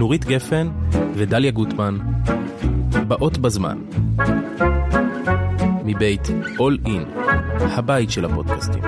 נורית 0.00 0.24
גפן 0.24 0.70
ודליה 1.14 1.50
גוטמן, 1.50 1.98
באות 3.08 3.38
בזמן. 3.38 3.78
מבית 5.84 6.26
All 6.56 6.86
In, 6.86 7.18
הבית 7.60 8.10
של 8.10 8.24
הפודקאסטים. 8.24 8.82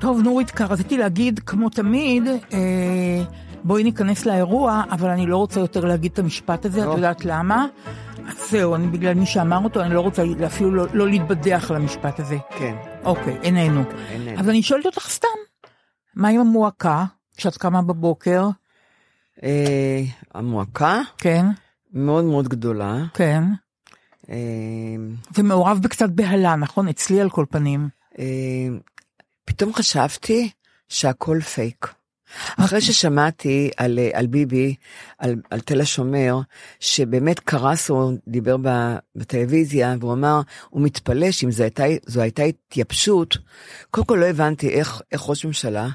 טוב, 0.00 0.20
נורית, 0.20 0.60
רציתי 0.60 0.98
להגיד, 0.98 1.40
כמו 1.46 1.68
תמיד, 1.68 2.22
אה, 2.52 3.22
בואי 3.64 3.84
ניכנס 3.84 4.26
לאירוע, 4.26 4.82
אבל 4.90 5.10
אני 5.10 5.26
לא 5.26 5.36
רוצה 5.36 5.60
יותר 5.60 5.84
להגיד 5.84 6.12
את 6.12 6.18
המשפט 6.18 6.64
הזה, 6.64 6.80
את 6.82 6.96
יודעת 6.96 7.24
למה? 7.24 7.66
אז 8.28 8.50
זהו, 8.50 8.74
אני 8.74 8.86
בגלל 8.86 9.14
מי 9.14 9.26
שאמר 9.26 9.58
אותו, 9.64 9.80
אני 9.82 9.94
לא 9.94 10.00
רוצה 10.00 10.22
אפילו 10.46 10.70
לא, 10.70 10.86
לא 10.92 11.08
להתבדח 11.08 11.70
על 11.70 11.76
המשפט 11.76 12.20
הזה. 12.20 12.36
כן, 12.58 12.74
אוקיי, 13.04 13.36
איננו. 13.42 13.82
איננו. 14.10 14.40
אבל 14.40 14.48
אני 14.48 14.62
שואלת 14.62 14.86
אותך 14.86 15.08
סתם, 15.08 15.28
מה 16.16 16.28
עם 16.28 16.40
המועקה, 16.40 17.04
כשאת 17.36 17.56
קמה 17.56 17.82
בבוקר? 17.82 18.48
אה, 19.42 20.02
המועקה 20.34 21.00
כן, 21.18 21.46
מאוד 21.92 22.24
מאוד 22.24 22.48
גדולה. 22.48 23.04
כן. 23.14 23.42
אה, 24.30 24.36
ומעורב 25.38 25.78
בקצת 25.82 26.08
בהלה, 26.10 26.56
נכון? 26.56 26.88
אצלי 26.88 27.20
על 27.20 27.30
כל 27.30 27.44
פנים. 27.50 27.88
אה, 28.18 28.24
פתאום 29.44 29.74
חשבתי 29.74 30.50
שהכל 30.88 31.40
פייק. 31.40 31.94
אחרי 32.56 32.80
ששמעתי 32.80 33.70
על, 33.76 33.98
אה, 33.98 34.10
על 34.12 34.26
ביבי, 34.26 34.74
על, 35.18 35.34
על 35.50 35.60
תל 35.60 35.80
השומר, 35.80 36.40
שבאמת 36.80 37.40
קרס, 37.40 37.88
הוא 37.90 38.12
דיבר 38.28 38.56
בטלוויזיה, 39.16 39.96
והוא 40.00 40.12
אמר, 40.12 40.40
הוא 40.70 40.82
מתפלא 40.82 41.30
שאם 41.30 41.50
זו 41.50 41.62
הייתה, 41.62 41.84
זו 42.06 42.20
הייתה 42.20 42.42
התייבשות, 42.42 43.36
קודם 43.90 44.06
כל 44.06 44.14
לא 44.20 44.26
הבנתי 44.26 44.68
איך, 44.68 45.02
איך 45.12 45.28
ראש 45.28 45.44
ממשלה 45.44 45.88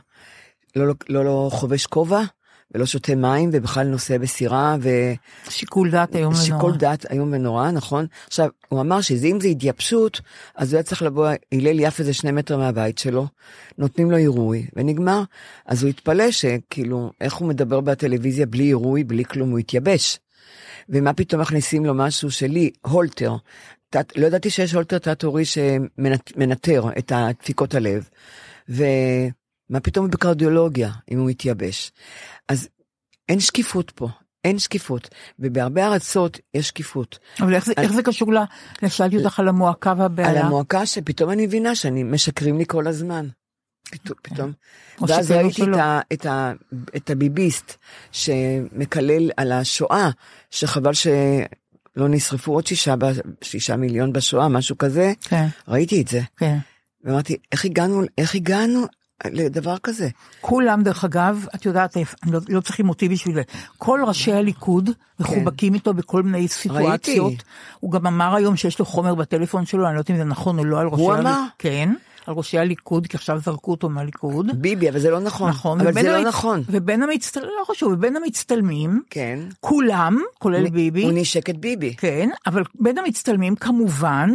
לא, 0.76 0.88
לא, 0.88 0.94
לא, 1.10 1.26
לא 1.26 1.50
חובש 1.52 1.86
כובע, 1.86 2.22
ולא 2.74 2.86
שותה 2.86 3.16
מים, 3.16 3.50
ובכלל 3.54 3.88
נוסע 3.88 4.18
בסירה, 4.18 4.76
ו... 4.82 4.90
שיקול 5.50 5.92
דעת 5.92 6.16
איום 6.16 6.34
ונורא. 6.34 6.46
שיקול 6.46 6.78
דעת 6.78 7.12
איום 7.12 7.34
ונורא, 7.34 7.72
נכון? 7.72 8.06
עכשיו, 8.28 8.50
הוא 8.68 8.82
אמר 8.82 9.02
שאם 9.02 9.40
זה 9.42 9.48
התייבשות, 9.48 10.22
אז 10.56 10.74
הוא 10.74 10.78
היה 10.78 10.84
צריך 10.84 11.02
לבוא, 11.02 11.30
הלל 11.52 11.80
יפה 11.80 12.04
זה 12.04 12.14
שני 12.14 12.32
מטר 12.32 12.58
מהבית 12.58 12.98
שלו, 12.98 13.28
נותנים 13.78 14.12
לו 14.12 14.18
עירוי, 14.18 14.68
ונגמר. 14.76 15.24
אז 15.66 15.84
הוא 15.84 15.90
התפלא 15.90 16.32
שכאילו, 16.32 17.12
איך 17.22 17.34
הוא 17.34 17.48
מדבר 17.48 17.82
בטלוויזיה 17.82 18.46
בלי 18.46 18.64
עירוי, 18.64 19.04
בלי 19.04 19.26
כלום, 19.26 19.50
הוא 19.50 19.60
התייבש. 19.60 20.20
ומה 20.90 21.14
פתאום 21.14 21.42
מכניסים 21.42 21.86
לו 21.86 21.94
משהו 21.94 22.32
שלי, 22.32 22.70
הולטר. 22.82 23.36
תת, 23.90 24.18
לא 24.18 24.28
ידעתי 24.28 24.50
שיש 24.50 24.74
הולטר 24.74 24.98
תת-הורי 24.98 25.46
שמנטר 25.46 26.84
את 26.98 27.12
דפיקות 27.42 27.76
הלב. 27.76 28.10
ומה 28.70 29.80
פתאום 29.84 30.10
בקרדיולוגיה, 30.10 30.92
אם 31.12 31.20
הוא 31.20 31.30
התייבש. 31.30 31.92
אז 32.50 32.70
אין 33.30 33.40
שקיפות 33.40 33.92
פה, 33.92 34.10
אין 34.44 34.60
שקיפות, 34.60 35.10
ובהרבה 35.40 35.88
ארצות 35.88 36.40
יש 36.54 36.68
שקיפות. 36.68 37.20
אבל 37.40 37.56
איך 37.56 37.66
זה, 37.66 37.74
איך 37.78 37.92
זה 37.94 38.04
קשור 38.04 38.34
ל... 38.34 38.38
שאלתי 38.88 39.18
אותך 39.18 39.40
על 39.40 39.48
המועקה 39.48 39.92
על 39.92 39.98
והבהלה? 40.00 40.42
המועקה 40.42 40.86
שפתאום 40.86 41.32
אני 41.32 41.46
מבינה 41.46 41.76
שאני 41.76 42.04
משקרים 42.04 42.58
לי 42.58 42.66
כל 42.68 42.88
הזמן. 42.88 43.28
פתאום, 43.92 44.18
פתאום. 44.22 44.52
או 45.02 45.08
ואז 45.08 45.32
ראיתי. 45.32 45.64
את, 45.64 45.68
ה, 45.68 46.00
את, 46.14 46.26
ה, 46.26 46.52
את 46.96 47.10
הביביסט 47.10 47.78
שמקלל 48.12 49.32
על 49.38 49.52
השואה, 49.52 50.10
שחבל 50.52 50.94
שלא 50.94 52.08
נשרפו 52.10 52.54
עוד 52.54 52.68
שישה, 52.68 52.96
שישה 53.42 53.76
מיליון 53.76 54.14
בשואה, 54.14 54.48
משהו 54.48 54.78
כזה. 54.78 55.14
כן, 55.22 55.48
ראיתי 55.68 56.02
את 56.02 56.08
זה, 56.08 56.22
כן. 56.38 56.58
ואמרתי, 57.04 57.38
איך 57.52 57.66
הגענו, 57.66 58.02
איך 58.18 58.36
הגענו 58.36 58.86
לדבר 59.26 59.78
כזה? 59.78 60.10
כולם, 60.42 60.84
דרך 60.84 61.04
אגב, 61.04 61.46
את 61.56 61.66
יודעת, 61.66 61.98
לא, 62.26 62.40
לא 62.50 62.62
צריכים 62.62 62.90
אותי 62.90 63.10
בשביל 63.10 63.36
זה. 63.36 63.42
כל 63.78 64.02
ראשי 64.08 64.34
הליכוד 64.34 64.90
מחובקים 65.20 65.74
איתו 65.74 65.94
בכל 65.94 66.24
מיני 66.24 66.48
סיטואציות. 66.48 67.28
ראיתי. 67.28 67.44
הוא 67.80 67.92
גם 67.92 68.08
אמר 68.08 68.36
היום 68.36 68.56
שיש 68.56 68.80
לו 68.80 68.86
חומר 68.86 69.16
בטלפון 69.16 69.66
שלו, 69.66 69.86
אני 69.88 69.94
לא 69.94 70.00
יודעת 70.00 70.12
אם 70.12 70.18
זה 70.18 70.24
נכון 70.24 70.60
או 70.60 70.66
לא 70.66 70.80
על 70.80 70.88
ראשי 70.88 71.02
הוא 71.02 71.12
הליכוד. 71.14 71.32
אמר? 71.32 71.44
כן, 71.60 71.94
על 72.28 72.34
ראשי 72.34 72.58
הליכוד, 72.60 73.08
כי 73.08 73.18
עכשיו 73.18 73.40
זרקו 73.40 73.72
אותו 73.72 73.90
מהליכוד. 73.90 74.62
ביבי, 74.62 74.90
אבל 74.90 75.00
זה 75.00 75.10
לא 75.10 75.20
נכון. 75.20 75.50
נכון. 75.50 75.82
אבל 75.82 75.94
זה 75.94 76.04
לא 76.04 76.18
המצ- 76.18 76.28
נכון. 76.28 76.64
ובין 76.68 77.04
המצטלמים, 77.04 77.50
לא 77.60 77.66
חשוב, 77.66 77.92
ובין 77.94 78.16
המצטלמים, 78.16 79.02
כן. 79.10 79.40
כולם, 79.60 80.18
כולל 80.40 80.70
ביבי, 80.70 81.04
הוא 81.04 81.12
נשק 81.16 81.50
את 81.50 81.58
ביבי. 81.58 81.96
כן, 81.96 82.30
אבל 82.48 82.64
בין 82.80 82.98
המצטלמים 82.98 83.56
כמובן, 83.56 84.30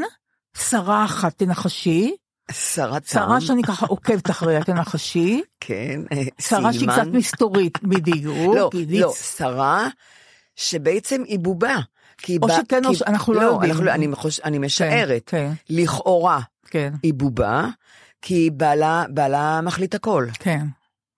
שרה 0.59 1.05
אחת 1.05 1.39
תנחשי, 1.39 2.15
שרת 2.53 3.07
שרה 3.07 3.41
שאני 3.41 3.63
ככה 3.63 3.87
עוקבת 3.87 4.31
אחריה 4.31 4.65
תנחשי, 4.65 5.43
כן, 5.61 6.01
אה, 6.13 6.23
שרה 6.41 6.73
שהיא 6.73 6.81
סילמן. 6.81 6.95
קצת 6.95 7.07
מסתורית, 7.13 7.83
בדיוק, 7.83 8.55
לא, 8.57 8.71
לא, 8.89 9.13
שרה 9.13 9.89
שבעצם 10.57 11.23
היא 11.27 11.39
בובה. 11.39 11.77
או 12.43 12.49
שכן 12.51 12.85
או 12.85 12.91
כי- 12.91 12.97
ש- 12.97 13.03
אנחנו 13.03 13.33
לא 13.33 13.41
יודעים. 13.41 13.71
אנחנו 13.73 13.91
אני, 13.91 14.07
מחוש, 14.07 14.41
אני 14.41 14.59
משערת, 14.59 15.23
כן, 15.27 15.53
לכאורה 15.71 16.41
כן, 16.67 16.93
היא 17.03 17.15
בובה, 17.15 17.69
כי 18.23 18.51
בעלה, 18.51 19.05
בעלה 19.09 19.61
מחליט 19.61 19.95
הכל. 19.95 20.27
כן, 20.39 20.67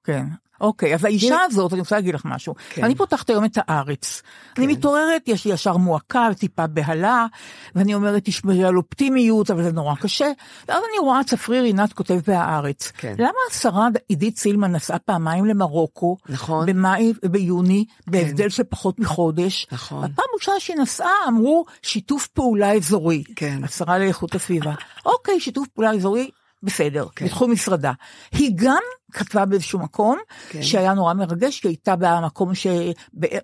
כן. 0.05 0.27
אוקיי, 0.61 0.95
אז 0.95 1.05
האישה 1.05 1.37
הזאת, 1.45 1.73
אני 1.73 1.81
רוצה 1.81 1.97
להגיד 1.97 2.15
לך 2.15 2.23
משהו. 2.25 2.55
כן. 2.71 2.85
אני 2.85 2.95
פותחת 2.95 3.31
היום 3.31 3.45
את 3.45 3.59
הארץ. 3.61 4.23
אני 4.59 4.67
מתעוררת, 4.67 5.23
יש 5.29 5.45
לי 5.45 5.53
ישר 5.53 5.77
מועקה 5.77 6.29
וטיפה 6.33 6.67
בהלה, 6.67 7.27
ואני 7.75 7.95
אומרת, 7.95 8.25
תשמרי 8.25 8.65
על 8.65 8.77
אופטימיות, 8.77 9.51
אבל 9.51 9.63
זה 9.63 9.73
נורא 9.73 9.95
קשה. 9.95 10.31
ואז 10.69 10.83
אני 10.91 10.99
רואה 10.99 11.25
צפריר 11.25 11.63
עינת 11.63 11.93
כותב 11.93 12.19
בהארץ. 12.27 12.93
כן. 12.99 13.15
למה 13.19 13.39
השרה 13.51 13.89
עידית 14.09 14.39
סילמן 14.39 14.73
נסעה 14.73 14.99
פעמיים 14.99 15.45
למרוקו, 15.45 16.17
נכון. 16.29 16.67
במאי 16.67 17.13
וביוני, 17.23 17.85
בהבדל 18.07 18.49
של 18.49 18.63
פחות 18.69 18.99
מחודש? 18.99 19.67
נכון. 19.73 20.05
הפעם 20.05 20.27
ראשונה 20.35 20.61
שהיא 20.61 20.77
נסעה, 20.77 21.13
אמרו 21.29 21.65
שיתוף 21.83 22.27
פעולה 22.27 22.73
אזורי. 22.73 23.25
כן. 23.37 23.65
השרה 23.65 23.99
לאיכות 23.99 24.35
הסביבה. 24.35 24.73
אוקיי, 25.07 25.41
שיתוף 25.41 25.69
פעולה 25.69 25.91
אזורי. 25.91 26.31
בסדר, 26.67 27.07
כן. 27.17 27.27
בתחום 27.27 27.53
משרדה. 27.53 27.93
היא 28.33 28.53
גם 28.55 28.83
כתבה 29.13 29.45
באיזשהו 29.45 29.79
מקום, 29.79 30.19
כן. 30.49 30.63
שהיה 30.63 30.95
נורא 30.95 31.15
מרגש, 31.15 31.61
כי 31.61 31.69
הייתה 31.69 31.97
במקום 31.97 32.55
ש... 32.55 32.67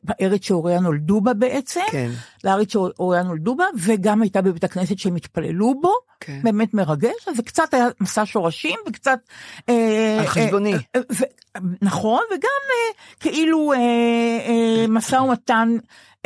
בארץ 0.03 0.45
שהוריה 0.45 0.81
נולדו 0.81 1.21
בה 1.21 1.35
בעצם, 1.35 1.81
כן. 1.91 2.11
לארץ 2.45 2.73
שהוריה 2.73 3.23
נולדו 3.23 3.55
בה, 3.55 3.65
וגם 3.79 4.23
הייתה 4.23 4.43
בבית 4.43 4.65
הכנסת 4.65 4.99
שהם 4.99 5.17
התפללו 5.17 5.81
בו, 5.81 5.93
כן. 6.21 6.41
באמת 6.43 6.75
מרגש, 6.75 7.29
אז 7.29 7.37
זה 7.37 7.43
קצת 7.43 7.75
היה 7.75 7.89
מסע 8.01 8.23
שורשים, 8.27 8.79
וקצת... 8.89 9.19
אה, 9.69 10.17
על 10.21 10.27
חשבוני. 10.27 10.75
אה, 10.75 10.79
אה, 10.97 11.01
ו- 11.13 11.63
נכון, 11.83 12.23
וגם 12.31 12.63
אה, 12.71 13.03
כאילו 13.21 13.73
אה, 13.73 13.79
אה, 13.79 14.87
משא 14.89 15.17
ומתן 15.17 15.77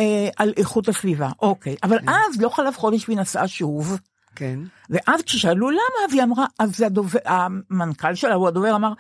אה, 0.01 0.29
על 0.37 0.53
איכות 0.57 0.89
הסביבה, 0.89 1.29
אוקיי. 1.43 1.77
אבל 1.83 1.99
אז 2.07 2.41
לא 2.41 2.49
חלף 2.49 2.79
חודש 2.79 3.09
והיא 3.09 3.19
נסעה 3.19 3.49
שוב. 3.49 3.99
כן. 4.37 4.59
ואז 4.91 5.23
כששאלו 5.23 5.71
למה, 5.71 6.11
והיא 6.11 6.23
אמרה, 6.23 6.47
אז 6.59 6.81
הדובר, 6.81 7.19
המנכ"ל 7.25 8.15
שלה, 8.15 8.35
הוא 8.35 8.49
הדובר, 8.49 8.77
אמר, 8.77 8.93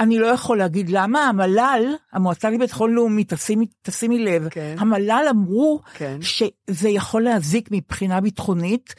אני 0.00 0.18
לא 0.18 0.26
יכול 0.26 0.58
להגיד 0.58 0.90
למה, 0.90 1.24
המל"ל, 1.24 1.94
המועצה 2.12 2.50
לביטחון 2.50 2.94
לאומי, 2.94 3.24
תשימי, 3.24 3.66
תשימי 3.82 4.18
לב, 4.18 4.48
כן. 4.48 4.76
המל"ל 4.78 5.26
אמרו 5.30 5.80
כן. 5.94 6.18
שזה 6.20 6.88
יכול 6.88 7.22
להזיק 7.22 7.68
מבחינה 7.72 8.20
ביטחונית, 8.20 8.94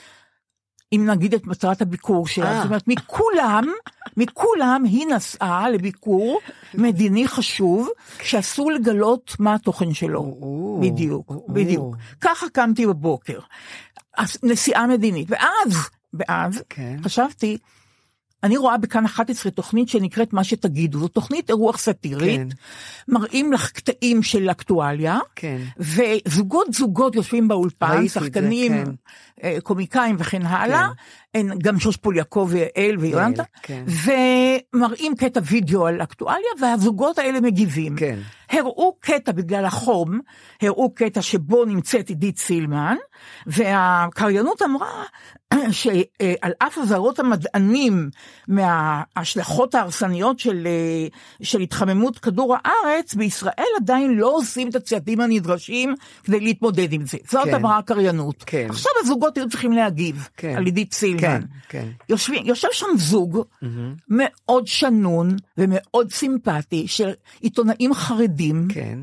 אם 0.93 1.05
נגיד 1.09 1.33
את 1.33 1.47
מטרת 1.47 1.81
הביקור 1.81 2.27
שלה. 2.27 2.51
אה. 2.51 2.57
זאת 2.57 2.65
אומרת, 2.65 2.87
מכולם, 2.87 3.67
מכולם 4.17 4.83
היא 4.85 5.05
נסעה 5.07 5.69
לביקור 5.69 6.39
מדיני 6.73 7.27
חשוב, 7.27 7.89
שאסור 8.23 8.71
לגלות 8.71 9.35
מה 9.39 9.53
התוכן 9.53 9.93
שלו. 9.93 10.37
בדיוק. 10.81 11.31
בדיוק. 11.49 11.95
ככה 12.21 12.49
קמתי 12.49 12.85
בבוקר. 12.85 13.39
נסיעה 14.43 14.87
מדינית. 14.87 15.27
ואז, 15.31 15.89
ואז, 16.13 16.63
כן. 16.69 16.97
חשבתי, 17.03 17.57
אני 18.43 18.57
רואה 18.57 18.77
בכאן 18.77 19.05
11 19.05 19.51
תוכנית 19.51 19.89
שנקראת 19.89 20.33
מה 20.33 20.43
שתגידו, 20.43 20.99
זו 20.99 21.07
תוכנית 21.07 21.49
אירוח 21.49 21.77
סאטירית, 21.77 22.39
כן. 22.39 22.47
מראים 23.07 23.53
לך 23.53 23.71
קטעים 23.71 24.23
של 24.23 24.51
אקטואליה, 24.51 25.19
כן. 25.35 25.57
וזוגות 25.77 26.73
זוגות 26.73 27.15
יושבים 27.15 27.47
באולפן, 27.47 27.97
את 27.97 28.01
זה, 28.01 28.09
שחקנים, 28.09 28.71
כן. 28.71 28.91
אה, 29.43 29.57
קומיקאים 29.63 30.15
וכן 30.19 30.45
הלאה, 30.45 30.87
אין, 31.33 31.51
גם 31.63 31.79
שוש 31.79 31.97
פול 31.97 32.17
יעקב 32.17 32.47
ויעל 32.49 32.97
ויונתן, 32.97 33.43
כן. 33.61 33.83
ומראים 33.87 35.15
קטע 35.15 35.39
וידאו 35.43 35.87
על 35.87 36.01
אקטואליה, 36.01 36.49
והזוגות 36.61 37.17
האלה 37.17 37.41
מגיבים. 37.41 37.95
כן. 37.95 38.19
הראו 38.49 38.95
קטע 38.99 39.31
בגלל 39.31 39.65
החום, 39.65 40.19
הראו 40.61 40.95
קטע 40.95 41.21
שבו 41.21 41.65
נמצאת 41.65 42.09
עידית 42.09 42.37
סילמן, 42.37 42.95
והקריינות 43.47 44.61
אמרה 44.61 45.03
שעל 45.71 46.51
אף 46.57 46.77
אזהרות 46.77 47.19
המדענים 47.19 48.09
מההשלכות 48.47 49.75
ההרסניות 49.75 50.39
של, 50.39 50.67
אה, 50.67 51.07
של 51.41 51.59
התחממות 51.59 52.19
כדור 52.19 52.55
הארץ, 52.63 53.13
בישראל 53.13 53.67
עדיין 53.81 54.13
לא 54.13 54.35
עושים 54.35 54.69
את 54.69 54.75
הצעדים 54.75 55.21
הנדרשים 55.21 55.95
כדי 56.23 56.39
להתמודד 56.39 56.93
עם 56.93 57.05
זה. 57.05 57.17
זאת 57.31 57.45
כן. 57.45 57.55
אמרה 57.55 57.77
הקריינות. 57.77 58.43
כן. 58.45 58.67
עכשיו 58.69 58.91
הזוגות 59.03 59.37
היו 59.37 59.49
צריכים 59.49 59.71
להגיב 59.71 60.27
כן. 60.37 60.53
על 60.57 60.65
עידית 60.65 60.93
סילמן. 60.93 61.19
כן, 61.21 61.41
כן. 61.69 61.87
יושבים, 62.09 62.45
יושב 62.45 62.67
שם 62.71 62.87
זוג 62.97 63.43
מאוד 64.09 64.67
שנון 64.67 65.35
ומאוד 65.57 66.11
סימפטי 66.11 66.87
של 66.87 67.11
עיתונאים 67.41 67.93
חרדים, 67.93 68.38
כן. 68.69 68.99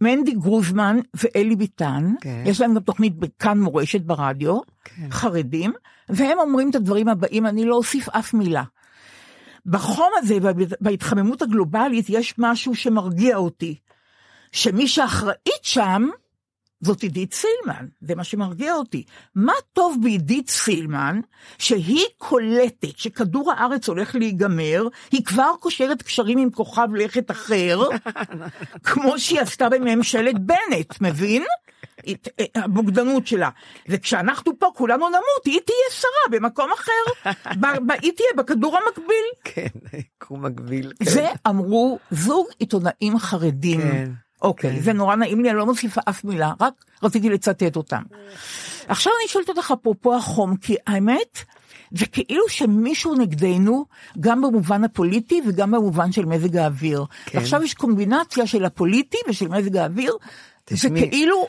מנדי 0.00 0.32
גרוזמן 0.32 0.98
ואלי 1.14 1.56
ביטן, 1.56 2.14
כן. 2.20 2.42
יש 2.46 2.60
להם 2.60 2.74
גם 2.74 2.80
תוכנית 2.80 3.16
בכאן 3.16 3.60
מורשת 3.60 4.00
ברדיו, 4.00 4.58
כן. 4.84 5.10
חרדים, 5.10 5.72
והם 6.08 6.38
אומרים 6.38 6.70
את 6.70 6.74
הדברים 6.74 7.08
הבאים, 7.08 7.46
אני 7.46 7.64
לא 7.64 7.74
אוסיף 7.74 8.08
אף 8.08 8.34
מילה. 8.34 8.62
בחום 9.66 10.10
הזה, 10.16 10.38
בהתחממות 10.80 11.42
הגלובלית, 11.42 12.06
יש 12.08 12.34
משהו 12.38 12.74
שמרגיע 12.74 13.36
אותי, 13.36 13.74
שמי 14.52 14.88
שאחראית 14.88 15.62
שם, 15.62 16.08
זאת 16.80 17.02
עידית 17.02 17.34
סילמן, 17.34 17.86
זה 18.00 18.14
מה 18.14 18.24
שמרגיע 18.24 18.74
אותי. 18.74 19.04
מה 19.34 19.52
טוב 19.72 19.96
בעידית 20.02 20.50
סילמן, 20.50 21.20
שהיא 21.58 22.04
קולטת 22.18 22.98
שכדור 22.98 23.52
הארץ 23.52 23.88
הולך 23.88 24.14
להיגמר, 24.14 24.88
היא 25.12 25.24
כבר 25.24 25.50
קושרת 25.60 26.02
קשרים 26.02 26.38
עם 26.38 26.50
כוכב 26.50 26.88
לכת 26.94 27.30
אחר, 27.30 27.80
כמו 28.88 29.18
שהיא 29.18 29.40
עשתה 29.40 29.68
בממשלת 29.68 30.38
בנט, 30.38 31.00
מבין? 31.00 31.42
את 32.10 32.28
הבוגדנות 32.54 33.26
שלה. 33.26 33.48
וכשאנחנו 33.88 34.58
פה 34.58 34.66
כולנו 34.76 35.08
נמות, 35.08 35.44
היא 35.44 35.60
תהיה 35.66 35.76
שרה 35.90 36.38
במקום 36.38 36.70
אחר, 36.74 37.30
ב- 37.60 37.86
ב- 37.86 37.90
היא 38.02 38.12
תהיה 38.16 38.28
בכדור 38.36 38.76
המקביל. 38.78 39.24
כן, 39.44 39.98
קום 40.24 40.46
מקביל. 40.46 40.92
כן. 40.98 41.04
זה 41.10 41.28
אמרו 41.48 41.98
זוג 42.10 42.46
עיתונאים 42.58 43.18
חרדים. 43.18 43.80
כן, 43.80 44.10
אוקיי, 44.42 44.76
כן. 44.76 44.80
זה 44.80 44.92
נורא 44.92 45.16
נעים 45.16 45.40
לי, 45.40 45.50
אני 45.50 45.58
לא 45.58 45.66
מוסיפה 45.66 46.00
אף 46.08 46.24
מילה, 46.24 46.52
רק 46.60 46.84
רציתי 47.02 47.30
לצטט 47.30 47.76
אותם. 47.76 48.02
עכשיו 48.88 49.12
אני 49.20 49.28
שואלת 49.28 49.48
אותך 49.48 49.72
אפרופו 49.80 50.16
החום, 50.16 50.56
כי 50.56 50.76
האמת, 50.86 51.38
זה 51.90 52.06
כאילו 52.06 52.48
שמישהו 52.48 53.14
נגדנו, 53.14 53.84
גם 54.20 54.42
במובן 54.42 54.84
הפוליטי 54.84 55.40
וגם 55.46 55.70
במובן 55.70 56.12
של 56.12 56.24
מזג 56.24 56.56
האוויר. 56.56 57.04
כן. 57.24 57.38
ועכשיו 57.38 57.62
יש 57.62 57.74
קומבינציה 57.74 58.46
של 58.46 58.64
הפוליטי 58.64 59.18
ושל 59.28 59.48
מזג 59.48 59.76
האוויר, 59.76 60.16
זה. 60.70 60.88
כאילו, 61.10 61.46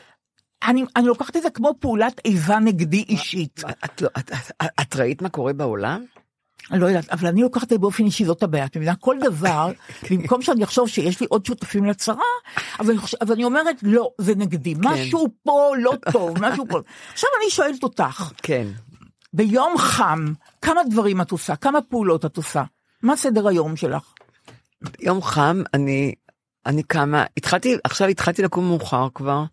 אני, 0.64 0.84
אני 0.96 1.06
לוקחת 1.06 1.36
את 1.36 1.42
זה 1.42 1.50
כמו 1.50 1.74
פעולת 1.80 2.20
איבה 2.24 2.58
נגדי 2.58 3.04
אישית. 3.08 3.62
את, 3.84 4.02
לא, 4.02 4.08
את, 4.18 4.30
את, 4.62 4.66
את 4.80 4.96
ראית 4.96 5.22
מה 5.22 5.28
קורה 5.28 5.52
בעולם? 5.52 6.04
לא 6.70 6.86
יודעת, 6.86 7.08
אבל 7.08 7.28
אני 7.28 7.42
לוקחת 7.42 7.64
את 7.64 7.68
זה 7.68 7.78
באופן 7.78 8.04
אישי, 8.04 8.24
זאת 8.24 8.42
הבעיה. 8.42 8.64
את 8.64 8.76
מבינה? 8.76 8.94
כל 8.94 9.16
דבר, 9.22 9.72
במקום 10.10 10.42
שאני 10.42 10.64
אחשוב 10.64 10.88
שיש 10.88 11.20
לי 11.20 11.26
עוד 11.30 11.46
שותפים 11.46 11.84
לצרה, 11.84 12.22
אז 12.78 12.90
אני, 12.90 12.98
חושב, 12.98 13.16
אז 13.20 13.32
אני 13.32 13.44
אומרת, 13.44 13.76
לא, 13.82 14.10
זה 14.18 14.34
נגדי. 14.34 14.74
משהו 14.78 15.28
פה 15.42 15.72
לא 15.78 15.92
טוב, 16.12 16.38
משהו 16.40 16.66
פה. 16.68 16.78
עכשיו 17.12 17.30
אני 17.42 17.50
שואלת 17.50 17.82
אותך, 17.82 18.32
כן. 18.42 18.66
ביום 19.32 19.78
חם, 19.78 20.32
כמה 20.62 20.80
דברים 20.90 21.20
את 21.20 21.30
עושה? 21.30 21.56
כמה 21.56 21.82
פעולות 21.82 22.24
את 22.24 22.36
עושה? 22.36 22.62
מה 23.02 23.16
סדר 23.16 23.48
היום 23.48 23.76
שלך? 23.76 24.12
יום 25.00 25.22
חם, 25.22 25.62
אני, 25.74 26.12
אני 26.66 26.82
קמה, 26.82 27.24
התחלתי, 27.36 27.76
עכשיו 27.84 28.08
התחלתי 28.08 28.42
לקום 28.42 28.68
מאוחר 28.68 29.08
כבר. 29.14 29.44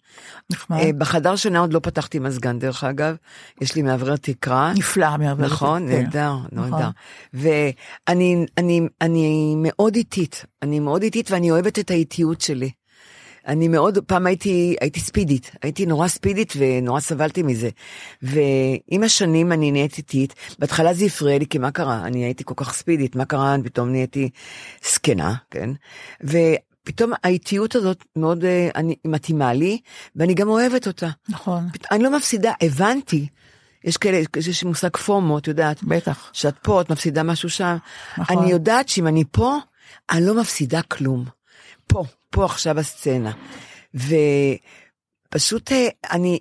נחמד. 0.51 0.77
אה, 0.79 0.89
בחדר 0.97 1.35
שינה 1.35 1.59
עוד 1.59 1.73
לא 1.73 1.79
פתחתי 1.79 2.19
מזגן 2.19 2.59
דרך 2.59 2.83
אגב, 2.83 3.15
יש 3.61 3.75
לי 3.75 3.81
מאוורר 3.81 4.15
תקרה. 4.15 4.73
נפלא 4.77 5.17
מעבר. 5.17 5.45
נכון, 5.45 5.88
כן. 5.88 6.01
נהדר, 6.01 6.35
נכון. 6.51 6.71
נהדר. 6.71 6.89
ואני 7.33 8.45
אני, 8.57 8.81
אני 9.01 9.56
מאוד 9.57 9.95
איטית, 9.95 10.45
אני 10.61 10.79
מאוד 10.79 11.03
איטית 11.03 11.31
ואני 11.31 11.51
אוהבת 11.51 11.79
את 11.79 11.91
האיטיות 11.91 12.41
שלי. 12.41 12.69
אני 13.47 13.67
מאוד, 13.67 13.97
פעם 14.07 14.27
הייתי, 14.27 14.75
הייתי 14.81 15.00
ספידית, 15.00 15.51
הייתי 15.61 15.85
נורא 15.85 16.07
ספידית 16.07 16.53
ונורא 16.57 17.00
סבלתי 17.00 17.44
מזה. 17.44 17.69
ועם 18.21 19.03
השנים 19.03 19.51
אני 19.51 19.71
נהיית 19.71 19.97
איטית, 19.97 20.33
בהתחלה 20.59 20.94
זה 20.94 21.06
הפריע 21.06 21.38
לי, 21.38 21.45
כי 21.47 21.57
מה 21.57 21.71
קרה? 21.71 22.01
אני 22.06 22.23
הייתי 22.23 22.44
כל 22.45 22.53
כך 22.57 22.73
ספידית, 22.73 23.15
מה 23.15 23.25
קרה? 23.25 23.56
פתאום 23.63 23.89
נהייתי 23.89 24.29
זקנה, 24.92 25.35
כן? 25.51 25.69
ופתאום 26.83 27.12
האיטיות 27.24 27.76
הזאת 27.76 28.06
מאוד 28.16 28.45
אה, 28.45 28.69
אני, 28.76 28.95
מתאימה 29.06 29.54
לי, 29.54 29.80
ואני 30.16 30.33
גם 30.33 30.48
אוהבת 30.48 30.88
אותה. 30.88 31.09
נכון, 31.30 31.64
אני 31.92 32.04
לא 32.04 32.18
מפסידה, 32.18 32.54
הבנתי. 32.62 33.28
יש 33.83 33.98
כאלה, 33.98 34.21
יש 34.48 34.64
מושג 34.64 34.98
פומו, 34.98 35.38
את 35.38 35.48
יודעת. 35.48 35.83
בטח. 35.83 36.30
שאת 36.33 36.57
פה, 36.57 36.81
את 36.81 36.92
מפסידה 36.92 37.24
משהו 37.24 37.50
שם. 37.50 37.78
נכון. 38.18 38.38
אני 38.38 38.52
יודעת 38.52 38.90
שאם 38.90 39.07
אני 39.07 39.24
פה, 39.31 39.57
אני 40.12 40.26
לא 40.26 40.42
מפסידה 40.42 40.81
כלום. 40.81 41.26
פה, 41.88 42.04
פה 42.30 42.45
עכשיו 42.45 42.80
הסצנה. 42.80 43.31
ופשוט 43.95 45.71
אה, 45.71 45.88
אני, 46.12 46.40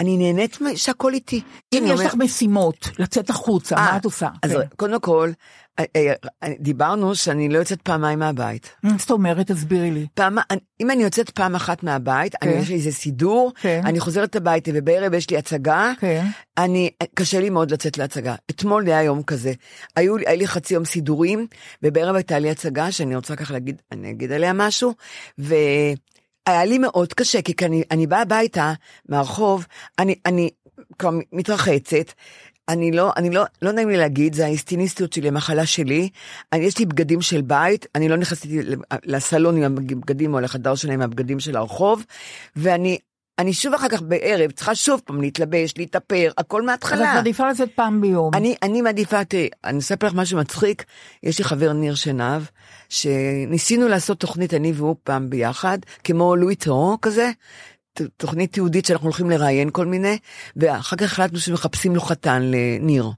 אני 0.00 0.16
נהנית 0.16 0.58
שהכל 0.76 1.14
איתי. 1.14 1.40
אם 1.74 1.84
יש 1.86 2.00
לך 2.00 2.14
משימות, 2.14 2.88
לצאת 2.98 3.30
החוצה, 3.30 3.74
מה 3.76 3.90
אה, 3.92 3.96
את 3.96 4.04
עושה? 4.04 4.28
אז 4.42 4.50
כן. 4.52 4.58
קודם 4.76 5.00
כל, 5.00 5.30
אה, 5.78 5.84
אה, 5.96 6.12
דיברנו 6.60 7.14
שאני 7.14 7.48
לא 7.48 7.58
יוצאת 7.58 7.82
פעמיים 7.82 8.18
מהבית. 8.18 8.70
מה 8.82 8.92
זאת 8.98 9.10
אומרת? 9.10 9.50
תסבירי 9.50 9.90
לי. 9.90 10.06
פעם, 10.14 10.38
אם 10.80 10.90
אני 10.90 11.02
יוצאת 11.02 11.30
פעם 11.30 11.54
אחת 11.54 11.82
מהבית, 11.82 12.34
אני 12.42 12.52
כן. 12.52 12.58
יש 12.58 12.68
לי 12.68 12.74
איזה 12.74 12.92
סידור, 12.92 13.52
כן. 13.60 13.80
אני 13.84 14.00
חוזרת 14.00 14.36
הביתה 14.36 14.70
ובערב 14.74 15.14
יש 15.14 15.30
לי 15.30 15.36
הצגה. 15.36 15.92
אני, 16.58 16.90
קשה 17.14 17.40
לי 17.40 17.50
מאוד 17.50 17.70
לצאת 17.70 17.98
להצגה. 17.98 18.34
אתמול 18.50 18.86
היה 18.86 19.02
יום 19.02 19.22
כזה. 19.22 19.52
היו, 19.96 20.16
לי- 20.16 20.24
היה 20.26 20.36
לי 20.36 20.46
חצי 20.46 20.74
יום 20.74 20.84
סידורים, 20.84 21.46
ובערב 21.82 22.14
הייתה 22.14 22.38
לי 22.38 22.50
הצגה 22.50 22.92
שאני 22.92 23.16
רוצה 23.16 23.36
ככה 23.36 23.52
להגיד, 23.52 23.82
אני 23.92 24.10
אגיד 24.10 24.32
עליה 24.32 24.52
משהו, 24.52 24.94
והיה 26.48 26.64
לי 26.64 26.78
מאוד 26.78 27.12
קשה, 27.12 27.42
כי 27.42 27.54
כשאני 27.54 27.82
אני 27.90 28.06
באה 28.06 28.22
הביתה 28.22 28.72
מהרחוב, 29.08 29.66
אני, 29.98 30.14
אני 30.26 30.50
כבר 30.98 31.10
מתרחצת, 31.32 32.12
אני 32.68 32.92
לא, 32.92 33.12
אני 33.16 33.30
לא, 33.30 33.44
לא 33.62 33.72
נעים 33.72 33.88
לי 33.88 33.96
להגיד, 33.96 34.34
זה 34.34 34.44
האיסטיניסטיות 34.44 35.12
שלי, 35.12 35.28
המחלה 35.28 35.66
שלי. 35.66 36.08
אני, 36.52 36.64
יש 36.64 36.78
לי 36.78 36.86
בגדים 36.86 37.22
של 37.22 37.40
בית, 37.42 37.86
אני 37.94 38.08
לא 38.08 38.16
נכנסתי 38.16 38.60
לסלון 39.04 39.56
עם 39.56 39.64
הבגדים 39.64 40.34
או 40.34 40.40
לחדר 40.40 40.74
שלהם 40.74 40.94
עם 40.94 41.02
הבגדים 41.02 41.40
של 41.40 41.56
הרחוב, 41.56 42.04
ואני 42.56 42.98
אני 43.38 43.52
שוב 43.52 43.74
אחר 43.74 43.88
כך 43.88 44.02
בערב 44.02 44.50
צריכה 44.50 44.74
שוב 44.74 45.00
פעם 45.04 45.20
להתלבש, 45.20 45.74
להתאפר, 45.76 46.30
הכל 46.38 46.60
אז 46.60 46.66
מההתחלה. 46.66 47.10
את 47.10 47.14
מעדיפה 47.14 47.50
לצאת 47.50 47.68
פעם 47.74 48.00
ביום. 48.00 48.30
אני, 48.34 48.54
אני 48.62 48.82
מעדיפה, 48.82 49.24
תראי, 49.24 49.48
אני 49.64 49.78
אספר 49.78 50.06
לך 50.06 50.14
משהו 50.14 50.38
מצחיק, 50.38 50.84
יש 51.22 51.38
לי 51.38 51.44
חבר 51.44 51.72
ניר 51.72 51.94
שנהב, 51.94 52.42
שניסינו 52.88 53.88
לעשות 53.88 54.20
תוכנית 54.20 54.54
אני 54.54 54.72
והוא 54.72 54.96
פעם 55.04 55.30
ביחד, 55.30 55.78
כמו 56.04 56.36
לואי 56.36 56.54
טרו 56.54 56.98
כזה, 57.02 57.30
תוכנית 58.16 58.52
תיעודית 58.52 58.86
שאנחנו 58.86 59.06
הולכים 59.06 59.30
לראיין 59.30 59.70
כל 59.72 59.86
מיני, 59.86 60.18
ואחר 60.56 60.96
כך 60.96 61.12
החלטנו 61.12 61.38
שמחפשים 61.38 61.94
לו 61.94 62.00
חתן 62.00 62.42
לניר. 62.42 63.10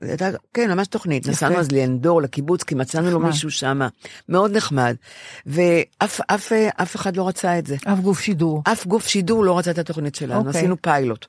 הייתה, 0.00 0.30
כן, 0.54 0.70
ממש 0.70 0.88
תוכנית. 0.88 1.28
נסענו 1.28 1.56
אז 1.56 1.72
לאנדור, 1.72 2.22
לקיבוץ, 2.22 2.62
כי 2.62 2.74
מצאנו 2.74 3.10
לו. 3.10 3.20
מישהו 3.20 3.50
שם, 3.50 3.80
מאוד 4.28 4.56
נחמד. 4.56 4.96
ואף 5.46 6.20
אף, 6.26 6.52
אף 6.82 6.96
אחד 6.96 7.16
לא 7.16 7.28
רצה 7.28 7.58
את 7.58 7.66
זה. 7.66 7.76
אף 7.84 7.98
גוף 7.98 8.20
שידור. 8.20 8.62
אף 8.72 8.86
גוף 8.86 9.06
שידור 9.06 9.44
לא 9.44 9.58
רצה 9.58 9.70
את 9.70 9.78
התוכנית 9.78 10.14
שלנו, 10.14 10.38
אוקיי. 10.38 10.58
עשינו 10.58 10.82
פיילוט. 10.82 11.26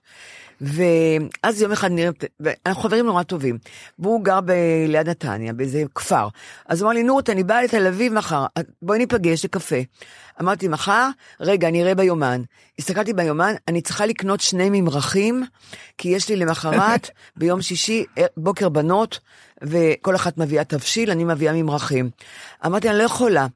ואז 0.61 1.61
יום 1.61 1.71
אחד 1.71 1.91
נראה, 1.91 2.09
ואנחנו 2.39 2.83
חברים 2.83 3.05
נורא 3.05 3.23
טובים, 3.23 3.57
והוא 3.99 4.23
גר 4.23 4.41
ב- 4.41 4.51
ליד 4.87 5.09
נתניה, 5.09 5.53
באיזה 5.53 5.83
כפר. 5.95 6.27
אז 6.65 6.81
הוא 6.81 6.87
אמר 6.87 6.93
לי, 6.93 7.03
נורת, 7.03 7.29
אני 7.29 7.43
באה 7.43 7.63
לתל 7.63 7.87
אביב 7.87 8.13
מחר, 8.13 8.45
בואי 8.81 8.99
ניפגש 8.99 9.45
לקפה. 9.45 9.75
אמרתי, 10.41 10.67
מחר? 10.67 11.09
רגע, 11.39 11.67
אני 11.67 11.83
אראה 11.83 11.95
ביומן. 11.95 12.41
הסתכלתי 12.79 13.13
ביומן, 13.13 13.53
אני 13.67 13.81
צריכה 13.81 14.05
לקנות 14.05 14.39
שני 14.39 14.69
ממרחים, 14.69 15.43
כי 15.97 16.09
יש 16.09 16.29
לי 16.29 16.35
למחרת, 16.35 17.09
ביום 17.37 17.61
שישי, 17.61 18.05
אה, 18.17 18.25
בוקר 18.37 18.69
בנות, 18.69 19.19
וכל 19.61 20.15
אחת 20.15 20.37
מביאה 20.37 20.63
תבשיל, 20.63 21.11
אני 21.11 21.23
מביאה 21.23 21.53
ממרחים. 21.53 22.09
אמרתי, 22.65 22.89
אני 22.89 22.97
לא 22.97 23.03
יכולה. 23.03 23.47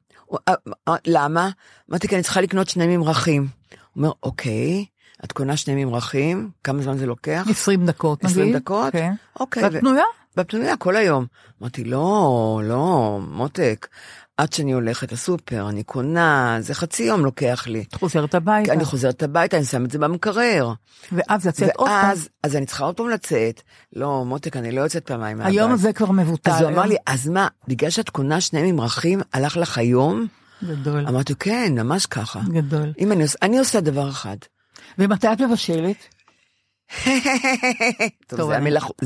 אה, 0.48 0.54
אה, 0.88 0.94
למה? 1.06 1.50
אמרתי, 1.90 2.08
כי 2.08 2.14
אני 2.14 2.22
צריכה 2.22 2.40
לקנות 2.40 2.68
שני 2.68 2.96
ממרחים. 2.96 3.42
הוא 3.42 4.02
אומר, 4.02 4.12
אוקיי, 4.22 4.84
את 5.24 5.32
קונה 5.32 5.56
שני 5.56 5.84
ממרחים, 5.84 6.50
כמה 6.64 6.82
זמן 6.82 6.98
זה 6.98 7.06
לוקח? 7.06 7.46
20 7.50 7.86
דקות, 7.86 8.24
20 8.24 8.48
נגיד. 8.48 8.56
דקות? 8.62 8.92
כן. 8.92 9.12
אוקיי. 9.40 9.64
ואת 9.64 9.72
פנויה? 9.80 10.04
בפנויה 10.36 10.76
כל 10.76 10.96
היום. 10.96 11.26
אמרתי, 11.62 11.84
לא, 11.84 12.60
לא, 12.64 13.18
מותק, 13.30 13.88
עד 14.36 14.52
שאני 14.52 14.72
הולכת 14.72 15.12
לסופר, 15.12 15.68
אני 15.68 15.82
קונה, 15.82 16.56
זה 16.60 16.74
חצי 16.74 17.02
יום 17.02 17.24
לוקח 17.24 17.64
לי. 17.66 17.84
את 17.88 17.94
חוזרת 17.94 18.34
הביתה. 18.34 18.72
אני 18.72 18.84
חוזרת 18.84 19.22
הביתה, 19.22 19.56
אני 19.56 19.64
שם 19.64 19.84
את 19.84 19.90
זה 19.90 19.98
במקרר. 19.98 20.72
ואז 21.12 21.46
לצאת 21.46 21.70
עוד 21.76 21.88
פעם. 21.88 22.08
ואז, 22.08 22.28
אז 22.42 22.56
אני 22.56 22.66
צריכה 22.66 22.84
עוד 22.84 22.96
פעם 22.96 23.08
לצאת. 23.08 23.62
לא, 23.92 24.24
מותק, 24.24 24.56
אני 24.56 24.72
לא 24.72 24.80
יוצאת 24.80 25.06
פעמיים 25.06 25.38
מהבית. 25.38 25.52
היום 25.52 25.72
הזה 25.72 25.92
כבר 25.92 26.10
מבוטל. 26.10 26.50
אז 26.50 26.60
הוא 26.60 26.68
אמר 26.70 26.80
היום. 26.80 26.88
לי, 26.88 26.96
אז 27.06 27.28
מה, 27.28 27.48
בגלל 27.68 27.90
שאת 27.90 28.10
קונה 28.10 28.40
שני 28.40 28.72
ממרחים, 28.72 29.20
הלך 29.32 29.56
לך 29.56 29.78
היום? 29.78 30.26
גדול. 30.64 31.06
אמרתי, 31.08 31.34
כן, 31.34 31.72
ממש 31.76 32.06
ככה. 32.06 32.40
גדול. 32.48 32.92
אם 32.98 33.12
אני 33.12 33.22
עושה, 33.22 33.38
אני 33.42 33.58
עושה 33.58 33.80
דבר 33.80 34.08
אחד. 34.08 34.36
ומתי 34.98 35.32
את 35.32 35.40
מבשלת? 35.40 36.11
זה 38.36 38.42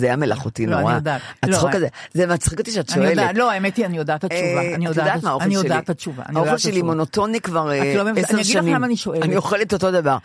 היה 0.06 0.14
אני- 0.14 0.20
מלאכותי 0.20 0.66
לא, 0.66 0.80
נורא. 0.80 0.92
אני. 0.96 1.10
הצחוק 1.42 1.70
לא, 1.70 1.76
הזה, 1.76 1.88
זה 2.14 2.26
מצחיק 2.26 2.58
אותי 2.58 2.70
שאת 2.70 2.92
אני 2.92 3.14
שואלת. 3.14 3.36
לא, 3.36 3.50
האמת 3.50 3.76
היא, 3.76 3.86
אני 3.86 3.96
יודעת 3.96 4.24
את 4.24 4.32
התשובה. 4.32 4.62
אה, 4.62 4.74
אני 4.74 4.84
יודעת 4.86 5.22
מה 5.22 5.30
האוכל 5.30 5.44
אני? 5.44 5.54
יודעת 5.54 5.90
התשובה. 5.90 6.22
אני 6.28 6.38
האוכל 6.38 6.58
שלי. 6.58 6.82
מונוטוני 6.82 7.40
כבר 7.40 7.72
אה, 7.72 7.94
לא 7.96 8.04
מבין- 8.04 8.24
עשר 8.24 8.34
אני 8.34 8.44
שנים. 8.44 8.58
אגיד 8.58 8.70
לך 8.70 8.76
למה 8.76 8.86
אני 8.86 8.96
שואלת. 8.96 9.22
אני 9.22 9.36
אוכלת 9.36 9.72
אותו 9.72 9.90
דבר. 9.90 10.16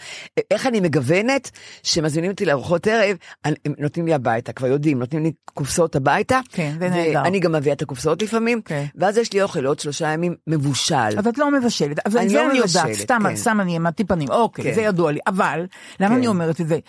איך 0.51 0.67
אני 0.67 0.79
מגוונת, 0.79 1.51
שמזמינים 1.83 2.31
אותי 2.31 2.45
לארוחות 2.45 2.87
ערב, 2.87 3.17
אני- 3.45 3.55
נותנים 3.77 4.05
לי 4.07 4.13
הביתה, 4.13 4.53
כבר 4.53 4.67
יודעים, 4.67 4.99
נותנים 4.99 5.23
לי 5.23 5.31
קופסאות 5.53 5.95
הביתה. 5.95 6.39
כן, 6.51 6.75
זה 6.79 6.89
נהדר. 6.89 7.21
ואני 7.23 7.39
גם 7.39 7.51
מביאה 7.51 7.73
את 7.75 7.81
הקופסאות 7.81 8.21
לפעמים, 8.21 8.61
כן. 8.61 8.85
ואז 8.95 9.17
יש 9.17 9.33
לי 9.33 9.41
אוכל 9.41 9.59
לעוד 9.59 9.79
שלושה 9.79 10.07
ימים 10.07 10.35
מבושל. 10.47 10.95
אז 11.17 11.27
את 11.27 11.37
לא 11.37 11.51
מבשלת, 11.51 11.97
אני 12.17 12.33
לא 12.33 12.51
אני 12.51 12.59
מבשלת, 12.59 12.93
סתם, 12.93 13.21
כן. 13.29 13.35
סתם 13.35 13.61
אני 13.61 13.73
העמדתי 13.73 14.03
פנים, 14.03 14.29
אוקיי, 14.29 14.65
כן. 14.65 14.73
זה 14.73 14.81
ידוע 14.81 15.11
לי, 15.11 15.19
אבל, 15.27 15.65
למה 15.99 16.09
כן. 16.09 16.15
אני 16.15 16.27
אומרת 16.27 16.61
את 16.61 16.67
זה? 16.67 16.79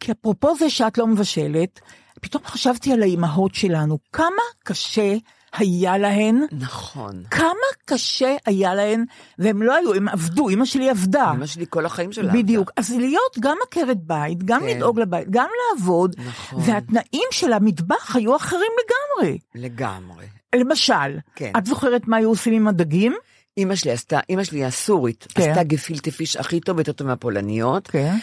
כי 0.00 0.12
אפרופו 0.20 0.56
זה 0.58 0.70
שאת 0.70 0.98
לא 0.98 1.06
מבשלת, 1.06 1.80
פתאום 2.20 2.42
חשבתי 2.46 2.92
על 2.92 3.02
האימהות 3.02 3.54
שלנו, 3.54 3.98
כמה 4.12 4.42
קשה 4.64 5.14
היה 5.52 5.98
להן, 5.98 6.44
נכון. 6.52 7.22
כמה 7.30 7.66
קשה 7.84 8.36
היה 8.46 8.74
להן, 8.74 9.04
והם 9.38 9.62
לא 9.62 9.74
היו, 9.76 9.94
הם 9.94 10.08
עבדו, 10.08 10.48
אמא 10.48 10.64
שלי 10.64 10.90
עבדה. 10.90 11.32
אמא 11.36 11.46
שלי 11.46 11.64
כל 11.70 11.86
החיים 11.86 12.12
שלה. 12.12 12.32
בדיוק, 12.32 12.70
אז 12.76 12.90
להיות 12.90 13.36
גם 13.40 13.56
עקרת 13.66 13.96
בית, 14.02 14.44
גם 14.44 14.60
כן. 14.60 14.66
לדאוג 14.66 15.00
לבית, 15.00 15.30
גם 15.30 15.48
לעבוד, 15.74 16.16
נכון. 16.26 16.62
והתנאים 16.66 17.28
של 17.30 17.52
המטבח 17.52 18.16
היו 18.16 18.36
אחרים 18.36 18.70
לגמרי. 18.84 19.38
לגמרי. 19.54 20.26
למשל, 20.54 21.18
כן. 21.34 21.52
את 21.58 21.66
זוכרת 21.66 22.08
מה 22.08 22.16
היו 22.16 22.28
עושים 22.28 22.52
עם 22.52 22.68
הדגים? 22.68 23.14
אמא 23.58 23.74
שלי 23.74 23.90
עשתה, 23.90 24.20
אמא 24.30 24.44
שלי 24.44 24.64
הסורית, 24.64 25.26
כן. 25.34 25.50
עשתה 25.50 25.62
גפילטה 25.62 26.10
פיש 26.10 26.36
הכי 26.36 26.60
טוב, 26.60 26.78
יותר 26.78 26.92
טוב 26.92 27.06
מהפולניות. 27.06 27.88
כן. 27.88 28.14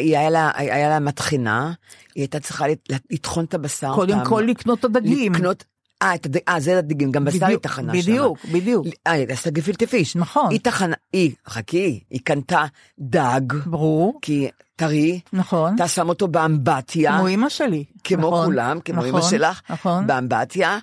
היא 0.00 0.18
היה 0.18 0.30
לה, 0.30 0.50
היה 0.54 0.88
לה 0.88 0.98
מטחנה, 1.00 1.72
היא 2.14 2.22
הייתה 2.22 2.40
צריכה 2.40 2.68
לט- 2.68 2.90
לטחון 3.10 3.44
את 3.44 3.54
הבשר. 3.54 3.94
קודם 3.94 4.16
פעם. 4.16 4.24
כל 4.26 4.44
לקנות 4.48 4.78
את 4.80 4.84
הדגים. 4.84 5.32
לקנות, 5.34 5.64
אה, 6.02 6.12
הדג, 6.12 6.38
אה, 6.48 6.60
זה 6.60 6.78
הדגים, 6.78 7.10
גם 7.12 7.24
בשר 7.24 7.46
היא 7.46 7.56
טחנה 7.56 7.92
שם. 7.94 7.98
בדיוק, 8.00 8.38
בדיוק. 8.52 8.86
אה, 9.06 9.12
היא 9.12 9.26
עשתה 9.30 9.50
גפילטה 9.50 9.86
פיש. 9.86 10.16
נכון. 10.16 10.50
היא 10.50 10.60
טחנה, 10.62 10.94
היא, 11.12 11.32
חכי, 11.48 12.00
היא 12.10 12.20
קנתה 12.24 12.64
דג, 12.98 13.40
ברור, 13.66 14.18
כי 14.22 14.48
טרי, 14.76 15.20
נכון. 15.32 15.74
אתה 15.74 15.88
שם 15.88 16.08
אותו 16.08 16.28
באמבטיה, 16.28 17.16
כמו 17.18 17.26
אימא 17.26 17.48
שלי. 17.48 17.84
כמו 18.04 18.26
נכון, 18.28 18.44
כולם, 18.46 18.78
כמו 18.84 19.06
נכון, 19.06 19.22
שלך, 19.30 19.60
נכון, 19.70 20.06
באמבטיה, 20.06 20.78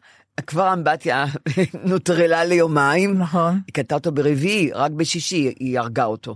כבר 0.48 0.64
האמבטיה 0.64 1.26
נוטרלה 1.90 2.46
ליומיים, 2.46 3.18
נכון. 3.18 3.60
היא 3.68 3.74
קנתה 3.74 3.96
אותו 3.96 4.12
ברביעי, 4.12 4.72
רק 4.74 4.92
בשישי 4.92 5.54
היא 5.60 5.80
הרגה 5.80 6.06
אותו. 6.06 6.36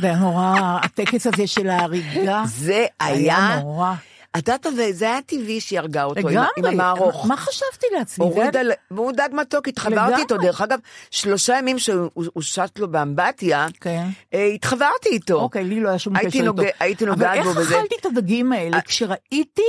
זה 0.00 0.06
היה 0.06 0.16
נורא, 0.16 0.54
הטקס 0.82 1.26
הזה 1.26 1.46
של 1.46 1.68
ההריגה, 1.68 2.42
זה 2.46 2.86
היה, 3.00 3.58
נורא. 3.62 3.94
את 4.30 4.48
יודעת, 4.48 4.66
אבל 4.66 4.92
זה 4.92 5.04
היה 5.10 5.22
טבעי 5.26 5.60
שהיא 5.60 5.78
הרגה 5.78 6.04
אותו 6.04 6.28
לגמרי. 6.28 6.46
עם 6.56 6.64
המערוך. 6.64 7.26
מה 7.26 7.36
חשבתי 7.36 7.86
לעצמי? 7.98 8.24
הורידה, 8.24 8.60
היה- 8.60 8.74
והוא 8.90 9.12
דג 9.12 9.28
מתוק, 9.32 9.68
התחברתי. 9.68 10.20
איתו, 10.20 10.36
דרך 10.36 10.60
אגב, 10.60 10.78
שלושה 11.10 11.58
ימים 11.58 11.78
שהוא 11.78 12.10
הוא 12.14 12.42
שט 12.42 12.78
לו 12.78 12.88
באמבטיה, 12.88 13.66
כן. 13.80 14.06
אה, 14.34 14.44
התחברתי 14.46 15.08
איתו. 15.08 15.34
אוקיי, 15.40 15.64
לי 15.64 15.80
לא 15.80 15.88
היה 15.88 15.98
שום 15.98 16.18
קשר 16.18 16.26
איתו. 16.26 16.54
הייתי 16.80 17.04
נוגעת 17.06 17.44
בו 17.44 17.50
אבל 17.50 17.60
בזה. 17.60 17.74
איך 17.74 17.78
אכלתי 17.78 17.94
את 18.00 18.06
הדגים 18.06 18.52
האלה 18.52 18.80
כשראיתי 18.80 19.62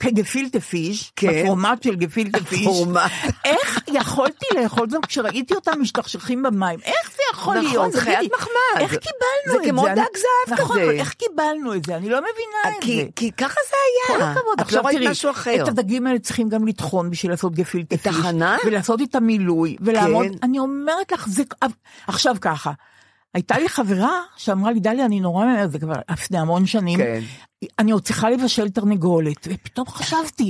כגפילטה 0.00 0.60
פיש, 0.60 1.12
כן. 1.16 1.42
בפורמט 1.44 1.82
של 1.82 1.94
גפילטה 1.94 2.38
פיש. 2.50 2.68
איך 3.44 3.80
יכולתי 3.88 4.46
לאכול 4.54 4.82
אותם 4.82 5.06
כשראיתי 5.06 5.54
אותם 5.54 5.72
משתכשכים 5.80 6.42
במים? 6.42 6.78
איך 6.84 7.10
זה 7.16 7.22
יכול 7.32 7.56
נכון, 7.58 7.70
להיות? 7.70 7.92
זה 7.92 8.00
חיית 8.00 8.32
מחמד. 8.34 8.80
איך 8.80 8.90
קיבלנו 8.90 9.58
את 9.58 9.62
זה 9.62 9.64
זה? 9.64 9.70
כמו 9.70 9.82
דג 9.82 9.96
זהב 9.96 10.60
נכון, 10.60 10.80
כזה. 10.80 10.90
איך 10.90 11.12
קיבלנו 11.12 11.74
את 11.74 11.84
זה? 11.84 11.96
אני 11.96 12.08
לא 12.08 12.18
מבינה 12.18 12.76
את 12.78 12.86
זה. 12.86 13.10
כי 13.16 13.32
ככה 13.32 13.60
זה 13.70 13.76
כל 14.06 14.20
היה. 14.20 14.30
הכבוד. 14.30 14.60
את 14.60 14.72
לא 14.72 14.80
עכשיו 14.80 14.92
תראי, 14.92 15.08
משהו 15.08 15.30
אחר. 15.30 15.62
את 15.62 15.68
הדגים 15.68 16.06
האלה 16.06 16.18
צריכים 16.18 16.48
גם 16.48 16.66
לטחון 16.66 17.10
בשביל 17.10 17.32
לעשות 17.32 17.54
גפילטה 17.54 17.94
את 17.94 18.00
פיש. 18.00 18.16
הכנה? 18.16 18.56
ולעשות 18.66 19.02
את 19.02 19.14
המילוי, 19.14 19.76
ולעמוד, 19.80 20.26
כן. 20.26 20.32
אני 20.42 20.58
אומרת 20.58 21.12
לך, 21.12 21.28
זה, 21.28 21.42
עכשיו 22.06 22.36
ככה, 22.40 22.72
הייתה 23.34 23.58
לי 23.58 23.68
חברה 23.68 24.20
שאמרה 24.36 24.72
לי, 24.72 24.80
דליה, 24.80 25.04
אני 25.04 25.20
נורא 25.20 25.44
זה 25.66 25.78
כבר 25.78 25.94
לפני 26.10 26.38
המון 26.38 26.66
שנים, 26.66 26.98
כן. 26.98 27.20
אני 27.78 27.92
עוד 27.92 28.02
צריכה 28.02 28.30
לבשל 28.30 28.68
תרנגולת, 28.68 29.48
ופתאום 29.50 29.86
חשבתי, 29.86 30.48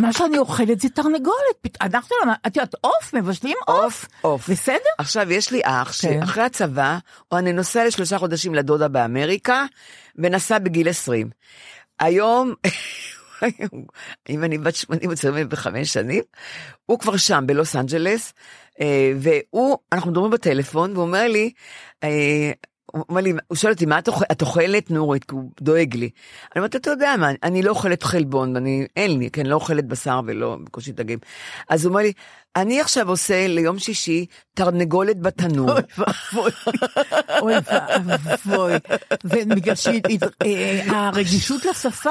מה 0.00 0.12
שאני 0.12 0.38
אוכלת 0.38 0.80
זה 0.80 0.88
תרנגולת, 0.88 1.76
אנחנו, 1.80 2.16
לא- 2.26 2.32
את 2.46 2.56
יודעת, 2.56 2.74
עוף, 2.80 3.14
מבשלים 3.14 3.56
עוף, 3.66 4.06
עוף. 4.20 4.50
בסדר? 4.50 4.76
עכשיו, 4.98 5.32
יש 5.32 5.50
לי 5.52 5.60
אח 5.64 5.92
כן. 6.00 6.20
שאחרי 6.20 6.42
הצבא, 6.42 6.98
או 7.32 7.38
אני 7.38 7.52
נוסע 7.52 7.84
לשלושה 7.86 8.18
חודשים 8.18 8.54
לדודה 8.54 8.88
באמריקה, 8.88 9.64
ונסע 10.16 10.58
בגיל 10.58 10.88
20. 10.88 11.30
היום, 12.00 12.54
אם 14.28 14.44
אני 14.44 14.58
בת 14.58 14.74
80 14.76 15.48
וחמש 15.50 15.92
שנים, 15.92 16.22
הוא 16.86 16.98
כבר 16.98 17.16
שם, 17.16 17.44
בלוס 17.46 17.76
אנג'לס, 17.76 18.32
אה, 18.80 19.12
והוא, 19.16 19.78
אנחנו 19.92 20.10
מדברים 20.10 20.30
בטלפון, 20.30 20.92
והוא 20.92 21.02
אומר 21.02 21.28
לי, 21.28 21.52
אה, 22.04 22.52
הוא 22.92 23.04
אומר 23.08 23.20
לי, 23.20 23.32
הוא 23.48 23.56
שואל 23.56 23.72
אותי, 23.72 23.86
מה 23.86 23.98
את 23.98 24.08
אוכלת? 24.08 24.32
את 24.32 24.42
אוכלת 24.42 24.90
נורית? 24.90 25.24
כי 25.24 25.34
הוא 25.34 25.50
דואג 25.60 25.96
לי. 25.96 26.10
אני 26.52 26.60
אומרת, 26.60 26.76
אתה 26.76 26.90
יודע 26.90 27.14
מה, 27.18 27.30
אני 27.42 27.62
לא 27.62 27.70
אוכלת 27.70 28.02
חלבון, 28.02 28.54
ואני, 28.54 28.86
אין 28.96 29.18
לי, 29.18 29.30
כן, 29.30 29.46
לא 29.46 29.54
אוכלת 29.54 29.86
בשר 29.86 30.20
ולא 30.26 30.56
בקושי 30.64 30.92
דגים. 30.92 31.18
אז 31.68 31.84
הוא 31.84 31.90
אומר 31.90 32.02
לי, 32.02 32.12
אני 32.56 32.80
עכשיו 32.80 33.08
עושה 33.08 33.46
ליום 33.46 33.78
שישי 33.78 34.26
תרנגולת 34.54 35.20
בתנור. 35.20 35.70
אוי 35.72 35.82
ואבוי, 35.98 36.50
אוי 37.40 37.54
ואבוי. 38.04 38.72
ובגלל 39.24 39.74
שהרגישות 39.74 41.64
לשפה 41.64 42.10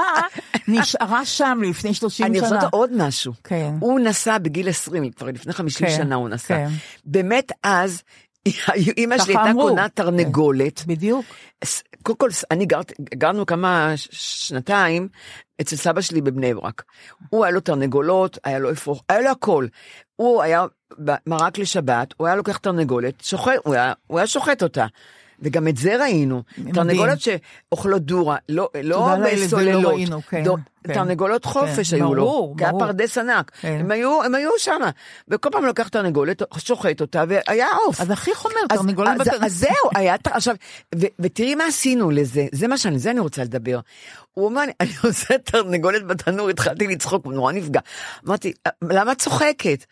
נשארה 0.67 1.25
שם 1.25 1.59
לפני 1.69 1.93
30 1.93 2.25
אני 2.25 2.39
שנה. 2.39 2.50
רוצה 2.50 2.67
עוד 2.71 2.89
משהו. 2.98 3.33
כן. 3.43 3.74
הוא 3.79 4.00
נסע 4.00 4.38
בגיל 4.38 4.69
20, 4.69 5.12
כבר 5.12 5.27
לפני 5.27 5.53
50 5.53 5.88
כן, 5.88 5.93
שנה 5.98 6.15
הוא 6.15 6.29
נסע. 6.29 6.48
כן. 6.48 6.69
באמת 7.05 7.51
אז, 7.63 8.01
אימא 8.98 9.17
שלי 9.17 9.34
הייתה. 9.38 9.51
קונה 9.69 9.89
תרנגולת. 9.89 10.84
בדיוק. 10.88 11.25
ס- 11.63 11.84
קודם 12.03 12.17
כל, 12.17 12.29
אני 12.51 12.65
גרת, 12.65 12.91
גרנו 13.01 13.46
כמה 13.46 13.93
שנתיים 13.96 15.08
אצל 15.62 15.75
סבא 15.75 16.01
שלי 16.01 16.22
בבני 16.22 16.53
ברק. 16.53 16.84
הוא 17.29 17.46
היה 17.46 17.51
לו 17.51 17.60
תרנגולות, 17.60 18.38
היה 18.43 18.60
לו 18.60 18.72
אפרוח, 18.72 19.01
היה 19.10 19.22
לו 19.22 19.29
הכל. 19.29 19.67
הוא 20.15 20.41
היה 20.43 20.65
מרק 21.27 21.58
לשבת, 21.58 22.13
הוא 22.17 22.27
היה 22.27 22.36
לוקח 22.36 22.58
תרנגולת, 22.58 23.22
שוחט, 23.22 23.51
הוא 23.63 23.74
היה, 23.74 23.93
הוא 24.08 24.17
היה 24.19 24.27
שוחט 24.27 24.63
אותה. 24.63 24.86
וגם 25.41 25.67
את 25.67 25.77
זה 25.77 26.01
ראינו. 26.01 26.43
תרנגולות 26.74 27.19
שאוכלות 27.22 28.01
דורה, 28.01 28.38
לא, 28.50 28.69
לא 28.84 28.98
זה 29.15 29.22
לא 29.22 29.46
בסוללות. 29.46 29.93
ראינו, 29.93 30.22
כן, 30.22 30.43
דו- 30.43 30.55
כן. 30.55 30.62
תרנגולות 30.88 31.45
חופש 31.45 31.89
כן, 31.89 31.95
היו 31.95 32.15
לו, 32.15 32.53
כי 32.57 32.63
היה. 32.63 32.74
פרדס 32.79 33.17
ענק. 33.17 33.51
כן. 33.62 33.77
הם 33.81 33.91
היו, 33.91 34.51
שם, 34.57 34.79
וכל 35.27 35.50
פעם 35.51 35.65
לוקח 35.65 35.88
תרנגולת, 35.88 36.41
שוחט 36.57 37.01
אותה, 37.01 37.24
והיה 37.27 37.67
עוף. 37.86 38.01
אז 38.01 38.12
הכי 38.12 38.36
חומר, 38.36 38.55
תרנגולת 38.69 39.09
אז- 39.43 39.53
זהו, 39.59 39.69
היה, 39.95 40.15
עכשיו, 40.25 40.55
ו- 40.95 41.05
ותראי 41.19 41.55
מה 41.55 41.65
עשינו 41.65 42.12
לזה, 42.12 42.45
זה 42.51 42.67
מה 42.67 42.77
שאני, 42.77 43.00
זה 43.00 43.12
אני 43.12 43.19
רוצה 43.19 43.43
לדבר. 43.43 43.79
הוא 44.33 44.45
אומר 44.45 44.63
אני 44.79 44.89
עושה 45.03 45.38
תרנגולת 45.38 46.07
בתנור, 46.07 46.50
התחלתי 46.50 46.88
לצחוק, 46.88 47.25
הוא 47.25 47.33
נורא 47.33 47.51
נפגע. 47.51 47.79
אמרתי, 48.27 48.53
למה 48.89 49.12
את 49.12 49.17
צוחקת? 49.21 49.86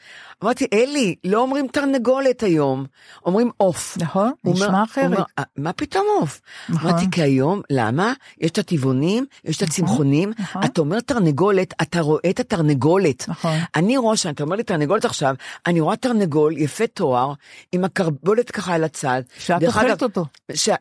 אמרתי, 0.44 0.68
אלי, 0.74 1.16
לא 1.24 1.40
אומרים 1.42 1.68
תרנגולת 1.68 2.44
היום, 2.44 2.86
אומרים 3.26 3.52
עוף. 3.58 3.98
נכון, 4.02 4.32
נשמע 4.44 4.84
אחרת. 4.84 5.18
"אה, 5.40 5.44
מה 5.58 5.74
פתאום 5.74 6.06
עוף? 6.20 6.42
נכון. 6.70 6.90
אמרתי, 6.90 7.06
כי 7.12 7.22
היום, 7.22 7.62
למה? 7.70 8.14
יש 8.38 8.52
את 8.52 8.58
הטבעונים, 8.58 9.26
יש 9.46 9.58
את 9.58 9.62
הצמחונים, 9.62 10.32
נכון. 10.40 10.64
אתה 10.78 10.82
אומר 10.84 11.00
תרנגולת, 11.00 11.74
אתה 11.82 12.02
רואה 12.02 12.30
את 12.30 12.40
התרנגולת. 12.40 13.30
נכון. 13.30 13.58
אני 13.76 13.98
רואה 13.98 14.18
שאתה 14.18 14.44
אומר 14.44 14.56
לי 14.56 14.64
תרנגולת 14.64 15.06
עכשיו, 15.06 15.36
אני 15.68 15.80
רואה 15.80 15.96
תרנגול 15.96 16.58
יפה 16.58 16.88
תואר, 16.88 17.34
עם 17.72 17.84
הקרבולת 17.84 18.52
ככה 18.52 18.74
על 18.74 18.84
הצד. 18.84 19.22
שאת 19.38 19.64
אוכלת 19.64 20.04
אותו. 20.04 20.26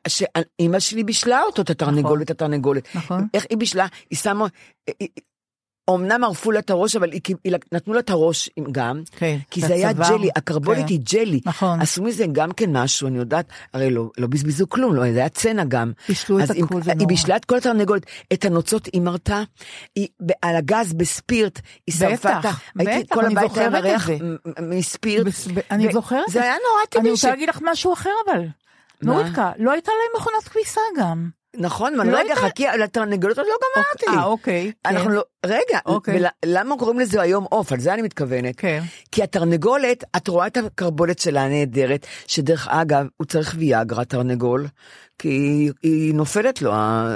שאימא 0.09 0.79
שלי 0.79 1.05
בישלה 1.05 1.43
אותו, 1.43 1.63
את 1.63 1.71
התרנגולת, 1.71 2.31
התרנגולת. 2.31 2.89
נכון. 2.95 3.27
איך 3.35 3.47
היא 3.51 3.59
בישלה? 3.59 3.87
היא 4.11 4.19
שמה... 4.19 4.47
היא- 5.89 5.95
היא- 5.97 6.05
אמנם 6.05 6.25
ערפו 6.25 6.51
לה 6.53 6.59
את 6.59 6.71
הראש, 6.71 6.97
אבל 6.97 7.13
היא, 7.13 7.21
היא, 7.45 7.53
נתנו 7.73 7.95
לה 7.95 8.01
את 8.01 8.11
הראש 8.11 8.51
גם, 8.73 9.03
כן, 9.17 9.39
כי 9.51 9.61
זה 9.61 9.75
היה 9.75 9.91
הצוואר. 9.91 10.09
ג'לי, 10.19 10.29
הקרבולת 10.37 10.79
כן. 10.79 10.85
היא 10.89 11.01
ג'לי. 11.13 11.41
נכון. 11.45 11.81
עשו 11.81 12.03
מזה 12.03 12.25
גם 12.33 12.53
כן 12.53 12.77
משהו, 12.77 13.09
אני 13.09 13.19
יודעת, 13.19 13.47
הרי 13.75 13.91
לא, 13.91 14.11
לא 14.19 14.27
בזבזו 14.27 14.69
כלום, 14.69 14.95
לא, 14.95 15.03
זה 15.13 15.19
היה 15.19 15.29
צנע 15.29 15.65
גם. 15.65 15.93
בישלו 16.09 16.39
את 16.39 16.45
הכל, 16.45 16.83
זה 16.83 16.91
היא 16.93 16.97
נורא. 16.99 17.07
בישלה 17.09 17.37
את 17.37 17.45
כל 17.45 17.57
התרנגולת, 17.57 18.03
את 18.33 18.45
הנוצות 18.45 18.87
היא 18.93 19.01
מרתה, 19.03 19.43
היא 19.97 20.09
על 20.43 20.57
הגז 20.57 20.93
בספירט, 20.93 21.61
היא 21.87 21.95
שרפה 21.95 22.29
את 22.31 22.35
ה... 22.35 22.39
בטח, 22.39 22.61
בטח, 22.77 23.15
כל 23.15 23.25
אני 23.25 23.35
הבית 23.35 23.39
היה 23.39 23.49
זוכרת 23.49 23.67
את 23.69 23.73
מריח 23.73 24.07
זה. 24.07 24.17
מספירט. 24.63 25.27
אני 25.71 25.93
זוכרת. 25.93 26.25
זה 26.29 26.43
היה 26.43 26.55
נורא 26.71 26.87
טבעי. 26.91 27.01
אני 27.03 27.11
רוצה 27.11 27.31
להגיד 27.31 27.49
לך 27.49 27.59
משהו 27.65 27.93
אחר 27.93 28.11
אבל. 28.29 28.47
נורית, 29.03 29.27
לא 29.59 29.71
הייתה 29.73 29.91
להם 29.93 30.21
מכונת 30.21 30.49
כביסה 30.49 30.81
גם. 30.99 31.29
נכון, 31.59 32.01
אבל 32.01 32.11
לא 32.11 32.19
רגע, 32.19 32.35
חכי, 32.35 32.67
על 32.67 32.83
התרנגולות 32.83 33.39
עוד 33.39 33.47
לא 33.47 33.55
גמרתי. 33.77 34.19
אה, 34.19 34.25
אוקיי. 34.25 34.73
אנחנו 34.87 35.05
כן. 35.05 35.11
לא, 35.15 35.23
רגע, 35.47 35.79
אוקיי. 35.87 36.21
ולמה 36.45 36.77
קוראים 36.79 36.99
לזה 36.99 37.23
היום 37.23 37.45
עוף? 37.51 37.73
על 37.73 37.81
זה 37.81 37.95
אני 37.95 38.03
מתכוונת. 38.03 38.55
כן. 38.57 38.83
כי 39.13 39.23
התרנגולת, 39.23 40.05
את 40.17 40.29
רואה 40.29 40.47
את 40.47 40.57
הקרבולת 40.57 41.19
שלה 41.19 41.43
הנהדרת, 41.43 42.07
שדרך 42.27 42.69
אגב, 42.69 43.07
הוא 43.17 43.27
צריך 43.27 43.55
ויאגרה, 43.59 44.05
תרנגול, 44.05 44.67
כי 45.19 45.29
היא, 45.29 45.73
היא 45.83 46.15
נופלת 46.15 46.63
לו, 46.63 46.73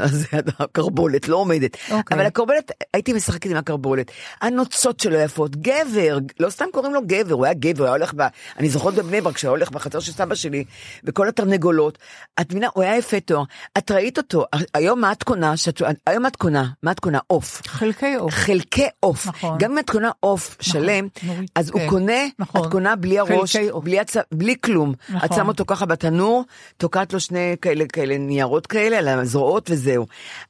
זה, 0.06 0.26
הקרבולת, 0.58 1.28
לא 1.28 1.36
עומדת. 1.36 1.76
אוקיי. 1.90 2.16
אבל 2.16 2.26
הקרבולת, 2.26 2.72
הייתי 2.94 3.12
משחקת 3.12 3.50
עם 3.50 3.56
הקרבולת. 3.56 4.10
הנוצות 4.40 5.00
שלו 5.00 5.16
יפות, 5.16 5.56
גבר, 5.56 6.18
לא 6.40 6.50
סתם 6.50 6.64
קוראים 6.72 6.94
לו 6.94 7.00
גבר, 7.06 7.34
הוא 7.34 7.44
היה 7.44 7.54
גבר, 7.54 7.78
הוא 7.78 7.86
היה 7.86 7.94
הולך, 7.94 8.14
ב, 8.16 8.26
אני 8.58 8.70
זוכרת 8.70 8.94
בבני 8.94 9.20
ברק, 9.20 9.34
כשהוא 9.34 9.50
הולך 9.50 9.70
בחצר 9.70 10.00
של 10.00 10.12
סבא 10.12 10.34
שלי, 10.34 10.64
וכל 11.04 11.28
התרנגולות, 11.28 11.98
את 12.40 12.50
מבינה, 12.50 12.68
הוא 12.74 12.82
היה 12.82 12.96
יפה 12.96 13.20
תואר. 13.20 13.42
את 13.78 13.90
ראית 13.90 14.18
אותו, 14.18 14.44
היום 14.74 15.00
מה 15.00 15.12
את 15.12 15.22
קונה? 15.22 15.56
שאת, 15.56 15.82
היום 16.06 16.22
מה 16.22 16.28
את 16.28 16.36
קונה? 16.36 16.66
מה 16.82 16.92
את 16.92 17.00
קונה? 17.00 17.18
עוף. 17.26 17.62
חלקי 17.66 18.16
עוף. 18.20 18.34
חלקי 18.34 18.86
עוף. 19.00 19.26
נכון. 19.26 19.58
גם 19.58 19.72
אם 19.72 19.78
את 19.78 19.90
קונה 19.90 20.10
עוף 20.20 20.56
שלם, 20.60 21.08
נורית, 21.22 21.50
אז 21.54 21.70
הוא 21.70 21.80
כן. 21.80 21.88
קונה, 21.88 22.22
נכון. 22.38 22.64
את 22.64 22.70
קונה 22.70 22.96
בלי 22.96 23.18
הראש. 23.18 23.56
בלי, 23.56 24.00
הצ... 24.00 24.16
בלי 24.32 24.54
כלום. 24.60 24.94
נכון. 25.08 25.28
את 25.28 25.34
שמה 25.34 25.48
אותו 25.48 25.64
ככה 25.66 25.86
בתנור, 25.86 26.44
תוקעת 26.76 27.12
לו 27.12 27.20
שני 27.20 27.56
כאלה, 27.62 27.84
כאלה 27.92 28.18
ניירות 28.18 28.66
כאלה 28.66 28.98
על 28.98 29.08
הזרועות 29.08 29.70
וזהו. 29.70 30.06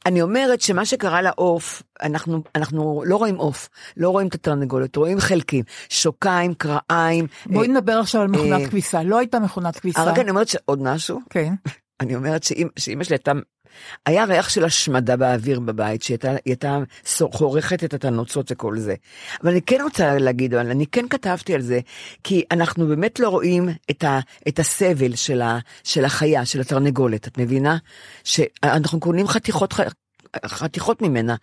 אני 0.07 0.23
אומרת 0.23 0.61
שמה 0.61 0.85
שקרה 0.85 1.23
לעוף, 1.23 1.83
אנחנו, 2.03 2.43
אנחנו 2.55 3.03
לא 3.07 3.17
רואים 3.17 3.37
עוף, 3.37 3.69
לא 3.97 4.11
רואים 4.11 4.29
את 4.29 4.35
התרנגולת, 4.35 4.97
רואים 4.97 5.21
חלקים, 5.21 5.65
שוקיים, 5.89 6.55
קרעיים. 6.55 7.27
בואי 7.47 7.69
אה, 7.69 7.73
נדבר 7.73 7.93
עכשיו 7.93 8.23
על 8.23 8.29
מכונת 8.29 8.61
אה, 8.61 8.69
כביסה. 8.69 9.03
לא 9.03 9.19
הייתה 9.19 9.39
מכונת 9.39 9.79
כביסה. 9.79 10.05
רק 10.05 10.19
אני 10.19 10.31
אומרת 10.31 10.49
שעוד 10.49 10.83
משהו, 10.83 11.21
כן. 11.31 11.55
אני 12.01 12.17
אומרת 12.17 12.43
שאמא 12.43 13.05
שלי 13.05 13.15
הייתה, 13.15 13.33
היה 14.07 14.25
ריח 14.25 14.49
של 14.49 14.65
השמדה 14.65 15.17
באוויר 15.17 15.61
בבית, 15.61 16.03
שהיא 16.03 16.19
הייתה, 16.45 16.79
חורכת 17.33 17.85
את 17.85 17.95
התנוצות 17.95 18.53
וכל 18.53 18.79
זה. 18.79 18.95
אבל 19.43 19.51
אני 19.51 19.63
כן 19.63 19.79
רוצה 19.83 20.19
להגיד, 20.19 20.55
אני 20.55 20.87
כן 20.87 21.09
כתבתי 21.09 21.55
על 21.55 21.61
זה, 21.61 21.81
כי 22.25 22.45
אנחנו 22.51 22.87
באמת 22.87 23.21
לא 23.21 23.29
רואים 23.29 23.69
את, 23.91 24.05
ה, 24.05 24.21
את 24.49 24.59
הסבל 24.59 25.15
של, 25.15 25.43
ה, 25.43 25.59
של 25.85 26.05
החיה, 26.05 26.45
של 26.45 26.61
התרנגולת, 26.61 27.29
את 27.29 27.39
מבינה? 27.39 27.77
שאנחנו 28.25 29.01
קונים 29.01 29.29
חתיכות, 29.29 29.75
חתיכות 30.47 31.03
ממנה. 31.03 31.37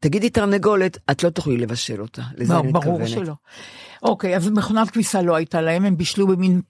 תגידי 0.00 0.30
תרנגולת, 0.30 0.98
את 1.10 1.22
לא 1.22 1.30
תוכלי 1.30 1.56
לבשל 1.56 2.00
אותה, 2.00 2.22
לזה 2.36 2.54
לא, 2.54 2.60
אני 2.60 2.72
ברור 2.72 3.00
מתכוונת. 3.00 3.08
שלא. 3.08 3.34
אוקיי, 4.02 4.36
אז 4.36 4.48
מכונת 4.48 4.90
כביסה 4.90 5.22
לא 5.22 5.34
הייתה 5.34 5.60
להם, 5.60 5.84
הם 5.84 5.96
בישלו 5.96 6.26
במין, 6.26 6.60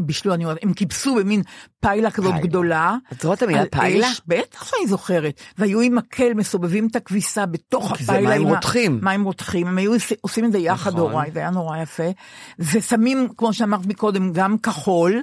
בישלו, 0.00 0.34
אני 0.34 0.44
אומרת, 0.44 0.58
הם 0.62 0.72
כיבסו 0.72 1.14
במין 1.14 1.42
פיילה 1.80 2.10
כזאת. 2.10 2.34
גדולה. 2.40 2.96
את 3.12 3.20
זוכרת 3.20 3.38
את 3.38 3.42
המילה 3.42 3.62
פיילה? 3.70 4.08
בטח 4.26 4.64
שאני 4.64 4.86
זוכרת. 4.86 5.40
והיו 5.58 5.80
עם 5.80 5.94
מקל 5.94 6.34
מסובבים 6.34 6.86
את 6.90 6.96
הכביסה 6.96 7.46
בתוך 7.46 7.92
כי 7.96 8.04
זה 8.04 8.12
הפיילה. 8.12 8.38
מים 8.38 8.48
רותחים. 8.48 8.98
מים 9.02 9.24
רותחים, 9.24 9.66
הם 9.66 9.78
היו 9.78 9.92
עושים- 10.20 10.44
את 10.44 10.52
זה 10.52 10.58
יחד, 10.58 10.90
נכון. 10.90 11.00
הוריי, 11.00 11.30
זה 11.30 11.38
היה 11.38 11.50
נורא 11.50 11.78
יפה. 11.78 12.10
ושמים, 12.58 13.28
כמו 13.36 13.52
שאמרת 13.52 13.86
מקודם, 13.86 14.32
גם 14.32 14.58
כחול. 14.58 15.22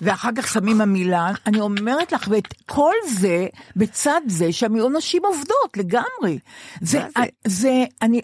ואחר 0.00 0.30
כך 0.36 0.48
שמים 0.48 0.80
עמילן, 0.80 1.32
אני 1.46 1.60
אומרת 1.60 2.12
לך, 2.12 2.28
ואת 2.30 2.54
כל 2.66 2.94
זה, 3.08 3.46
בצד 3.76 4.20
זה 4.26 4.52
שהן 4.52 4.74
היו 4.74 4.88
נשים 4.88 5.22
עובדות 5.24 5.76
לגמרי. 5.76 6.38
זה, 6.80 7.00
זה? 7.16 7.22
זה, 7.46 7.84
אני, 8.02 8.20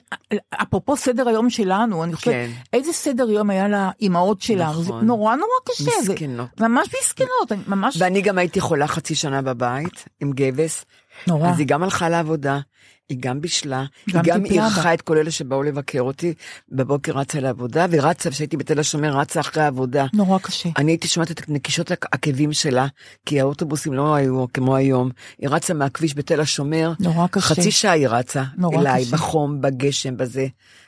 אפרופו 0.63 0.97
סדר 0.97 1.29
היום 1.29 1.51
שלנו, 1.51 2.05
אני 2.05 2.15
חושבת, 2.15 2.35
כן. 2.35 2.51
איזה 2.73 2.93
סדר 2.93 3.31
יום 3.31 3.51
היה 3.51 3.69
לאימהות 3.69 4.41
שלנו, 4.41 4.83
זה 4.83 4.89
נכון. 4.89 5.07
נורא 5.07 5.37
נורא 5.37 5.49
קשה. 5.69 5.85
זה 6.03 6.13
מסכנות. 6.13 6.61
ממש 6.61 6.89
מסכנות, 7.03 7.53
אני 7.53 7.61
ממש... 7.67 7.97
ואני 8.01 8.23
גם 8.23 8.39
הייתי 8.39 8.61
חולה 8.61 8.87
חצי 8.87 9.15
שנה 9.15 9.43
בבית 9.43 10.05
עם 10.21 10.33
גבס. 10.33 10.85
נורא. 11.27 11.49
אז 11.49 11.59
היא 11.59 11.67
גם 11.67 11.83
הלכה 11.83 12.09
לעבודה, 12.09 12.61
היא 13.09 13.19
גם 13.21 13.41
בישלה, 13.41 13.85
גם 14.11 14.23
היא 14.25 14.33
גם. 14.33 14.45
אירחה 14.45 14.95
את 14.95 15.03
כל 15.03 15.19
אלה 15.19 15.31
שבאו 15.31 15.63
לבקר 15.63 16.01
אותי, 16.01 16.35
בבוקר 16.69 17.13
רצה 17.13 17.41
לעבודה, 17.41 17.87
ורצה, 17.91 18.31
כשהייתי 18.31 18.57
בתל 18.57 18.81
השומר, 18.81 19.19
רצה 19.19 19.41
אחרי 19.41 19.63
העבודה. 19.63 20.07
נורא 20.13 20.39
קשה. 20.39 20.69
אני 20.77 20.93
הייתי 20.93 21.09
שומעת 21.09 21.31
את 21.31 21.49
נקישות 21.49 21.91
העקבים 21.91 22.53
שלה, 22.53 22.87
כי 23.27 23.41
האוטובוסים 23.41 23.93
לא 23.93 24.15
היו 24.15 24.45
כמו 24.55 24.77
היום. 24.77 25.11
היא 25.39 25.49
רצה 25.49 25.75
מהכביש 25.75 26.15
בתל 26.15 26.41
השומר, 26.41 26.93
נורא 27.01 27.27
קשה. 27.27 27.47
חצי 27.47 27.71
שעה 27.71 27.93
היא 27.93 28.09
רצה 28.09 28.43
נורא 28.57 28.81
אליי, 28.81 29.05
קשה. 29.05 29.17
בחום, 29.17 29.61
בגשם, 29.61 30.17
בזה, 30.17 30.47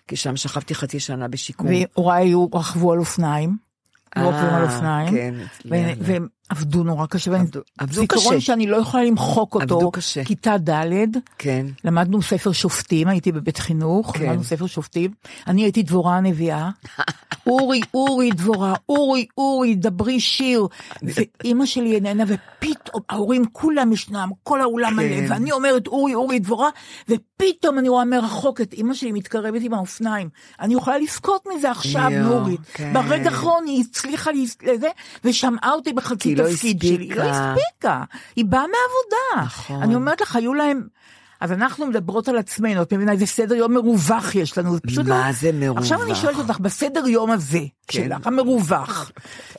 כי 0.09 0.17
שם 0.17 0.37
שכבתי 0.37 0.75
חצי 0.75 1.01
שנה 1.01 1.29
בשיקום. 1.29 1.67
והוריי 1.67 2.35
רכבו 2.55 2.93
על 2.93 2.99
אופניים. 2.99 3.57
לא 4.17 4.29
עוברים 4.29 4.55
על 4.55 4.65
אה, 4.65 4.75
אופניים. 4.75 5.11
כן, 5.11 5.35
ו- 5.67 5.71
לילה. 5.71 6.27
עבדו 6.48 6.85
נורא 6.85 7.06
קשה. 7.06 7.30
ואני- 7.30 7.42
עבדו- 7.44 7.61
עבדו 7.78 7.94
זיכרון 7.94 8.35
קשה. 8.35 8.40
שאני 8.40 8.66
לא 8.66 8.76
יכולה 8.76 9.04
למחוק 9.04 9.54
אותו. 9.54 9.74
עבדו 9.76 9.90
קשה. 9.90 10.24
כיתה 10.24 10.56
ד', 10.59 11.06
כן. 11.38 11.66
למדנו 11.85 12.22
ספר 12.22 12.52
שופטים, 12.52 13.09
הייתי 13.09 13.32
בבית 13.32 13.59
חינוך, 13.59 14.16
כן. 14.16 14.24
למדנו 14.26 14.44
ספר 14.44 14.66
שופטים. 14.66 15.11
אני 15.46 15.62
הייתי 15.62 15.82
דבורה 15.82 16.16
הנביאה. 16.16 16.70
אורי, 17.46 17.80
אורי, 17.94 18.30
דבורה, 18.30 18.74
אורי, 18.88 19.26
אורי, 19.38 19.74
דברי 19.74 20.20
שיר. 20.20 20.66
ואימא 21.02 21.66
שלי 21.66 21.94
איננה, 21.94 22.24
ופתאום 22.26 23.02
ההורים 23.09 23.44
כולם 23.52 23.92
ישנם, 23.92 24.30
כל 24.42 24.61
האולם 24.61 24.96
מלא, 24.96 25.09
כן. 25.09 25.26
ואני 25.28 25.52
אומרת 25.52 25.87
אורי, 25.87 26.14
אורי, 26.14 26.38
דבורה, 26.38 26.68
ופתאום 27.09 27.78
אני 27.78 27.88
רואה 27.88 28.04
מרחוק 28.04 28.61
את 28.61 28.72
אימא 28.72 28.94
שלי 28.94 29.12
מתקרבת 29.12 29.61
עם 29.64 29.74
האופניים. 29.74 30.28
אני 30.61 30.74
יכולה 30.74 30.98
לבכות 30.98 31.44
מזה 31.56 31.70
עכשיו, 31.70 32.11
נורית. 32.11 32.61
כן. 32.74 32.92
ברגע 32.92 33.24
האחרון 33.30 33.64
היא 33.66 33.85
הצליחה 33.90 34.30
לזה, 34.62 34.88
ושמעה 35.24 35.72
אותי 35.72 35.92
בחצי 35.92 36.35
כי 36.37 36.42
לא 36.42 36.55
תפקיד 36.55 36.81
שלי. 36.83 36.90
היא 36.90 37.16
לא 37.16 37.22
הספיקה. 37.22 37.53
הספיקה, 37.53 38.05
היא 38.37 38.44
באה 38.44 38.61
מעבודה. 38.62 39.46
נכון. 39.46 39.83
אני 39.83 39.94
אומרת 39.94 40.20
לך, 40.20 40.37
היו 40.37 40.55
להם... 40.55 40.87
אז 41.40 41.53
אנחנו 41.53 41.87
מדברות 41.87 42.29
על 42.29 42.38
עצמנו, 42.38 42.83
את 42.83 42.92
מבינה 42.92 43.12
איזה 43.12 43.27
סדר 43.27 43.55
יום 43.55 43.75
מרווח 43.75 44.35
יש 44.35 44.59
לנו, 44.59 44.75
זה 44.75 44.81
פשוט 44.81 45.07
מה 45.07 45.27
לא... 45.27 45.33
זה 45.33 45.53
מרווח? 45.53 45.79
עכשיו 45.79 46.03
אני 46.03 46.14
שואלת 46.14 46.37
אותך, 46.37 46.59
בסדר 46.61 47.07
יום 47.07 47.31
הזה 47.31 47.61
כן. 47.87 48.09
שלך, 48.09 48.27
המרווח, 48.27 49.11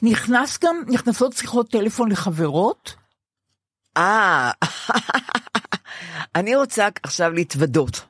נכנס 0.02 0.60
גם, 0.63 0.84
נכנסות 0.88 1.34
שיחות 1.34 1.72
טלפון 1.72 2.12
לחברות? 2.12 2.96
אה, 3.98 4.52
אני 6.36 6.56
רוצה 6.56 6.88
עכשיו 7.04 7.32
להתוודות. 7.32 8.06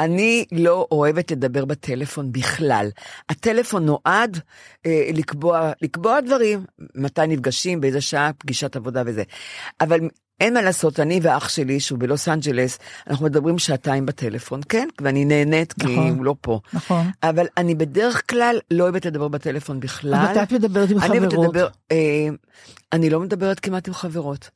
אני 0.00 0.44
לא 0.52 0.86
אוהבת 0.90 1.30
לדבר 1.30 1.64
בטלפון 1.64 2.32
בכלל. 2.32 2.88
הטלפון 3.28 3.86
נועד 3.86 4.40
אה, 4.86 5.08
לקבוע, 5.14 5.72
לקבוע 5.82 6.20
דברים, 6.20 6.64
מתי 6.94 7.26
נפגשים, 7.26 7.80
באיזה 7.80 8.00
שעה, 8.00 8.30
פגישת 8.38 8.76
עבודה 8.76 9.02
וזה. 9.06 9.22
אבל 9.80 10.00
אין 10.40 10.54
מה 10.54 10.62
לעשות, 10.62 11.00
אני 11.00 11.20
ואח 11.22 11.48
שלי, 11.48 11.80
שהוא 11.80 11.98
בלוס 11.98 12.28
אנג'לס, 12.28 12.78
אנחנו 13.06 13.26
מדברים 13.26 13.58
שעתיים 13.58 14.06
בטלפון, 14.06 14.60
כן? 14.68 14.88
ואני 15.00 15.24
נהנית 15.24 15.72
כי 15.72 15.92
נכון. 15.92 16.08
הוא 16.16 16.24
לא 16.24 16.34
פה. 16.40 16.60
נכון. 16.72 17.10
אבל 17.22 17.46
אני 17.56 17.74
בדרך 17.74 18.22
כלל 18.30 18.58
לא 18.70 18.84
אוהבת 18.84 19.06
לדבר 19.06 19.28
בטלפון 19.28 19.80
בכלל. 19.80 20.14
אבל 20.14 20.42
את 20.42 20.52
מדברת 20.52 20.90
עם 20.90 20.98
אני 20.98 21.20
חברות. 21.20 21.54
לדבר, 21.54 21.68
אה, 21.92 22.28
אני 22.92 23.10
לא 23.10 23.20
מדברת 23.20 23.60
כמעט 23.60 23.88
עם 23.88 23.94
חברות. 23.94 24.50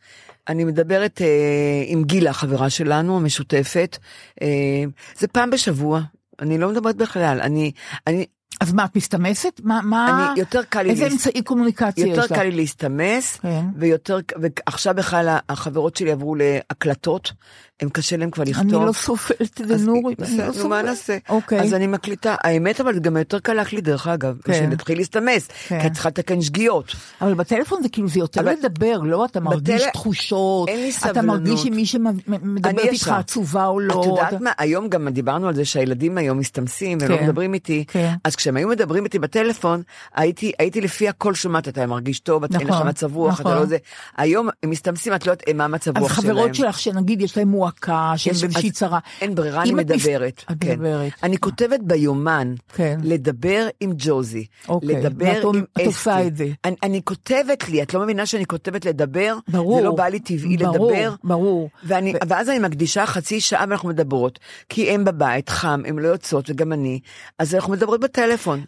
אני 0.48 0.64
מדברת 0.64 1.22
אה, 1.22 1.82
עם 1.86 2.04
גילה, 2.04 2.32
חברה 2.32 2.70
שלנו, 2.70 3.16
המשותפת. 3.16 3.98
אה, 4.42 4.84
זה 5.18 5.28
פעם 5.28 5.50
בשבוע. 5.50 6.00
אני 6.40 6.58
לא 6.58 6.68
מדברת 6.68 6.96
בכלל. 6.96 7.40
אני, 7.40 7.72
אני, 8.06 8.26
אז 8.60 8.72
מה, 8.72 8.84
את 8.84 8.96
מסתמסת? 8.96 9.60
מה, 9.64 9.80
מה... 9.84 10.28
אני, 10.32 10.40
יותר 10.40 10.62
קל 10.62 10.82
לי 10.82 10.90
איזה 10.90 11.04
להס- 11.04 11.12
אמצעי 11.12 11.42
קומוניקציה 11.42 12.04
יש 12.06 12.10
יותר 12.10 12.20
לך? 12.22 12.32
קל 12.32 12.42
לי 12.42 12.50
להסתמס, 12.50 13.36
כן. 13.42 13.64
ויותר, 13.76 14.18
ועכשיו 14.40 14.94
בכלל 14.94 15.36
החברות 15.48 15.96
שלי 15.96 16.12
עברו 16.12 16.34
להקלטות, 16.34 17.32
הם 17.80 17.88
קשה 17.88 18.16
להם 18.16 18.30
כבר 18.30 18.44
לכתוב. 18.44 18.74
אני 18.74 18.86
לא 18.86 18.92
סופרת 18.92 19.60
את 19.60 19.68
זה, 19.68 19.74
אז 19.74 19.86
נורית, 19.86 20.22
אני 20.22 20.38
לא 20.38 20.68
מה. 20.68 20.82
נעשה? 20.82 21.18
אוקיי. 21.28 21.60
אז 21.60 21.74
אני 21.74 21.86
מקליטה, 21.86 22.34
האמת 22.44 22.80
אבל 22.80 22.98
גם 22.98 23.16
יותר 23.16 23.38
קל 23.38 23.52
להקליט 23.52 23.84
דרך 23.84 24.06
אגב, 24.06 24.36
כן. 24.44 24.54
שנתחיל 24.54 24.98
להסתמס, 24.98 25.48
כן. 25.68 25.80
כי 25.80 25.86
את 25.86 25.92
צריכה 25.92 26.08
לתקן 26.08 26.40
שגיאות. 26.40 26.94
אבל 27.20 27.34
בטלפון 27.34 27.82
זה 27.82 27.88
כאילו, 27.88 28.08
זה 28.08 28.18
יותר 28.18 28.42
לדבר, 28.42 28.98
לא? 28.98 29.24
אתה 29.24 29.40
מרגיש 29.40 29.82
תחושות, 29.92 30.68
אין 30.68 30.80
לי 30.80 30.92
אתה 31.10 31.22
מרגיש 31.22 31.60
סבלנות. 31.60 31.66
אם 31.66 31.76
מי 31.76 31.86
שמדברת 31.86 32.66
אני 32.66 32.88
איתך. 32.88 33.08
עצובה 33.08 33.66
או 33.66 33.80
לא. 33.80 34.00
את 34.00 34.06
יודעת 34.06 34.40
מה, 34.40 34.50
היום 34.58 34.88
גם 34.88 35.08
דיברנו 35.08 35.48
על 35.48 35.54
זה 35.54 35.64
שהילדים 35.64 36.18
היום 36.18 36.38
מסתמסים 36.38 36.98
והם 37.00 37.10
לא 37.10 37.16
כן. 37.16 37.24
מדברים 37.24 37.54
איתי, 37.54 37.84
כן. 37.88 38.12
אז 38.24 38.36
כשהם 38.36 38.56
היו 38.56 38.68
מדברים 38.68 39.04
איתי 39.04 39.18
בטלפון, 39.18 39.82
הייתי 40.14 40.80
לפי 40.80 41.08
הכל 41.08 41.34
שומעת, 41.34 41.68
אתה 41.68 41.86
מרגיש 41.86 42.20
טוב, 42.20 42.44
אין 42.44 42.52
לך 42.62 42.68
נכון, 42.68 42.88
מצב 42.88 43.16
רוח, 43.16 43.40
אתה 43.40 43.48
נכון. 43.48 43.60
לא 43.60 43.66
זה. 43.66 43.76
היום 44.16 44.48
הם 44.62 44.70
מסתמסים, 44.70 45.14
את 45.14 45.26
לא 45.26 45.32
יודעת 45.32 45.48
מה 45.54 45.68
מצב 45.68 45.96
אז 45.96 46.02
רוח 46.02 46.20
שלהם. 46.20 46.34
חברות 46.34 46.54
שלך, 46.54 46.78
שנגיד 46.78 47.20
יש 47.22 47.38
להן 47.38 47.48
מועקה, 47.72 48.12
שהן 48.16 48.34
יש- 48.34 48.40
באיזושהי 48.42 48.68
אז 48.70 48.74
צרה. 48.74 48.98
אין 49.20 49.34
ברירה, 49.34 49.62
אני 49.62 49.72
מדברת. 49.72 50.44
את 50.52 50.56
כן. 50.60 50.70
מדברת. 50.72 51.12
אני 51.22 51.38
כותבת 51.38 51.80
ביומן, 51.82 52.54
כן. 52.74 52.98
לדבר 53.02 53.68
עם 53.80 53.92
ג'וזי, 53.98 54.46
אוקיי, 54.68 54.88
לדבר 54.88 55.40
עם 55.54 55.64
את 55.82 55.86
עושה 55.86 56.16
אסתי. 56.16 56.28
את 56.28 56.36
זה. 56.36 56.46
אני, 56.64 56.76
אני 56.82 57.00
כותבת 57.04 57.68
לי, 57.68 57.82
את 57.82 57.94
לא 57.94 58.00
מבינה 58.00 58.26
שאני 58.26 58.46
כותבת 58.46 58.84
לדבר? 58.84 59.36
ברור. 59.48 59.78
זה 59.78 59.84
לא 59.84 59.92
בא 59.94 60.08
לי 60.08 60.20
טבעי 60.20 60.56
ברור, 60.56 60.90
לדבר. 60.90 61.14
ברור. 61.24 61.70
ואני, 61.84 62.14
ואז 62.28 62.48
אני 62.48 62.58
מקדישה 62.58 63.06
חצי 63.06 63.40
שעה 63.40 63.64
ואנחנו 63.68 63.88
מדברות, 63.88 64.38
כי 64.68 64.90
הם 64.90 65.04
בבית, 65.04 65.48
חם, 65.48 65.82
הם 65.86 65.98
לא 65.98 66.08
יוצאות 66.08 66.50
וגם 66.50 66.72
אני, 66.72 67.00
אז 67.38 67.54
אנחנו 67.54 67.72
מדברות 67.72 68.00
בטלפון. 68.00 68.64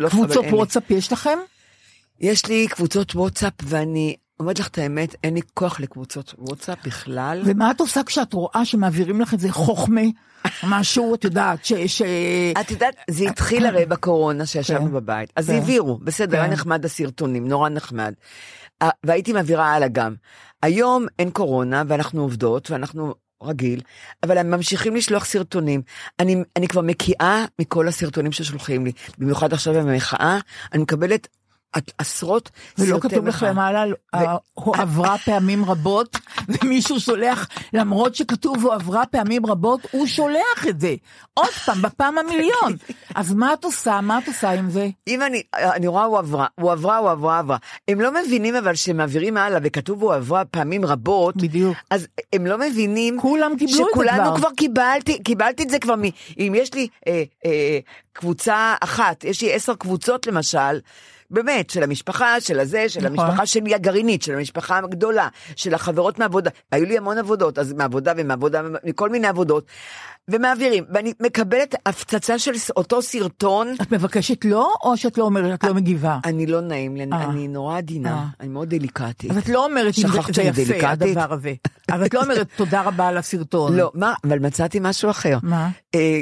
לא- 0.00 0.06
וקבוצות 0.06 0.44
לי. 0.44 0.52
וואטסאפ 0.52 0.90
יש 0.90 1.12
לכם? 1.12 1.38
יש 2.20 2.46
לי 2.46 2.66
קבוצות 2.68 3.14
וואטסאפ 3.14 3.52
ואני 3.62 4.16
אומרת 4.42 4.58
לך 4.58 4.68
את 4.68 4.78
האמת, 4.78 5.14
אין 5.24 5.34
לי 5.34 5.40
כוח 5.54 5.80
לקבוצות 5.80 6.34
וואטסאפ 6.38 6.78
בכלל. 6.86 7.42
ומה 7.44 7.70
את 7.70 7.80
עושה 7.80 8.02
כשאת 8.02 8.32
רואה 8.32 8.64
שמעבירים 8.64 9.20
לך 9.20 9.32
איזה 9.32 9.52
חוכמה, 9.52 10.00
משהו, 10.68 11.14
את 11.14 11.24
יודעת, 11.24 11.64
ש... 11.64 11.72
ש... 11.72 12.02
את 12.60 12.70
יודעת, 12.70 12.94
זה 13.10 13.24
התחיל 13.24 13.66
הרי 13.66 13.86
בקורונה 13.86 14.46
שישבנו 14.46 14.86
כן, 14.86 14.92
בבית, 14.92 15.32
אז 15.36 15.46
כן. 15.46 15.52
העבירו, 15.52 15.98
בסדר, 15.98 16.36
היה 16.36 16.46
כן. 16.46 16.52
נחמד 16.52 16.84
הסרטונים, 16.84 17.48
נורא 17.48 17.68
נחמד. 17.68 18.12
והייתי 19.04 19.32
מעבירה 19.32 19.74
הלאה 19.74 19.88
גם. 19.88 20.14
היום 20.62 21.06
אין 21.18 21.30
קורונה 21.30 21.82
ואנחנו 21.88 22.22
עובדות 22.22 22.70
ואנחנו 22.70 23.14
רגיל, 23.42 23.80
אבל 24.22 24.38
הם 24.38 24.50
ממשיכים 24.50 24.96
לשלוח 24.96 25.24
סרטונים. 25.24 25.82
אני, 26.20 26.36
אני 26.56 26.68
כבר 26.68 26.80
מקיאה 26.80 27.44
מכל 27.58 27.88
הסרטונים 27.88 28.32
ששולחים 28.32 28.84
לי, 28.84 28.92
במיוחד 29.18 29.52
עכשיו 29.52 29.74
במחאה, 29.74 30.38
אני 30.72 30.82
מקבלת 30.82 31.28
עשרות 31.98 32.50
ולא 32.78 32.98
כתוב 33.00 33.26
לך. 33.26 33.46
למעלה, 33.48 33.84
הועברה 34.54 35.18
פעמים 35.18 35.64
רבות, 35.64 36.18
ומישהו 36.48 37.00
שולח, 37.00 37.48
למרות 37.72 38.14
שכתוב 38.14 38.66
הועברה 38.66 39.06
פעמים 39.06 39.46
רבות, 39.46 39.80
הוא 39.90 40.06
שולח 40.06 40.66
את 40.68 40.80
זה. 40.80 40.94
עוד 41.34 41.50
פעם, 41.66 41.82
בפעם 41.82 42.18
המיליון. 42.18 42.76
אז 43.14 43.32
מה 43.32 43.52
את 43.52 43.64
עושה? 43.64 44.00
מה 44.00 44.18
את 44.18 44.28
עושה 44.28 44.50
עם 44.50 44.70
זה? 44.70 44.88
אם 45.08 45.22
אני, 45.22 45.42
אני 45.54 45.86
רואה 45.86 46.04
הוא 46.04 46.18
עברה, 46.18 46.46
הוא 46.60 46.72
עברה, 46.72 46.96
הוא 46.96 47.10
עברה, 47.10 47.38
עברה. 47.38 47.56
הם 47.88 48.00
לא 48.00 48.10
מבינים 48.22 48.54
אבל 48.56 48.74
שמעבירים 48.74 49.36
הלאה 49.36 49.60
וכתוב 49.62 50.02
הוא 50.02 50.14
עברה 50.14 50.44
פעמים 50.44 50.84
רבות. 50.84 51.36
בדיוק. 51.36 51.76
אז 51.90 52.06
הם 52.32 52.46
לא 52.46 52.58
מבינים. 52.58 53.20
כולם 53.20 53.56
קיבלו 53.58 53.74
את 53.74 53.84
זה 53.84 53.90
שכולנו 53.90 54.24
כבר. 54.24 54.36
כבר 54.36 54.48
קיבלתי, 54.56 55.22
קיבלתי 55.22 55.62
את 55.62 55.70
זה 55.70 55.78
כבר 55.78 55.96
מ... 55.96 56.02
אם 56.38 56.52
יש 56.56 56.74
לי 56.74 56.88
אה, 57.08 57.22
אה, 57.46 57.78
קבוצה 58.12 58.74
אחת, 58.80 59.24
יש 59.24 59.42
לי 59.42 59.52
עשר 59.54 59.74
קבוצות 59.74 60.26
למשל. 60.26 60.78
באמת, 61.32 61.70
של 61.70 61.82
המשפחה, 61.82 62.40
של 62.40 62.60
הזה, 62.60 62.88
של 62.88 63.00
נכון. 63.00 63.18
המשפחה 63.18 63.46
שלי 63.46 63.74
הגרעינית, 63.74 64.22
של 64.22 64.34
המשפחה 64.34 64.78
הגדולה, 64.78 65.28
של 65.56 65.74
החברות 65.74 66.18
מהעבודה. 66.18 66.50
היו 66.72 66.84
לי 66.84 66.98
המון 66.98 67.18
עבודות, 67.18 67.58
אז 67.58 67.72
מעבודה 67.72 68.12
ומעבודה, 68.16 68.62
מכל 68.84 69.08
מיני 69.08 69.26
עבודות. 69.26 69.66
ומעבירים, 70.30 70.84
ואני 70.94 71.12
מקבלת 71.20 71.74
הפצצה 71.86 72.38
של 72.38 72.50
אותו 72.76 73.02
סרטון. 73.02 73.74
את 73.82 73.92
מבקשת 73.92 74.44
לא, 74.44 74.72
או 74.82 74.96
שאת 74.96 75.18
לא 75.18 75.24
אומרת, 75.24 75.58
את 75.58 75.64
לא 75.64 75.74
מגיבה? 75.74 76.18
אני 76.24 76.46
לא 76.46 76.60
נעים 76.60 76.96
לי, 76.96 77.02
אני- 77.02 77.12
אה. 77.46 77.48
נורא 77.48 77.78
עדינה, 77.78 78.12
אה. 78.12 78.24
אני 78.40 78.48
מאוד 78.48 78.68
דליקטית. 78.68 79.30
אז 79.30 79.36
את 79.38 79.48
לא 79.48 79.64
אומרת, 79.64 79.86
אם 79.86 80.08
זה- 80.08 80.08
שכחת 80.08 80.34
זה 80.34 80.42
שאני 80.42 80.48
יפה? 80.62 80.88
הדבר 80.90 81.32
הזה. 81.32 81.52
אז 81.88 82.02
את 82.02 82.14
לא 82.14 82.22
אומרת, 82.22 82.48
תודה 82.56 82.82
רבה 82.82 83.08
על 83.08 83.16
הסרטון. 83.18 83.76
לא, 83.76 83.90
מה, 83.94 84.14
אבל 84.24 84.38
מצאתי 84.38 84.78
משהו 84.80 85.10
אחר. 85.10 85.38
מה? 85.42 85.70
אה, 85.94 86.20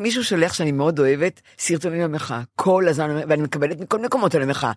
מישהו 0.00 0.24
שולח 0.24 0.52
שאני 0.52 0.72
מאוד 0.72 0.98
אוהבת 0.98 1.40
סרטונים 1.58 2.02
במחאה, 2.02 2.40
כל 2.56 2.88
הזמן, 2.88 3.10
ואני 3.28 3.42
מקבלת 3.42 3.80
מכל 3.80 3.98
מקומות 3.98 4.34
על 4.34 4.42
המחאה. 4.42 4.72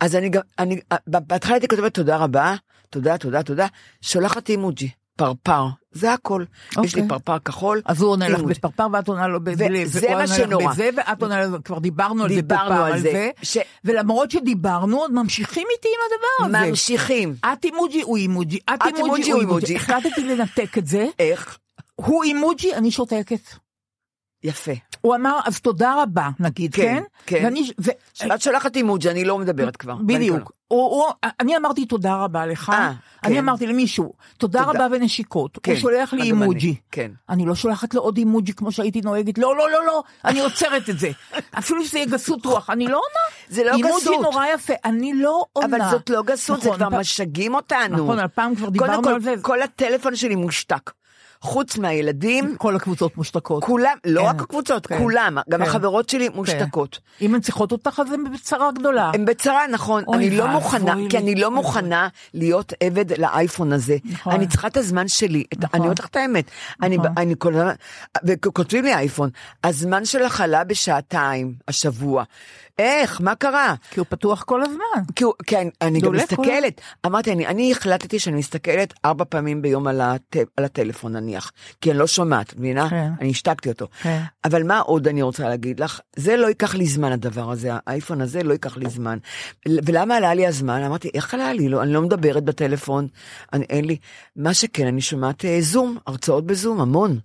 אז 0.00 0.16
אני 0.16 0.28
גם, 0.28 0.40
אני, 0.58 0.80
אה, 0.92 0.96
בהתחלה 1.06 1.54
הייתי 1.54 1.68
כותבת 1.68 1.94
תודה 1.94 2.16
רבה, 2.16 2.54
תודה, 2.90 3.18
תודה, 3.18 3.42
תודה, 3.42 3.66
שולחת 4.00 4.48
אימוג'י, 4.48 4.90
פרפר, 5.24 5.66
זה 5.92 6.12
הכל. 6.12 6.44
יש 6.70 6.94
לי 6.94 7.02
אוקיי. 7.02 7.08
פרפר 7.08 7.38
כחול. 7.38 7.82
אז 7.84 8.02
הוא 8.02 8.10
עונה 8.10 8.28
לך. 8.28 8.40
בפרפר 8.40 8.86
ואת 8.92 9.08
עונה 9.08 9.26
לו 9.28 9.44
בזה, 9.44 9.66
וזה 9.84 10.06
והוא 10.06 10.18
מה 10.20 10.26
שנורא. 10.26 10.72
בזה, 10.72 10.90
ואת 10.96 11.22
עונה 11.22 11.46
לו, 11.46 11.64
כבר 11.64 11.78
דיברנו 11.78 12.22
על 12.22 12.28
זה 12.28 12.34
דיברנו 12.34 12.68
פעם 12.70 12.92
על 12.92 13.00
זה, 13.00 13.10
זה, 13.12 13.30
ש- 13.42 13.58
ולמרות 13.84 14.30
שדיברנו, 14.30 14.98
עוד 14.98 15.12
ממשיכים 15.12 15.66
איתי 15.76 15.88
עם 15.88 16.00
הדבר 16.06 16.58
הזה. 16.58 16.70
ממשיכים. 16.70 17.34
את 17.52 17.64
אימוג'י, 17.64 18.02
הוא 18.02 18.16
אימוג'י, 18.16 18.58
את 18.74 18.96
אימוג'י, 18.96 19.30
הוא. 19.30 19.40
אימוג'י. 19.40 19.76
החלטתי 19.76 20.24
לנתק 20.24 20.78
את 20.78 20.86
זה, 20.86 21.06
איך? 21.18 21.58
הוא 21.94 22.24
אימוג'י, 22.24 22.74
אני 22.74 22.90
שותקת. 22.90 23.40
יפה. 24.44 24.72
הוא 25.02 25.14
אמר, 25.14 25.38
אז 25.44 25.60
תודה 25.60 25.94
רבה, 26.02 26.28
נגיד, 26.40 26.74
כן, 26.74 26.82
כן? 26.82 27.02
כן. 27.26 27.44
ואני, 27.44 27.70
ו- 27.80 27.90
את 28.34 28.40
שולחת 28.42 28.76
אימוג'י, 28.76 29.10
אני 29.10 29.24
לא 29.24 29.38
מדברת 29.38 29.76
כבר. 29.76 29.94
בדיוק. 30.06 30.52
הוא, 30.68 30.80
הוא, 30.90 31.04
אני 31.40 31.56
אמרתי 31.56 31.86
תודה 31.86 32.14
רבה 32.16 32.46
לך, 32.46 32.70
אה, 32.74 32.92
אני 33.24 33.34
כן. 33.34 33.38
אמרתי 33.40 33.66
למישהו, 33.66 34.12
תודה 34.38 34.64
תודה. 34.64 34.84
רבה 34.84 34.96
ונשיקות, 34.96 35.58
כן, 35.62 35.72
הוא 35.72 35.80
שולח 35.80 36.12
לי 36.12 36.20
אני, 36.20 36.28
אימוג'י. 36.28 36.74
כן. 36.92 37.10
אני 37.28 37.46
לא 37.46 37.54
שולחת 37.54 37.94
לו 37.94 38.00
עוד 38.00 38.16
אימוג'י 38.16 38.52
כמו 38.52 38.72
שהייתי 38.72 39.00
נוהגת, 39.00 39.38
לא, 39.38 39.56
לא, 39.56 39.70
לא, 39.70 39.86
לא, 39.86 40.02
אני 40.24 40.40
עוצרת 40.40 40.90
את 40.90 40.98
זה. 40.98 41.10
אפילו 41.58 41.84
שזה 41.84 41.98
יהיה 41.98 42.08
גסות 42.10 42.46
רוח, 42.46 42.70
אני 42.70 42.86
לא 42.86 42.96
עונה. 42.96 43.34
זה 43.48 43.64
לא 43.64 43.70
אימוג'י 43.76 43.94
גסות. 44.00 44.22
נורא 44.22 44.46
יפה, 44.46 44.72
אני 44.84 45.14
לא 45.14 45.44
עונה. 45.52 45.76
אבל 45.76 45.90
זאת 45.90 46.10
לא 46.10 46.22
גסות, 46.22 46.60
זה 46.60 46.66
נכון, 46.68 46.78
כבר 46.78 46.90
פעם- 46.90 47.00
משגעים 47.00 47.54
אותנו. 47.54 47.96
נכון, 48.04 48.18
על 48.18 48.28
פעם 48.28 48.54
כבר 48.54 48.68
דיברנו 48.68 49.02
כל, 49.02 49.12
על 49.14 49.20
זה. 49.20 49.34
כל 49.42 49.62
הטלפון 49.62 50.16
שלי 50.16 50.36
מושתק. 50.36 50.90
חוץ 51.42 51.78
מהילדים, 51.78 52.54
כל 52.58 52.76
הקבוצות 52.76 53.16
מושתקות. 53.16 53.64
כולם, 53.64 53.96
לא 54.04 54.20
כן, 54.22 54.26
רק 54.28 54.40
הקבוצות, 54.42 54.86
כן, 54.86 54.98
כולם, 54.98 55.38
גם 55.50 55.58
כן. 55.60 55.64
החברות 55.66 56.08
שלי 56.08 56.28
מושתקות. 56.28 56.98
אם 57.20 57.34
הן 57.34 57.40
צריכות 57.40 57.72
אותך 57.72 58.00
אז 58.06 58.12
הן 58.12 58.24
בצרה 58.34 58.70
גדולה. 58.72 59.10
הם 59.14 59.24
בצרה, 59.24 59.66
נכון, 59.66 60.04
אני 60.14 60.30
לא 60.30 60.46
מוכנה. 60.48 60.94
כי 61.10 61.18
אני 61.18 61.34
לא 61.34 61.50
מוכנה 61.50 62.08
להיות 62.34 62.72
עבד 62.80 63.18
לאייפון 63.18 63.72
הזה. 63.72 63.96
נכון. 64.04 64.32
אני 64.32 64.46
צריכה 64.46 64.66
את 64.68 64.76
הזמן 64.76 65.08
שלי, 65.08 65.44
את- 65.52 65.58
נכון. 65.58 65.70
אני 65.74 65.84
אומרת 65.84 65.98
לך 65.98 66.06
את 66.06 66.16
האמת. 66.16 66.44
אני 66.82 66.96
נכון. 66.96 67.10
אני 67.16 67.34
כל 67.38 67.54
הזמן, 67.54 67.72
וכותבים 68.24 68.84
לי 68.84 68.94
אייפון, 68.94 69.30
הזמן 69.64 70.04
שלך 70.04 70.40
עלה 70.40 70.64
בשעתיים 70.64 71.54
השבוע. 71.68 72.24
איך, 72.78 73.20
מה 73.20 73.34
קרה? 73.34 73.74
כי 73.90 74.00
הוא 74.00 74.06
פתוח 74.08 74.42
כל 74.42 74.62
הזמן. 74.62 75.02
כי, 75.16 75.24
הוא- 75.24 75.34
כי 75.46 75.56
אני, 75.80 76.00
גם 76.00 76.06
דולק 76.06 76.34
כל- 76.34 76.42
מסתכלת, 76.42 76.80
אמרתי, 77.06 77.32
אני, 77.32 77.46
אני 77.46 77.72
החלטתי 77.72 78.18
שאני 78.18 78.36
מסתכלת 78.36 78.94
ארבע 79.04 79.24
פעמים 79.28 79.62
ביום 79.62 79.86
על, 79.86 80.00
הט, 80.00 80.36
על 80.56 80.64
הטלפון 80.64 81.12
נניח, 81.12 81.52
כי 81.80 81.90
אני 81.90 81.98
לא 81.98 82.06
שומעת, 82.06 82.56
מבינה? 82.56 82.90
כן. 82.90 83.10
אני 83.20 83.30
השתקתי 83.30 83.68
אותו. 83.68 83.86
כן. 84.02 84.22
אבל 84.44 84.62
מה 84.62 84.78
עוד 84.80 85.08
אני 85.08 85.22
רוצה 85.22 85.48
להגיד 85.48 85.80
לך? 85.80 86.00
זה 86.16 86.36
לא 86.36 86.46
ייקח 86.46 86.74
לי 86.74 86.86
זמן 86.86 87.12
הדבר 87.12 87.50
הזה, 87.50 87.70
האייפון 87.86 88.20
הזה 88.20 88.42
לא 88.42 88.52
ייקח 88.52 88.76
לי 88.76 88.90
זמן. 88.90 89.18
ולמה 89.68 90.16
עלה 90.16 90.34
לי 90.34 90.46
הזמן? 90.46 90.82
אמרתי, 90.82 91.10
איך 91.14 91.34
עלה 91.34 91.52
לי? 91.52 91.68
לא, 91.68 91.82
אני 91.82 91.92
לא 91.92 92.02
מדברת 92.02 92.44
בטלפון, 92.44 93.06
אני, 93.52 93.64
אין 93.70 93.84
לי. 93.84 93.96
מה 94.36 94.54
שכן, 94.54 94.86
אני 94.86 95.00
שומעת 95.00 95.44
אה, 95.44 95.56
זום, 95.60 95.98
הרצאות 96.06 96.46
בזום, 96.46 96.80
המון. 96.80 97.18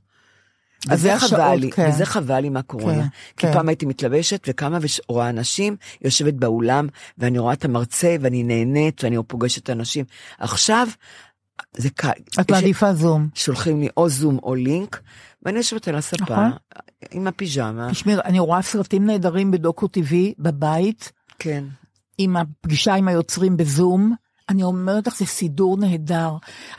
אז 0.90 1.02
זה 1.02 1.20
חבל 1.20 1.56
לי, 1.56 1.72
כן. 1.72 1.90
וזה 1.90 2.06
חבל 2.06 2.40
לי 2.40 2.50
מהקורונה. 2.50 3.02
כן, 3.04 3.08
כי 3.38 3.48
כן. 3.48 3.54
פעם 3.54 3.70
הייתי 3.70 3.86
מתלבשת 3.86 4.46
וקמה 4.48 4.78
ורואה 5.08 5.30
אנשים, 5.30 5.76
יושבת 6.02 6.34
באולם, 6.34 6.88
ואני 7.18 7.40
רואה 7.40 7.54
את 7.54 7.66
המרצה, 7.66 8.16
ואני 8.22 8.44
נהנית, 8.44 9.04
ואני 9.04 9.18
פוגשת 9.28 9.70
אנשים. 9.70 10.06
עכשיו, 10.40 10.88
זה 11.78 11.90
קל. 11.90 12.10
את 12.40 12.52
מעדיפה 12.52 12.94
זום. 12.94 13.30
שולחים 13.36 13.82
לי 13.82 13.88
או 13.98 14.10
זום 14.10 14.40
או 14.44 14.56
לינק, 14.56 15.02
ואני 15.44 15.58
יושבת 15.58 15.88
על 15.88 15.96
הספה, 15.96 16.24
נכון. 16.24 16.52
עם 17.12 17.28
הפיג'מה. 17.28 17.92
תשמעי, 17.92 18.16
אני 18.16 18.40
רואה 18.40 18.62
סרטים 18.62 19.06
נהדרים 19.06 19.52
בדוקו 19.52 19.88
טבעי 19.88 20.34
בבית, 20.40 21.12
כן. 21.40 21.64
עם 22.18 22.38
הפגישה 22.38 22.96
עם 22.96 23.08
היוצרים 23.08 23.58
בזום. 23.58 24.16
אני 24.50 24.64
אומרת 24.64 25.08
לך, 25.08 25.18
זה 25.18 25.26
סידור 25.26 25.78
נהדר. 25.78 26.30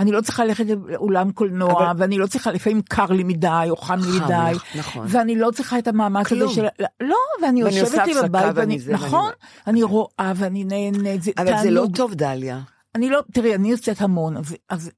אני 0.01 0.13
לא 0.13 0.21
צריכה 0.21 0.45
ללכת 0.45 0.65
לאולם 0.89 1.33
קולנוע, 1.33 1.91
אבל- 1.91 2.01
ואני 2.03 2.19
לא 2.19 2.27
צריכה, 2.27 2.53
לפעמים 2.53 2.83
קר 2.83 3.07
לי 3.07 3.25
מדי, 3.25 3.67
או 3.71 3.77
חם 3.77 3.99
לי 3.99 4.21
מדי. 4.21 4.53
נכון. 4.79 5.07
ואני 5.09 5.37
לא 5.37 5.51
צריכה 5.51 5.79
את 5.79 5.89
המאמץ 5.89 6.33
הזה. 6.33 6.49
של... 6.49 6.67
לא, 7.01 7.17
ואני 7.43 7.65
ואני 7.65 7.77
יושבת 7.79 8.07
לי 8.07 8.15
בבית, 8.15 8.43
ואני 8.45 8.53
ואני... 8.55 8.79
זה, 8.79 8.93
ואני- 8.93 9.05
נכון, 9.07 9.31
אני 9.67 9.83
רואה 9.83 10.33
ואני 10.37 10.65
נהנית, 10.65 11.23
זה 11.23 11.31
אבל 11.39 11.59
זה 11.63 11.71
לא 11.71 11.81
תענוג. 11.81 11.97
טוב, 11.97 12.15
דליה. 12.15 12.61
אני 12.95 13.11
לא, 13.11 13.21
תראי, 13.33 13.55
אני 13.55 13.71
יוצאת 13.71 14.01
המון, 14.01 14.37
אז... 14.37 14.57
אז 14.69 14.91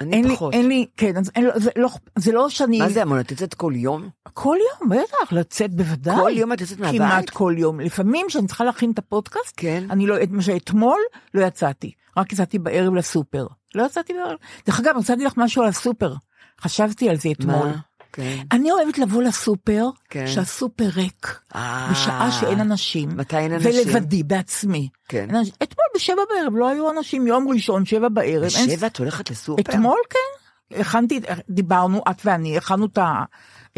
אני 0.00 0.16
אין 0.16 0.24
לי, 0.28 0.34
פחות. 0.34 0.54
אין 0.54 0.68
לי, 0.68 0.86
כן, 0.96 1.16
אז 1.16 1.30
אין, 1.36 1.48
זה, 1.56 1.70
לא, 1.76 1.88
זה 2.18 2.32
לא 2.32 2.48
שאני... 2.48 2.78
מה 2.78 2.88
זה 2.88 3.02
המון? 3.02 3.20
את 3.20 3.30
יוצאת 3.30 3.54
כל 3.54 3.72
יום? 3.76 4.08
כל 4.34 4.56
יום, 4.80 4.90
בטח, 4.90 5.32
לצאת 5.32 5.74
בוודאי. 5.74 6.16
כל 6.16 6.30
יום 6.34 6.52
את 6.52 6.60
יוצאת 6.60 6.78
מהבית? 6.80 7.00
כמעט 7.00 7.30
כל 7.30 7.54
יום. 7.58 7.80
לפעמים 7.80 8.26
כשאני 8.28 8.46
צריכה 8.46 8.64
להכין 8.64 8.90
את 8.90 8.98
הפודקאסט, 8.98 9.52
כן. 9.56 9.84
אני 9.90 10.06
לא, 10.06 10.22
את 10.22 10.30
מה 10.30 10.42
שאתמול 10.42 10.98
לא 11.34 11.44
יצאתי, 11.46 11.92
רק 12.20 12.32
יצאתי 12.32 12.58
בערב 12.58 12.94
לסופר. 12.94 13.46
לא 13.74 13.86
יצאתי 13.86 14.12
בערב. 14.12 14.36
דרך 14.66 14.80
אגב, 14.80 14.96
מצאתי 14.96 15.24
לך 15.24 15.32
משהו 15.36 15.62
על 15.62 15.68
הסופר. 15.68 16.14
חשבתי 16.60 17.08
על 17.10 17.16
זה 17.16 17.28
אתמול. 17.30 17.66
מה? 17.66 17.76
כן. 18.12 18.36
אני 18.52 18.70
אוהבת 18.70 18.98
לבוא 18.98 19.22
לסופר, 19.22 19.86
כן. 20.10 20.26
שהסופר 20.26 20.84
ריק, 20.84 21.40
אה. 21.54 21.88
בשעה 21.90 22.30
שאין 22.40 22.60
אנשים. 22.60 23.08
מתי 23.16 23.36
אין 23.36 23.52
אנשים? 23.52 23.70
ולבדי, 23.70 24.22
בעצמי. 24.22 24.88
כן. 25.08 25.26
אין 25.28 25.36
אנשים. 25.36 25.54
אתמול 25.62 25.86
בשבע 25.94 26.22
בערב 26.28 26.56
לא 26.56 26.68
היו 26.68 26.90
אנשים, 26.90 27.26
יום 27.26 27.48
ראשון, 27.48 27.84
שבע 27.84 28.08
בערב. 28.08 28.50
אין 28.56 28.66
בשבע 28.66 28.86
את 28.86 28.96
הולכת 28.96 29.30
לסופר? 29.30 29.62
אתמול 29.62 29.98
כן, 30.10 30.80
הכנתי, 30.80 31.20
דיברנו, 31.50 32.02
את 32.10 32.16
ואני, 32.24 32.56
הכנו 32.56 32.86
את 32.86 32.98
ה... 32.98 33.24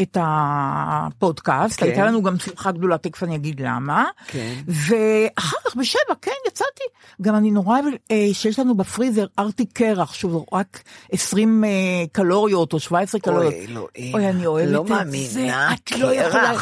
את 0.01 0.17
הפודקאסט, 0.21 1.79
כן. 1.79 1.85
הייתה 1.85 2.05
לנו 2.05 2.23
גם 2.23 2.39
שמחה 2.39 2.71
גדולה, 2.71 2.97
תכף 2.97 3.23
אני 3.23 3.35
אגיד 3.35 3.61
למה. 3.61 4.05
כן. 4.27 4.53
ואחר 4.67 5.57
כך 5.65 5.75
בשבע, 5.75 6.15
כן, 6.21 6.31
יצאתי. 6.47 6.83
גם 7.21 7.35
אני 7.35 7.51
נורא 7.51 7.79
אוהב 7.79 7.93
אה, 8.11 8.27
שיש 8.33 8.59
לנו 8.59 8.75
בפריזר 8.77 9.25
ארטיק 9.39 9.69
קרח, 9.73 10.13
שהוא 10.13 10.45
רק 10.53 10.83
20 11.11 11.63
אה, 11.63 11.69
קלוריות 12.11 12.73
או 12.73 12.79
17 12.79 13.21
קלוריות. 13.21 13.53
אלוהים. 13.53 14.13
אוי, 14.13 14.29
אני 14.29 14.45
אוהבת 14.45 14.71
לא 14.71 14.81
את 14.81 14.87
זה. 14.87 14.93
מאמינה, 14.93 15.73
את 15.73 15.91
לא 15.91 16.13
יכולה. 16.13 16.53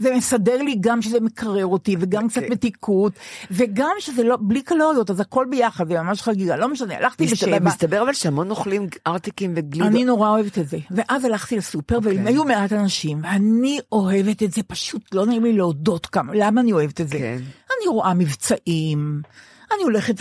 זה 0.00 0.14
מסדר 0.14 0.62
לי 0.62 0.76
גם 0.80 1.02
שזה 1.02 1.20
מקרר 1.20 1.66
אותי, 1.66 1.96
וגם 2.00 2.28
קצת 2.28 2.36
אוקיי. 2.36 2.50
מתיקות, 2.50 3.12
וגם 3.50 3.90
שזה 3.98 4.22
לא, 4.22 4.36
בלי 4.40 4.62
קלוריות, 4.62 5.10
אז 5.10 5.20
הכל 5.20 5.46
ביחד, 5.50 5.88
זה 5.88 6.02
ממש 6.02 6.22
חגיגה. 6.22 6.56
לא 6.56 6.68
משנה, 6.68 6.96
הלכתי 6.96 7.24
מסתבר, 7.24 7.50
בשבע. 7.50 7.68
מסתבר 7.68 8.02
אבל 8.02 8.12
שהמון 8.12 8.50
אוכלים 8.50 8.86
ארטיקים 9.06 9.52
וגלידות. 9.56 9.88
אני 9.88 10.04
נורא 10.04 10.30
אוהבת 10.30 10.58
את 10.58 10.68
זה. 10.68 10.78
ואז 10.90 11.24
הלכתי 11.24 11.56
לסופר, 11.56 11.96
אוקיי. 11.96 12.16
והם 12.16 12.26
היו 12.26 12.44
מעט 12.44 12.72
אנשים, 12.72 13.20
ואני 13.22 13.78
אוהבת 13.92 14.42
את 14.42 14.52
זה, 14.52 14.62
פשוט 14.62 15.14
לא 15.14 15.26
נעים 15.26 15.44
לי 15.44 15.52
להודות 15.52 16.06
כמה, 16.06 16.32
למה 16.34 16.60
אני 16.60 16.72
אוהבת 16.72 17.00
את 17.00 17.08
זה? 17.08 17.18
כן. 17.18 17.38
אני 17.78 17.88
רואה 17.88 18.14
מבצעים. 18.14 19.22
אני 19.74 19.82
הולכת 19.82 20.14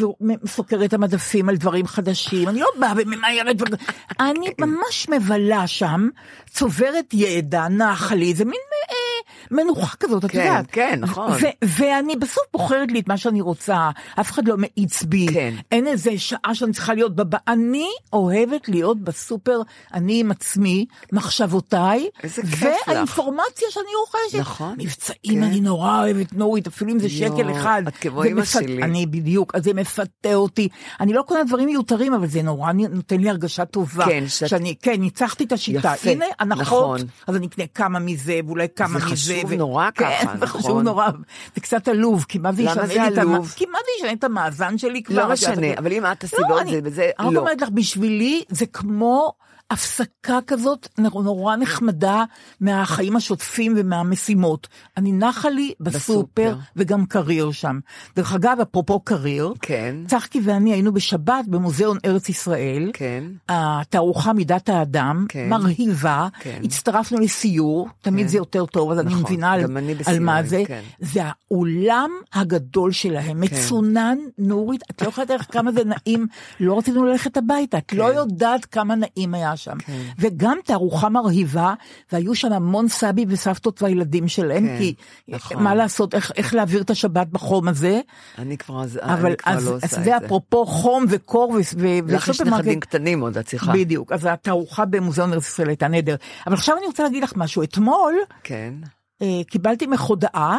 וסוקרת 0.43 0.93
המדפים 0.93 1.49
על 1.49 1.55
דברים 1.55 1.87
חדשים, 1.87 2.49
אני 2.49 2.59
לא 2.59 2.67
באה 2.79 2.93
וממהרת, 2.97 3.55
אני 4.19 4.49
ממש 4.61 5.09
מבלה 5.09 5.67
שם, 5.67 6.09
צוברת 6.49 7.13
ידע, 7.13 7.67
נחה 7.67 8.15
לי, 8.15 8.33
זה 8.33 8.45
מין 8.45 8.53
אה, 8.89 9.06
מנוחה 9.51 9.97
כזאת, 9.97 10.25
את 10.25 10.31
כן, 10.31 10.37
יודעת. 10.39 10.65
כן, 10.71 10.99
נכון. 11.01 11.31
ו- 11.31 11.65
ואני 11.65 12.15
בסוף 12.15 12.43
בוחרת 12.53 12.91
לי 12.91 12.99
את 12.99 13.07
מה 13.07 13.17
שאני 13.17 13.41
רוצה, 13.41 13.89
אף 14.19 14.31
אחד 14.31 14.47
לא 14.47 14.55
מאיץ 14.57 15.03
בי, 15.03 15.27
כן. 15.33 15.53
אין 15.71 15.87
איזה 15.87 16.11
שעה 16.17 16.55
שאני 16.55 16.73
צריכה 16.73 16.93
להיות 16.93 17.15
בבא, 17.15 17.37
אני 17.47 17.87
אוהבת 18.13 18.69
להיות 18.69 19.01
בסופר, 19.01 19.61
אני 19.93 20.19
עם 20.19 20.31
עצמי, 20.31 20.85
מחשבותיי, 21.11 22.07
כיף 22.21 22.37
לך. 22.37 22.63
והאינפורמציה 22.87 23.67
שאני 23.71 23.85
רוכשת. 23.99 24.39
נכון. 24.39 24.75
מבצעים 24.77 25.17
כן. 25.41 25.43
אני 25.43 25.61
נורא 25.61 25.99
אוהבת, 26.03 26.33
נורית, 26.33 26.67
אפילו 26.67 26.91
אם 26.91 26.99
זה 26.99 27.07
יואו, 27.07 27.37
שקל 27.37 27.51
אחד. 27.51 27.83
את 27.87 27.95
כמו 27.95 28.23
אמא 28.23 28.41
מפת- 28.41 28.51
שלי. 28.63 28.83
אני 28.83 29.05
בדיוק, 29.05 29.55
אז 29.55 29.63
זה 29.63 29.73
מפתה 29.73 30.35
אותי. 30.35 30.67
אני 30.99 31.13
לא 31.13 31.21
קונה 31.21 31.43
דברים 31.43 31.65
מיותרים, 31.65 32.13
אבל 32.13 32.27
זה 32.27 32.41
נורא 32.41 32.71
נותן 32.71 33.19
לי 33.19 33.29
הרגשה 33.29 33.65
טובה. 33.65 34.05
כן, 34.05 34.23
שאת- 34.27 34.49
שאני, 34.49 34.75
כן, 34.81 35.01
ניצחתי 35.01 35.43
את 35.43 35.51
השיטה. 35.51 35.93
יפה, 35.95 36.09
הנה, 36.09 36.25
הנחות, 36.39 36.61
נכון. 36.61 36.99
אז 37.27 37.35
אני 37.35 37.47
אקנה 37.47 37.65
כמה 37.75 37.99
מזה, 37.99 38.39
ואולי 38.47 38.67
כמה 38.75 38.99
זה 38.99 39.05
מזה. 39.05 39.36
חשוב 39.45 39.53
נורא 39.53 39.89
ככה, 39.95 40.09
כן, 40.33 40.39
זה 40.39 40.47
חשוב 40.47 40.69
נכון. 40.71 40.83
נורא. 40.85 41.07
זה 41.55 41.61
קצת 41.61 41.87
עלוב, 41.87 42.25
כי 42.29 42.37
מה 42.39 42.51
זה 42.51 42.63
ישנה 42.63 43.07
את 43.07 43.17
המ- 43.17 43.33
עלוב? 43.33 43.53
כי 43.55 43.65
מה 43.65 43.77
זה 43.85 43.91
ישנה 43.99 44.13
את 44.13 44.23
המאזן 44.23 44.77
שלי 44.77 45.03
כבר? 45.03 45.15
לא 45.15 45.33
את 45.33 45.39
יודעת, 45.39 45.57
משנה, 45.57 45.73
את- 45.73 45.77
אבל 45.77 45.91
אם 45.93 46.05
את 46.05 46.19
תעשי 46.19 46.35
לא, 46.49 46.61
אני- 46.61 46.71
זה 46.71 46.79
וזה, 46.83 47.09
אני 47.19 47.33
לא. 47.33 47.39
אומרת 47.39 47.61
לך, 47.61 47.69
בשבילי 47.69 48.43
זה 48.49 48.65
כמו 48.65 49.33
הפסקה 49.71 50.39
כזאת 50.47 50.87
נורא 50.97 51.55
נחמדה 51.55 52.23
מהחיים 52.61 53.15
השוטפים 53.15 53.73
ומהמשימות. 53.77 54.67
אני 54.97 55.11
נחה 55.11 55.49
לי 55.49 55.73
בסופר, 55.79 56.21
בסופר. 56.21 56.55
וגם 56.75 57.05
קריר 57.05 57.51
שם. 57.51 57.79
דרך 58.15 58.33
אגב, 58.33 58.57
אפרופו 58.61 58.99
קריר, 58.99 59.53
כן. 59.61 59.95
צחקי 60.07 60.41
ואני 60.43 60.73
היינו 60.73 60.93
בשבת 60.93 61.45
במוזיאון 61.47 61.97
ארץ 62.05 62.29
ישראל. 62.29 62.91
כן. 62.93 63.23
התערוכה 63.49 64.33
מידת 64.33 64.69
האדם, 64.69 65.25
כן. 65.29 65.49
מרהיבה, 65.49 66.27
כן. 66.39 66.61
הצטרפנו 66.63 67.19
לסיור, 67.19 67.89
תמיד 68.01 68.25
כן. 68.25 68.31
זה 68.31 68.37
יותר 68.37 68.65
טוב, 68.65 68.91
אז 68.91 68.99
אני 68.99 69.09
נכון, 69.09 69.21
מבינה 69.21 69.51
על, 69.51 69.77
אני 69.77 69.91
על 69.91 69.97
בסיורים, 69.97 70.25
מה 70.25 70.43
זה. 70.43 70.63
כן. 70.67 70.81
זה 70.99 71.21
האולם 71.23 72.11
הגדול 72.33 72.91
שלהם, 72.91 73.41
מצונן, 73.41 74.17
נורית, 74.37 74.81
את 74.91 75.01
לא 75.01 75.07
יכולה 75.07 75.25
לדעת 75.25 75.51
כמה 75.51 75.71
זה 75.71 75.81
נעים, 75.83 76.27
לא 76.59 76.77
רצינו 76.77 77.05
ללכת 77.05 77.37
הביתה, 77.37 77.77
את 77.77 77.93
לא 77.93 78.13
יודעת 78.13 78.65
כמה 78.65 78.95
נעים 78.95 79.33
היה 79.33 79.56
שם. 79.57 79.77
כן. 79.77 80.01
וגם 80.19 80.57
תערוכה 80.65 81.09
מרהיבה, 81.09 81.73
והיו 82.11 82.35
שם 82.35 82.53
המון 82.53 82.87
סבי 82.87 83.25
וסבתות 83.27 83.81
והילדים 83.81 84.27
שלהם, 84.27 84.67
כן, 84.67 84.77
כי 84.77 84.93
נכון. 85.27 85.63
מה 85.63 85.75
לעשות, 85.75 86.15
איך, 86.15 86.31
איך 86.35 86.53
להעביר 86.53 86.81
את 86.81 86.89
השבת 86.89 87.27
בחום 87.27 87.67
הזה. 87.67 88.01
אני 88.37 88.57
כבר 88.57 88.83
אבל 89.01 89.25
אני 89.25 89.37
כבר 89.37 89.51
אז, 89.51 89.67
לא 89.67 89.75
עושה 89.75 89.85
את 89.85 89.91
זה 89.91 90.03
זה. 90.03 90.17
אפרופו 90.17 90.65
חום 90.65 91.05
וקור 91.09 91.49
ו- 91.51 91.79
ו- 91.79 92.13
לך 92.13 92.23
יש 92.23 92.29
וסופרמרקט. 92.29 92.59
נכדים 92.59 92.79
קטנים 92.79 93.21
עוד, 93.21 93.37
את 93.37 93.45
צריכה. 93.45 93.73
בדיוק, 93.73 94.11
אז 94.11 94.27
התערוכה 94.31 94.85
במוזיאון 94.85 95.33
ארץ 95.33 95.47
ישראל 95.47 95.67
הייתה 95.67 95.87
נהדר. 95.87 96.15
אבל 96.47 96.53
עכשיו 96.53 96.77
אני 96.77 96.85
רוצה 96.85 97.03
להגיד 97.03 97.23
לך 97.23 97.33
משהו, 97.35 97.63
אתמול 97.63 98.15
כן. 98.43 98.73
אה, 99.21 99.41
קיבלתי 99.49 99.87
ממך 99.87 100.01
הודעה, 100.01 100.57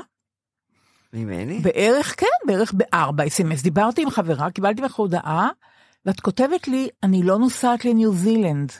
ממני? 1.12 1.58
בערך, 1.58 2.14
כן, 2.16 2.26
בערך 2.46 2.72
בארבע 2.72 3.26
אס.אם.אס, 3.26 3.62
דיברתי 3.62 4.02
עם 4.02 4.10
חברה, 4.10 4.50
קיבלתי 4.50 4.82
ממך 4.82 4.94
הודעה, 4.94 5.48
ואת 6.06 6.20
כותבת 6.20 6.68
לי, 6.68 6.88
אני 7.02 7.22
לא 7.22 7.38
נוסעת 7.38 7.84
לניו 7.84 8.12
זילנד. 8.12 8.72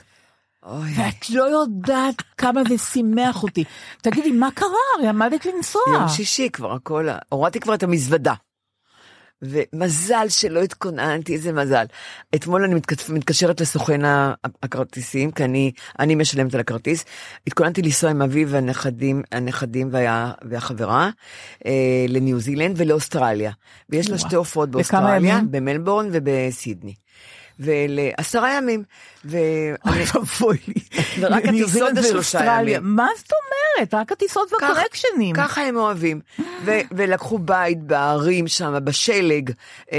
אוי. 0.65 0.89
ואת 0.97 1.29
לא 1.29 1.43
יודעת 1.43 2.23
כמה 2.37 2.61
זה 2.69 2.77
שימח 2.77 3.43
אותי. 3.43 3.63
תגידי, 4.01 4.31
מה 4.31 4.49
קרה? 4.51 4.67
הרי 4.97 5.07
עמדת 5.07 5.45
לנסוע. 5.45 5.81
יום 5.93 6.07
שישי 6.09 6.49
כבר 6.53 6.73
הכל, 6.73 7.07
הורדתי 7.29 7.59
כבר 7.59 7.73
את 7.73 7.83
המזוודה. 7.83 8.33
ומזל 9.41 10.25
שלא 10.29 10.61
התכוננתי, 10.61 11.33
איזה 11.33 11.51
מזל. 11.53 11.85
אתמול 12.35 12.63
אני 12.63 12.75
מתכת- 12.75 13.09
מתקשרת 13.09 13.61
לסוכן 13.61 14.01
הכרטיסים, 14.63 15.31
כי 15.31 15.43
אני, 15.43 15.71
אני 15.99 16.15
משלמת 16.15 16.53
על 16.53 16.59
הכרטיס. 16.59 17.05
התכוננתי 17.47 17.81
לנסוע 17.81 18.09
עם 18.09 18.21
אביו 18.21 18.49
והנכדים, 18.49 19.21
הנכדים 19.31 19.89
וה, 19.91 20.31
והחברה 20.49 21.09
אה, 21.65 21.71
לניו 22.09 22.39
זילנד 22.39 22.75
ולאוסטרליה. 22.79 23.51
ויש 23.89 24.09
לה. 24.09 24.17
שתי 24.17 24.35
הופעות 24.35 24.69
באוסטרליה? 24.69 25.39
במלבורן 25.51 26.09
ובסידני. 26.11 26.93
ולעשרה 27.59 28.53
ימים. 28.57 28.83
ואני, 29.25 29.73
אוי 29.85 30.03
ואבוי 30.13 30.57
לי. 30.67 30.73
ורק 31.19 31.45
הטיסות 31.45 31.69
זילנד 31.69 31.99
זה 31.99 32.07
שלושה 32.07 32.37
ואוסטרליה. 32.37 32.75
ימים. 32.75 32.95
מה 32.95 33.07
זאת 33.17 33.31
אומרת? 33.31 33.93
רק 33.93 34.11
הטיסות 34.11 34.51
והקונקשנים. 34.53 35.35
ככה 35.35 35.61
הם 35.61 35.77
אוהבים. 35.77 36.19
ולקחו 36.91 37.39
בית 37.39 37.83
בערים 37.83 38.47
שם, 38.47 38.77
בשלג, 38.83 39.51
אה, 39.91 39.97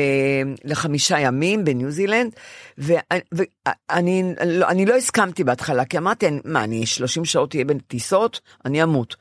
לחמישה 0.64 1.18
ימים 1.18 1.64
בניו 1.64 1.90
זילנד, 1.90 2.32
ואני 2.78 4.34
לא, 4.46 4.66
לא 4.86 4.96
הסכמתי 4.96 5.44
בהתחלה, 5.44 5.84
כי 5.84 5.98
אמרתי, 5.98 6.26
מה, 6.44 6.64
אני 6.64 6.86
30 6.86 7.24
שעות 7.24 7.54
אהיה 7.54 7.64
בטיסות? 7.64 8.40
אני 8.64 8.82
אמות. 8.82 9.16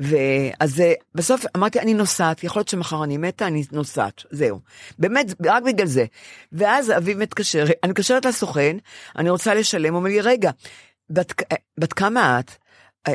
ואז 0.00 0.82
בסוף 1.14 1.44
אמרתי, 1.56 1.80
אני 1.80 1.94
נוסעת, 1.94 2.44
יכול 2.44 2.60
להיות 2.60 2.68
שמחר 2.68 3.04
אני 3.04 3.16
מתה, 3.16 3.46
אני 3.46 3.64
נוסעת, 3.72 4.22
זהו. 4.30 4.60
באמת, 4.98 5.26
רק 5.46 5.62
בגלל 5.62 5.86
זה. 5.86 6.04
ואז 6.52 6.90
אביב 6.90 7.18
מתקשר, 7.18 7.64
אני 7.82 7.90
מתקשרת 7.90 8.24
לסוכן, 8.24 8.76
אני 9.18 9.30
רוצה 9.30 9.54
לשלם, 9.54 9.92
הוא 9.94 9.98
אומר 9.98 10.10
לי, 10.10 10.20
רגע, 10.20 10.50
בת, 11.10 11.42
בת 11.80 11.92
כמה 11.92 12.40
את? 12.40 12.50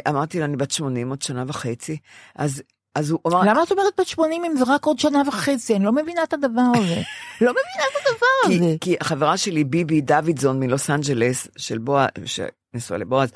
אמרתי 0.07 0.39
לו, 0.39 0.45
אני 0.45 0.57
בת 0.57 0.71
80, 0.71 1.09
עוד 1.09 1.21
שנה 1.21 1.43
וחצי. 1.47 1.97
אז, 2.35 2.63
אז 2.95 3.11
הוא 3.11 3.19
אמר, 3.27 3.41
למה 3.41 3.63
את 3.63 3.71
אומרת 3.71 3.93
בת 3.99 4.07
80 4.07 4.45
אם 4.45 4.57
זה 4.57 4.63
רק 4.67 4.85
עוד 4.85 4.99
שנה 4.99 5.21
וחצי? 5.27 5.75
אני 5.75 5.85
לא 5.85 5.91
מבינה 5.91 6.23
את 6.23 6.33
הדבר 6.33 6.61
הזה. 6.75 7.01
לא 7.41 7.51
מבינה 7.51 7.85
את 7.91 8.07
הדבר 8.07 8.27
הזה. 8.45 8.77
כי, 8.79 8.89
כי 8.91 8.95
החברה 9.01 9.37
שלי, 9.37 9.63
ביבי 9.63 10.01
דוידזון 10.01 10.59
מלוס 10.59 10.89
אנג'לס, 10.89 11.47
של 11.57 11.77
בועז, 11.77 12.09
שנשואה 12.25 12.99
לבועז, 12.99 13.31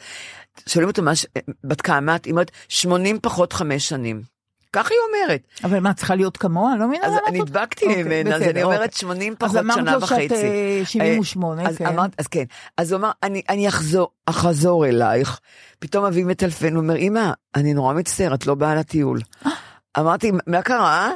שואלים 0.68 0.90
אותו, 0.90 1.02
מה, 1.02 1.12
בת 1.64 1.82
כמה 1.82 2.16
את? 2.16 2.26
היא 2.26 2.32
אומרת, 2.32 2.52
80 2.70 3.20
פחות 3.22 3.54
חמש 3.54 3.90
שנים. 3.90 4.22
כך 4.74 4.92
היא 4.92 4.98
אומרת. 5.08 5.42
אבל 5.64 5.80
מה, 5.80 5.94
צריכה 5.94 6.16
להיות 6.16 6.38
כמוה? 6.38 6.78
לא 6.78 6.88
מבינה 6.88 7.06
אז 7.06 7.12
למה 7.12 7.28
את... 7.28 7.34
נדבקתי 7.34 7.86
אוקיי, 7.86 8.04
ממנה, 8.04 8.36
אז 8.36 8.42
אני 8.42 8.64
אומרת 8.64 8.80
אוקיי. 8.80 9.00
80 9.00 9.34
אז 9.34 9.38
פחות 9.40 9.58
אמרת 9.58 9.76
שנה 9.78 9.94
לו 9.94 10.02
שאת, 10.02 10.12
וחצי. 10.12 10.34
אה, 10.34 10.82
78, 10.86 11.70
אז 11.70 11.78
כן. 11.78 11.86
אמרת, 11.86 12.12
אז 12.18 12.28
כן. 12.28 12.44
אז 12.78 12.92
הוא 12.92 13.00
אמר, 13.00 13.12
אני, 13.24 13.42
אני 13.50 13.68
אחזור, 13.68 14.10
אחזור 14.26 14.86
אלייך. 14.86 15.40
פתאום 15.80 16.06
אבי 16.06 16.24
מטלפן, 16.24 16.76
הוא 16.76 16.84
אומר, 16.84 16.96
אמא, 16.96 17.32
אני 17.56 17.74
נורא 17.74 17.94
מצטער, 17.94 18.34
את 18.34 18.48
לא 18.48 18.56
באה 18.56 18.76
לטיול. 18.76 19.20
אמרתי, 19.98 20.32
מה 20.48 20.62
קרה? 20.62 21.12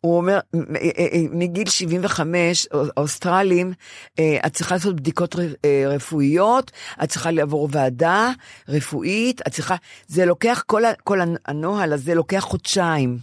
הוא 0.00 0.16
אומר, 0.16 0.38
"מ- 0.54 0.76
אה, 0.76 0.80
אה, 0.98 1.22
מגיל 1.30 1.68
75, 1.68 2.66
האוסטרלים, 2.96 3.72
אה, 4.18 4.38
את 4.46 4.52
צריכה 4.54 4.74
לעשות 4.74 4.96
בדיקות 4.96 5.36
אה, 5.64 5.84
רפואיות, 5.88 6.70
את 7.02 7.08
צריכה 7.08 7.30
לעבור 7.30 7.68
ועדה 7.72 8.30
רפואית, 8.68 9.40
את 9.46 9.52
צריכה, 9.52 9.76
זה 10.06 10.26
לוקח, 10.26 10.62
כל, 10.66 10.82
כל 11.04 11.20
הנ- 11.20 11.36
הנוהל 11.46 11.92
הזה 11.92 12.14
לוקח 12.14 12.40
חודשיים. 12.40 13.18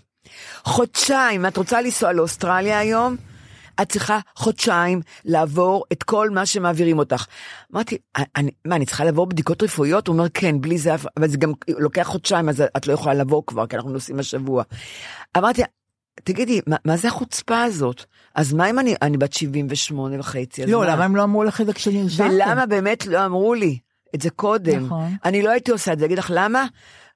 חודשיים, 0.64 1.46
את 1.46 1.58
רוצה 1.58 1.82
לנסוע 1.82 2.14
לאוסטרליה 2.14 2.80
היום? 2.80 3.16
את 3.82 3.90
צריכה 3.90 4.20
חודשיים 4.36 5.02
לעבור 5.26 5.84
את 5.92 6.04
כל 6.04 6.30
מה 6.30 6.46
שמעבירים 6.46 7.00
אותך. 7.00 7.26
אמרתי, 7.74 7.98
אני, 8.36 8.52
מה, 8.66 8.76
אני 8.76 8.86
צריכה 8.86 9.04
לעבור 9.04 9.26
בדיקות 9.26 9.64
רפואיות? 9.64 10.08
הוא 10.08 10.14
אומר, 10.14 10.30
כן, 10.34 10.62
בלי 10.62 10.78
זה, 10.78 10.96
אבל 11.18 11.28
זה 11.28 11.38
גם 11.38 11.52
לוקח 11.68 12.04
חודשיים, 12.04 12.50
אז 12.50 12.64
את 12.78 12.88
לא 12.88 12.94
יכולה 12.94 13.14
לבוא 13.14 13.44
כבר, 13.48 13.68
כי 13.68 13.76
אנחנו 13.76 13.92
נוסעים 13.92 14.20
השבוע. 14.20 14.64
אמרתי, 15.38 15.62
תגידי, 16.24 16.62
מה, 16.68 16.76
מה 16.86 16.98
זה 16.98 17.08
החוצפה 17.08 17.64
הזאת? 17.64 18.04
אז 18.36 18.54
מה 18.54 18.70
אם 18.70 18.80
אני, 18.80 18.96
אני 19.02 19.18
בת 19.18 19.34
78 19.34 20.20
וחצי? 20.20 20.66
לא, 20.66 20.80
מה? 20.80 20.88
למה 20.88 21.06
הם 21.06 21.16
לא 21.16 21.24
אמרו 21.24 21.44
לך 21.44 21.62
את 21.62 21.66
זה 21.66 21.74
כשנרשמת? 21.74 22.32
ולמה 22.32 22.66
באמת 22.66 23.06
לא 23.06 23.26
אמרו 23.26 23.54
לי 23.54 23.78
את 24.16 24.22
זה 24.22 24.30
קודם? 24.30 24.86
נכון. 24.86 25.16
אני 25.26 25.42
לא 25.42 25.50
הייתי 25.50 25.72
עושה 25.72 25.94
את 25.94 26.00
זה, 26.00 26.06
אגיד 26.06 26.18
לך 26.18 26.32
למה? 26.36 26.66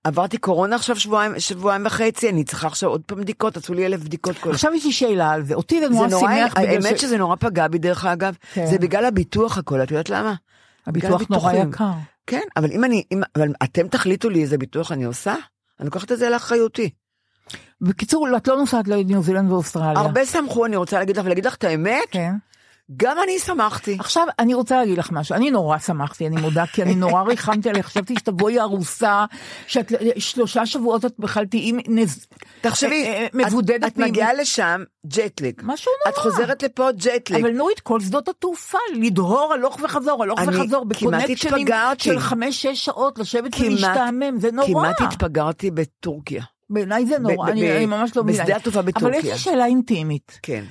עברתי 0.03 0.37
קורונה 0.37 0.75
עכשיו 0.75 0.95
שבועיים, 0.95 1.39
שבועיים 1.39 1.85
וחצי, 1.85 2.29
אני 2.29 2.43
צריכה 2.43 2.67
עכשיו 2.67 2.89
עוד 2.89 3.01
פעם 3.05 3.21
בדיקות, 3.21 3.57
עשו 3.57 3.73
לי 3.73 3.85
אלף 3.85 4.01
בדיקות 4.03 4.37
כל 4.37 4.51
עכשיו 4.51 4.73
יש 4.73 4.85
לי 4.85 4.91
שאלה 4.91 5.31
על 5.31 5.43
זה. 5.43 5.53
אותי 5.53 5.79
זה 5.79 5.89
נורא 5.89 6.09
שימח 6.09 6.53
האמת 6.57 6.97
ש- 6.97 7.01
שזה 7.01 7.17
נורא 7.17 7.35
פגע 7.35 7.67
בי 7.67 7.77
דרך 7.77 8.05
אגב, 8.05 8.35
כן. 8.53 8.65
זה 8.65 8.77
בגלל 8.77 9.05
הביטוח 9.05 9.57
הכל, 9.57 9.83
את 9.83 9.91
יודעת 9.91 10.09
למה? 10.09 10.33
הביטוח 10.87 11.21
נורא. 11.29 11.53
יקר. 11.53 11.91
כן, 12.27 12.41
אבל 12.57 12.71
אם 12.71 12.83
אני, 12.83 13.03
אם, 13.11 13.21
אבל 13.35 13.53
אתם 13.63 13.87
תחליטו 13.87 14.29
לי 14.29 14.41
איזה 14.41 14.57
ביטוח 14.57 14.91
אני 14.91 15.03
עושה, 15.03 15.35
אני 15.79 15.85
לוקחת 15.85 16.11
את 16.11 16.19
זה 16.19 16.29
לאחריותי. 16.29 16.89
בקיצור, 17.81 18.27
את 18.37 18.47
לא 18.47 18.57
נוסעת 18.57 18.87
לניו 18.87 19.21
זילנד 19.21 19.51
ואוסטרליה. 19.51 20.01
הרבה 20.01 20.25
שמחו, 20.25 20.65
אני 20.65 20.75
רוצה 20.75 20.99
להגיד 20.99 21.17
לך, 21.17 21.25
ולהגיד 21.25 21.45
לך 21.45 21.55
את 21.55 21.63
האמת, 21.63 22.03
כן. 22.11 22.33
גם 22.97 23.17
אני 23.23 23.39
שמחתי. 23.39 23.97
עכשיו, 23.99 24.27
אני 24.39 24.53
רוצה 24.53 24.77
להגיד 24.77 24.97
לך 24.97 25.11
משהו, 25.11 25.35
אני 25.35 25.51
נורא 25.51 25.77
שמחתי, 25.77 26.27
אני 26.27 26.41
מודה, 26.41 26.65
כי 26.65 26.83
אני 26.83 26.95
נורא 26.95 27.21
ריחמתי 27.23 27.69
עליך, 27.69 27.85
חשבתי 27.85 28.15
שתבואי 28.15 28.59
הרוסה, 28.59 29.25
שאת 29.67 29.91
שלושה 30.17 30.65
שבועות 30.65 31.05
את 31.05 31.13
בכלל 31.19 31.45
תהיי 31.45 31.71
נז- 31.71 32.25
תחשבי, 32.61 33.03
אה, 33.03 33.13
אה, 33.13 33.25
את- 33.25 33.33
מבודדת. 33.35 33.83
את 33.91 33.97
מגיעה 33.97 34.33
לשם, 34.33 34.83
ג'ט 35.07 35.34
לג. 35.34 35.61
משהו 35.63 35.91
נורא. 36.05 36.13
את 36.13 36.31
חוזרת 36.31 36.63
לפה, 36.63 36.91
ג'ט 36.91 37.16
לג. 37.16 37.41
אבל 37.45 37.51
נורית, 37.51 37.79
כל 37.79 37.99
שדות 37.99 38.27
התעופה, 38.27 38.77
לדהור 38.95 39.53
הלוך 39.53 39.79
וחזור, 39.83 40.23
הלוך 40.23 40.39
וחזור, 40.47 40.85
בקונקשנים. 40.85 41.67
של 41.99 42.19
חמש-שש 42.19 42.85
שעות, 42.85 43.19
לשבת 43.19 43.51
ולהשתעמם, 43.59 44.39
זה 44.39 44.51
נורא. 44.51 44.67
כמעט 44.67 45.01
התפגרתי 45.01 45.71
בטורקיה. 45.71 46.43
בעיניי 46.69 47.05
זה 47.05 47.19
נורא, 47.19 47.49
אני 47.49 47.85
ממש 47.85 48.11
לא 48.15 48.23
מבינה. 48.23 48.43
בשדה 48.43 48.55
התעופה 48.55 48.79
אבל 48.79 48.89
יש 48.89 48.95
בטורקיה. 48.95 49.33
לי 49.33 49.39
שאלה 49.39 49.65
אינטימית. 49.65 50.39
כן. 50.43 50.63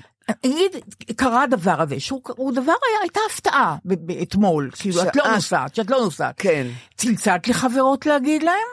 נגיד, 0.47 0.71
קרה 1.17 1.43
הדבר 1.43 1.81
הזה, 1.83 2.01
שהוא 2.01 2.21
הוא 2.37 2.53
דבר 2.53 2.63
היה, 2.63 3.01
הייתה 3.03 3.21
הפתעה 3.31 3.77
אתמול, 4.23 4.71
כאילו, 4.79 5.03
את 5.03 5.17
לא 5.17 5.25
נוסעת, 5.35 5.75
שאת 5.75 5.91
לא 5.91 5.99
נוסעת. 6.01 6.35
כן. 6.39 6.67
צלצלת 6.97 7.49
לחברות 7.49 8.07
להגיד 8.07 8.43
להם? 8.43 8.69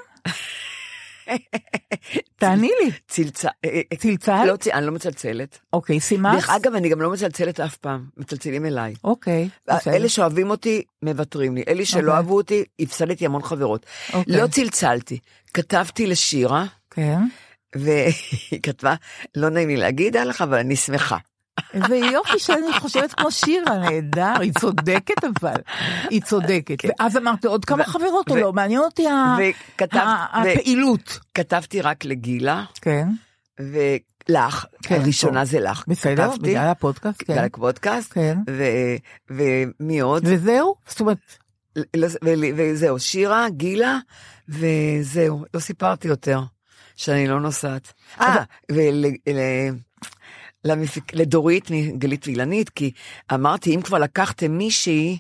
תעני 2.36 2.72
לי. 2.84 2.92
צלצל... 3.08 3.48
אה, 3.66 3.70
אה, 3.92 3.98
צלצלת? 3.98 4.48
לא, 4.48 4.56
צ- 4.56 4.68
אני 4.68 4.86
לא 4.86 4.92
מצלצלת. 4.92 5.60
אוקיי, 5.74 6.00
סימס? 6.00 6.34
דרך 6.34 6.50
אגב, 6.50 6.76
אני 6.76 6.90
גם 6.90 7.02
לא 7.02 7.12
מצלצלת 7.12 7.60
אף 7.60 7.78
פעם, 7.78 8.06
מצלצלים 8.18 8.66
אליי. 8.66 8.94
אוקיי, 9.04 9.50
בסדר. 9.68 9.94
אלה 9.94 10.10
שאוהבים 10.10 10.50
אותי, 10.50 10.84
מוותרים 11.02 11.56
לי. 11.56 11.64
אלה 11.68 11.86
שלא 11.86 12.00
אוקיי. 12.00 12.14
אהבו 12.16 12.36
אותי, 12.36 12.64
הפסדתי 12.80 13.26
המון 13.26 13.42
חברות. 13.42 13.86
אוקיי. 14.14 14.38
לא 14.38 14.48
צלצלתי. 14.48 15.20
כתבתי 15.54 16.08
לשירה, 16.08 16.66
כן. 16.92 17.20
והיא 17.76 18.62
כתבה, 18.64 18.96
לא 19.36 19.50
נעים 19.50 19.68
לי 19.70 19.78
להגיד 19.78 20.18
עליך, 20.18 20.42
אבל 20.42 20.58
אני 20.58 20.76
שמחה. 20.76 21.18
איזה 21.74 21.96
יופי 21.96 22.40
שאני 22.40 22.74
חושבת 22.80 23.14
כמו 23.14 23.32
שירה, 23.32 23.78
נהדר, 23.78 24.34
היא 24.42 24.52
צודקת 24.60 25.24
אבל, 25.24 25.56
היא 26.10 26.22
צודקת. 26.22 26.78
ואז 27.00 27.18
אמרת 27.18 27.46
עוד 27.46 27.66
כמה 27.66 27.82
ו- 27.82 27.86
חברות 27.86 28.30
או 28.30 28.36
ו- 28.36 28.40
לא? 28.40 28.54
מעניין 28.54 28.80
אותי 28.82 29.08
ה- 29.08 29.36
וכתב- 29.76 29.98
ה- 29.98 30.42
ו- 30.46 30.50
הפעילות. 30.52 31.20
כתבתי 31.34 31.82
רק 31.82 32.06
לגילה, 32.06 32.64
כן, 32.82 33.08
ולך, 33.60 34.66
כן, 34.84 35.02
הראשונה 35.02 35.40
טוב. 35.42 35.50
זה 35.52 35.60
לך. 35.60 35.84
בסדר, 35.88 36.28
כתבתי, 36.32 36.50
בגלל 36.50 36.68
הפודקאסט, 36.68 37.24
בגלל 37.24 37.38
כן. 37.38 37.44
הפודקאסט, 37.46 38.14
כן. 38.14 38.38
ו- 38.50 38.96
ומי 39.30 40.00
עוד? 40.00 40.24
וזהו? 40.26 40.76
זאת 40.88 41.00
אומרת, 41.00 41.18
לא- 41.76 42.08
ו- 42.26 42.34
וזהו, 42.58 43.00
שירה, 43.00 43.50
גילה, 43.50 43.98
וזהו, 44.50 45.46
לא 45.54 45.60
סיפרתי 45.60 46.08
יותר, 46.08 46.42
שאני 46.96 47.28
לא 47.28 47.40
נוסעת. 47.40 47.94
אה, 48.22 48.44
ולדורית 51.14 51.72
מגלית 51.72 52.28
ואילנית, 52.28 52.70
כי 52.70 52.92
אמרתי, 53.34 53.76
אם 53.76 53.82
כבר 53.82 53.98
לקחתם 53.98 54.52
מישהי, 54.58 55.18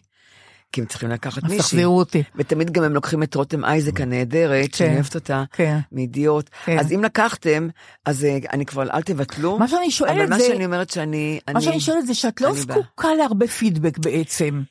כי 0.72 0.82
הם 0.82 0.88
צריכים 0.88 1.10
לקחת 1.10 1.38
אז 1.44 1.50
מישהי. 1.50 1.58
תחזירו 1.60 1.98
אותי. 1.98 2.24
ותמיד 2.36 2.72
גם 2.72 2.84
הם 2.84 2.94
לוקחים 2.94 3.24
את 3.24 3.36
רותם 3.36 3.66
אייזק 3.66 4.02
הנהדרת, 4.02 4.74
שאני 4.74 4.94
אוהבת 4.96 5.16
אותה, 5.16 5.44
כן. 5.54 5.78
מידיעות. 5.92 6.50
כן. 6.66 6.80
אז 6.80 6.92
אם 6.92 7.04
לקחתם, 7.04 7.68
אז 8.06 8.26
אה, 8.26 8.38
אני 8.54 8.66
כבר, 8.66 8.84
אל 8.84 9.02
תבטלו. 9.02 9.60
מה 9.60 9.68
שאני 9.68 9.92
שואלת 9.92 10.12
אבל 10.18 10.30
מה 10.30 10.40
זה- 10.40 10.46
שאני 10.48 10.66
אומרת 10.66 10.90
שאני... 10.90 11.40
מה 11.48 11.54
אני- 11.54 11.62
שאני 11.66 11.80
שואלת 11.80 12.08
זה 12.08 12.14
שאת 12.14 12.42
לא. 12.42 12.54
זקוקה 12.54 13.08
להרבה 13.18 13.48
פידבק 13.48 13.98
בעצם. 13.98 14.62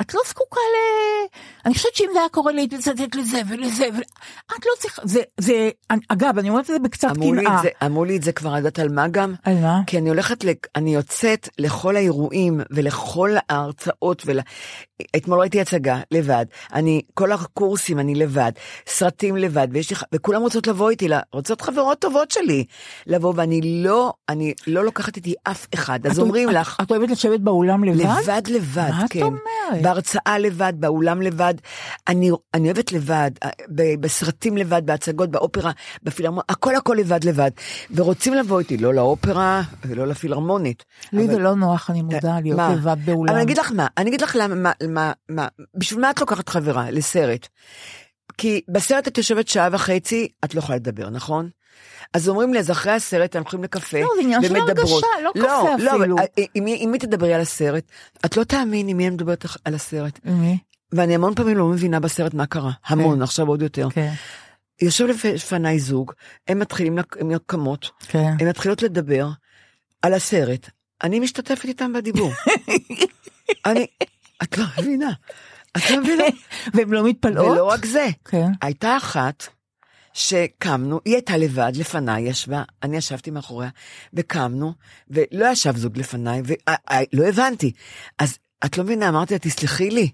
את 0.00 0.14
לא 0.14 0.20
זקוקה 0.28 0.60
ל... 0.60 0.76
אני 1.66 1.74
חושבת 1.74 1.94
שאם 1.94 2.08
זה 2.12 2.18
היה 2.18 2.28
קורה 2.28 2.52
לי, 2.52 2.68
לצטט 2.72 3.14
לזה 3.14 3.40
ולזה, 3.48 3.84
ול... 3.94 4.02
את 4.58 4.66
לא 4.66 4.70
צריכה, 4.78 5.02
זה, 5.04 5.20
זה, 5.40 5.70
אגב, 6.08 6.38
אני 6.38 6.48
אומרת 6.50 6.62
את 6.62 6.66
זה 6.66 6.78
בקצת 6.78 7.08
אמרו 7.16 7.34
לי, 7.34 7.40
קנאה. 7.44 7.56
את 7.56 7.62
זה, 7.62 7.68
אמרו 7.86 8.04
לי 8.04 8.16
את 8.16 8.22
זה 8.22 8.32
כבר, 8.32 8.52
את 8.52 8.58
יודעת 8.58 8.78
על 8.78 8.88
מה 8.88 9.08
גם? 9.08 9.34
על 9.44 9.54
מה? 9.60 9.80
כי 9.86 9.98
אני 9.98 10.08
הולכת, 10.08 10.44
לק- 10.44 10.68
אני 10.76 10.94
יוצאת 10.94 11.48
לכל 11.58 11.96
האירועים 11.96 12.60
ולכל 12.70 13.30
ההרצאות, 13.48 14.22
ול... 14.26 14.38
אתמול 15.16 15.40
ראיתי 15.40 15.60
הצגה 15.60 16.00
לבד, 16.10 16.44
אני, 16.74 17.02
כל 17.14 17.32
הקורסים 17.32 17.98
אני 17.98 18.14
לבד, 18.14 18.52
סרטים 18.86 19.36
לבד, 19.36 19.68
ויש 19.70 19.90
לי, 19.90 19.96
וכולם 20.14 20.42
רוצות 20.42 20.66
לבוא 20.66 20.90
איתי, 20.90 21.08
רוצות 21.32 21.60
חברות 21.60 21.98
טובות 21.98 22.30
שלי, 22.30 22.64
לבוא, 23.06 23.32
ואני 23.36 23.82
לא, 23.84 24.12
אני 24.28 24.54
לא 24.66 24.84
לוקחת 24.84 25.16
איתי 25.16 25.34
אף 25.44 25.66
אחד, 25.74 26.06
אז 26.06 26.12
את- 26.12 26.18
אומרים 26.18 26.48
את- 26.48 26.54
לך, 26.54 26.76
את 26.82 26.90
אוהבת 26.90 27.10
לשבת 27.10 27.40
באולם 27.40 27.84
לבד? 27.84 28.00
לבד 28.22 28.42
לבד, 28.48 28.90
מה 28.90 29.04
את 29.04 29.10
כן. 29.12 29.22
אומרת? 29.22 29.82
בהרצאה 29.82 30.38
לבד, 30.38 30.72
באולם 30.76 31.22
לבד. 31.22 31.54
אני, 32.08 32.30
אני 32.54 32.64
אוהבת 32.64 32.92
לבד, 32.92 33.30
אה, 33.44 33.50
ב- 33.68 34.00
בסרטים 34.00 34.56
לבד, 34.56 34.82
בהצגות, 34.86 35.30
באופרה, 35.30 35.70
בפילהרמונית, 36.02 36.44
הכל 36.50 36.76
הכל 36.76 36.96
לבד 37.00 37.24
לבד. 37.24 37.50
ורוצים 37.94 38.34
לבוא 38.34 38.58
איתי, 38.58 38.76
לא 38.76 38.94
לאופרה 38.94 39.62
ולא 39.84 40.06
לפילהרמונית. 40.06 40.84
לי 41.12 41.24
אבל- 41.24 41.32
זה 41.32 41.38
לא 41.38 41.54
נוח, 41.54 41.90
אני 41.90 42.02
מודה, 42.02 42.40
להיות 42.42 42.56
מה? 42.56 42.72
לבד 42.74 42.96
באולם. 43.04 43.28
אבל 43.28 43.36
אני 43.36 43.44
אגיד 43.44 43.58
לך 43.58 43.72
מה, 43.72 43.86
אני 43.98 44.08
אגיד 44.10 44.20
לך 44.20 44.36
למה, 44.40 44.72
מה, 44.88 45.12
מה, 45.28 45.48
בשביל 45.74 46.00
מה 46.00 46.10
את 46.10 46.20
לוקחת 46.20 46.48
חברה 46.48 46.90
לסרט? 46.90 47.48
כי 48.38 48.60
בסרט 48.68 49.08
את 49.08 49.18
יושבת 49.18 49.48
שעה 49.48 49.68
וחצי, 49.72 50.28
את 50.44 50.54
לא 50.54 50.58
יכולה 50.58 50.76
לדבר, 50.76 51.10
נכון? 51.10 51.48
אז 52.14 52.28
אומרים 52.28 52.52
לי, 52.54 52.58
אז 52.58 52.70
אחרי 52.70 52.92
הסרט 52.92 53.36
אנחנו 53.36 53.58
הולכים 53.58 53.64
לקפה, 53.64 54.00
לא, 54.00 54.08
זה 54.16 54.22
עניין 54.22 54.42
של 54.42 54.56
ומדברות. 54.56 55.04
הרגשה, 55.04 55.24
לא 55.24 55.30
קפה 55.34 55.84
לא, 55.84 55.90
אפילו. 56.00 56.16
אבל 56.16 56.26
עם 56.54 56.64
עם 56.66 56.90
מי 56.90 56.98
תדברי 56.98 57.34
על 57.34 57.40
הסרט? 57.40 57.84
את 58.24 58.36
לא 58.36 58.44
תאמיני 58.44 58.94
מי 58.94 59.06
אני 59.06 59.14
מדברת 59.14 59.44
על 59.64 59.74
הסרט. 59.74 60.20
מי? 60.24 60.58
ואני 60.92 61.14
המון 61.14 61.34
פעמים 61.34 61.56
לא 61.56 61.66
מבינה 61.66 62.00
בסרט 62.00 62.34
מה 62.34 62.46
קרה. 62.46 62.70
המון, 62.86 63.22
עכשיו 63.22 63.46
עוד 63.46 63.62
יותר. 63.62 63.88
כן, 63.90 64.12
יושב 64.82 65.06
לפניי 65.34 65.78
זוג, 65.78 66.12
הם 66.48 66.58
מתחילים, 66.58 66.98
הם 67.20 67.30
קמות, 67.46 67.90
כן. 68.08 68.32
הן 68.40 68.48
מתחילות 68.48 68.82
לדבר 68.82 69.28
על 70.02 70.14
הסרט, 70.14 70.70
אני 71.02 71.20
משתתפת 71.20 71.64
איתם 71.64 71.92
בדיבור. 71.92 72.32
אני, 73.66 73.86
את 74.42 74.58
לא 74.58 74.64
מבינה, 74.78 75.12
את 75.76 75.90
לא 75.90 76.00
מבינה. 76.00 76.24
והן 76.74 76.90
לא 76.90 77.08
מתפלאות? 77.08 77.50
ולא 77.50 77.64
רק 77.64 77.84
זה, 77.84 78.08
כן. 78.24 78.46
הייתה 78.62 78.96
אחת 78.96 79.44
שקמנו, 80.12 81.00
היא 81.04 81.14
הייתה 81.14 81.36
לבד, 81.36 81.72
לפניי 81.74 82.22
ישבה, 82.22 82.62
אני 82.82 82.96
ישבתי 82.96 83.30
מאחוריה, 83.30 83.68
וקמנו, 84.14 84.72
ולא 85.10 85.46
ישב 85.46 85.76
זוג 85.76 85.98
לפניי, 85.98 86.42
ולא 86.44 87.28
הבנתי. 87.28 87.72
אז 88.18 88.38
את 88.64 88.78
לא 88.78 88.84
מבינה, 88.84 89.08
אמרתי 89.08 89.34
לה, 89.34 89.38
תסלחי 89.38 89.90
לי, 89.90 90.10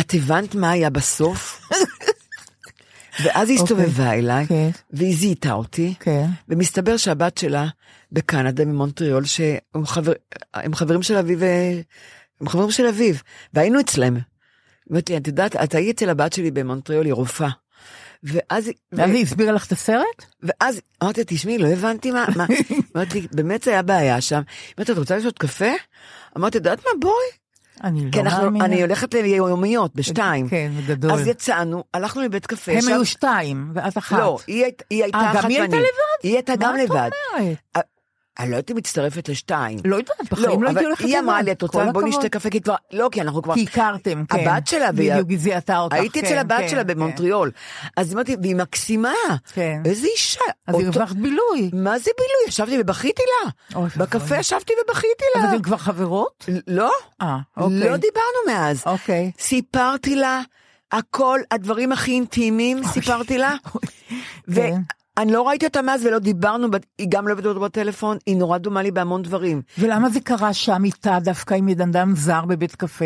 את 0.00 0.14
הבנת 0.14 0.54
מה 0.54 0.70
היה 0.70 0.90
בסוף? 0.90 1.60
ואז 3.24 3.50
היא 3.50 3.58
הסתובבה 3.58 4.12
אליי, 4.12 4.46
כן. 4.46 4.70
והיא 4.90 5.16
זיהתה 5.16 5.52
אותי, 5.52 5.94
כן. 6.00 6.26
ומסתבר 6.48 6.96
שהבת 6.96 7.38
שלה 7.38 7.66
בקנדה, 8.12 8.64
ממונטריאול, 8.64 9.24
שהם 9.24 9.86
חבר, 9.86 10.12
חברים 10.74 11.02
של 11.02 11.16
אביו, 11.16 11.42
אה, 11.42 11.80
הם 12.40 12.48
חברים 12.48 12.70
של 12.70 12.86
אביו, 12.86 13.14
והיינו 13.54 13.80
אצלם. 13.80 14.16
לי, 15.08 15.16
את 15.16 15.26
יודעת, 15.26 15.56
את 15.56 15.74
היית 15.74 15.96
אצל 15.96 16.10
הבת 16.10 16.32
שלי 16.32 16.50
במונטריאול, 16.50 17.06
היא 17.06 17.14
רופאה. 17.14 17.48
ואז, 18.22 18.70
ואז 18.92 19.10
היא 19.10 19.22
הסבירה 19.22 19.52
לך 19.52 19.66
את 19.66 19.72
הסרט? 19.72 20.24
ואז 20.42 20.80
אמרתי 21.02 21.20
תשמעי, 21.26 21.58
לא 21.58 21.68
הבנתי 21.68 22.10
מה, 22.10 22.26
מה, 22.36 22.46
אמרתי 22.96 23.26
באמת 23.32 23.62
זה 23.62 23.70
היה 23.70 23.82
בעיה 23.82 24.20
שם. 24.20 24.40
אמרתי, 24.78 24.92
את 24.92 24.98
רוצה 24.98 25.16
לשתות 25.16 25.38
קפה? 25.38 25.70
אמרתי, 26.36 26.58
את 26.58 26.64
יודעת 26.64 26.78
מה, 26.84 26.90
בואי. 27.00 27.12
אני 27.84 28.04
לא 28.04 28.10
כי 28.12 28.22
מאמינה. 28.22 28.64
אני 28.64 28.82
הולכת 28.82 29.14
ליומיות 29.14 29.94
בשתיים. 29.94 30.48
כן, 30.48 30.72
גדול. 30.86 31.10
אז 31.12 31.26
יצאנו, 31.26 31.84
הלכנו 31.94 32.22
לבית 32.22 32.46
קפה. 32.46 32.72
הם 32.72 32.88
היו 32.88 33.04
שתיים, 33.06 33.70
ואת 33.74 33.98
אחת. 33.98 34.18
לא, 34.18 34.38
היא, 34.46 34.64
היית- 34.64 34.82
היא 34.90 35.02
הייתה 35.02 35.18
אה, 35.18 35.30
אחת 35.32 35.42
גם 35.44 35.48
היא 35.50 35.58
הייתה 35.60 35.76
ואני. 35.76 35.82
לבד? 35.86 36.22
היא 36.22 36.34
הייתה 36.34 36.52
גם 36.56 36.72
מה 36.74 36.84
את 36.84 36.88
לבד. 36.90 37.10
אומרת? 37.38 37.56
אני 38.40 38.50
לא 38.50 38.56
הייתי 38.56 38.72
מצטרפת 38.74 39.28
לשתיים. 39.28 39.78
לא 39.84 39.96
יודעת, 39.96 40.16
בחיים 40.32 40.62
לא 40.62 40.68
הייתי 40.68 40.80
אבל 40.80 40.86
הולכת 40.86 41.04
היא 41.04 41.18
אמרה 41.18 41.38
לבד. 41.38 41.46
לי, 41.46 41.52
את 41.52 41.62
רוצה, 41.62 41.78
בוא 41.78 41.84
הכבוד." 41.88 42.04
נשתה 42.04 42.28
קפה, 42.28 42.50
כי 42.50 42.60
כבר, 42.60 42.74
לא, 42.92 43.08
כי 43.12 43.20
אנחנו 43.20 43.42
כבר... 43.42 43.54
כי 43.54 43.62
הכרתם, 43.70 44.24
כן. 44.26 44.48
הבת 44.48 44.66
שלה, 44.66 44.92
בדיוק, 44.92 45.28
היא 45.28 45.38
זיהתה 45.38 45.78
אותך. 45.78 45.94
הייתי 45.96 46.20
כן, 46.20 46.26
אצל 46.26 46.38
הבת 46.38 46.58
כן, 46.58 46.68
שלה 46.68 46.80
כן. 46.80 46.86
במונטריאול. 46.86 47.50
אז 47.96 48.14
אמרתי, 48.14 48.36
והיא 48.42 48.56
מקסימה. 48.56 49.12
כן. 49.52 49.82
איזה 49.84 50.06
אישה. 50.06 50.40
אז 50.66 50.74
אותו- 50.74 50.86
הרווחת 50.86 51.16
בילוי. 51.16 51.70
מה 51.72 51.98
זה 51.98 52.10
בילוי? 52.18 52.48
ישבתי 52.48 52.76
ובכיתי 52.80 53.22
לה. 53.44 53.80
בקפה. 53.96 54.36
ישבתי 54.38 54.72
ובכיתי 54.84 55.24
לה. 55.36 55.42
אבל 55.44 55.54
אתן 55.54 55.62
כבר 55.62 55.76
חברות? 55.76 56.46
לא, 56.66 56.90
אה, 57.22 57.38
אוקיי. 57.56 57.78
לא 57.78 57.96
דיברנו 57.96 58.38
מאז. 58.46 58.82
אוקיי. 58.86 59.30
סיפרתי 59.38 60.16
לה 60.16 60.40
הכל, 60.92 61.40
הדברים 61.50 61.92
הכי 61.92 62.10
אינטימיים, 62.12 62.84
סיפרתי 62.84 63.38
לה. 63.38 63.54
ואני 65.18 65.32
לא 65.32 65.48
ראיתי 65.48 65.66
אותה 65.66 65.82
מאז 65.82 66.06
ולא 66.06 66.18
דיברנו, 66.18 66.66
היא 66.98 67.06
גם 67.10 67.28
לא 67.28 67.32
הבאת 67.32 67.44
בטלפון, 67.56 68.16
היא 68.26 68.36
נורא 68.36 68.58
דומה 68.58 68.82
לי 68.82 68.90
בהמון 68.90 69.22
דברים. 69.22 69.62
ולמה 69.78 70.08
זה 70.10 70.20
קרה 70.20 70.52
שם 70.52 70.84
איתה 70.84 71.18
דווקא 71.22 71.54
עם 71.54 71.68
אדם 71.68 72.12
זר 72.16 72.44
בבית 72.44 72.74
קפה? 72.76 73.04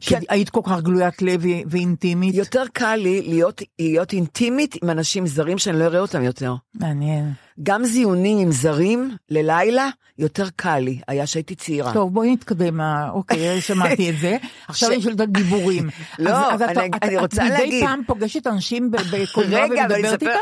שהיית 0.00 0.50
כל 0.50 0.60
כך 0.64 0.80
גלוית 0.82 1.22
לב 1.22 1.42
ואינטימית? 1.66 2.34
יותר 2.34 2.62
קל 2.72 2.96
לי 2.96 3.22
להיות, 3.22 3.62
להיות 3.78 4.12
אינטימית 4.12 4.74
עם 4.82 4.90
אנשים 4.90 5.26
זרים 5.26 5.58
שאני 5.58 5.78
לא 5.78 5.84
אראה 5.84 6.00
אותם 6.00 6.22
יותר. 6.22 6.54
מעניין. 6.74 7.32
גם 7.62 7.84
זיונים 7.84 8.38
עם 8.38 8.52
זרים 8.52 9.16
ללילה, 9.30 9.88
יותר 10.18 10.46
קל 10.56 10.78
לי, 10.78 11.00
היה 11.08 11.26
שהייתי 11.26 11.54
צעירה. 11.54 11.92
טוב, 11.92 12.14
בואי 12.14 12.32
נתקדם, 12.32 12.80
אה, 12.80 13.10
אוקיי, 13.10 13.60
שמעתי 13.68 14.10
את 14.10 14.18
זה. 14.20 14.36
עכשיו 14.68 14.90
אני 14.92 15.02
שואלת 15.02 15.20
על 15.20 15.26
דיבורים. 15.26 15.88
לא, 16.18 16.54
אני- 16.54 16.90
אני 17.02 17.16
רוצה 17.16 17.42
את 17.46 17.50
מדי 17.52 17.58
להגיד. 17.58 17.84
פעם 17.84 18.00
פוגשת 18.06 18.46
אנשים 18.46 18.90
בקולנוע 19.12 19.64
אני 19.64 19.70
ומדברת 19.80 20.22
איתם? 20.22 20.34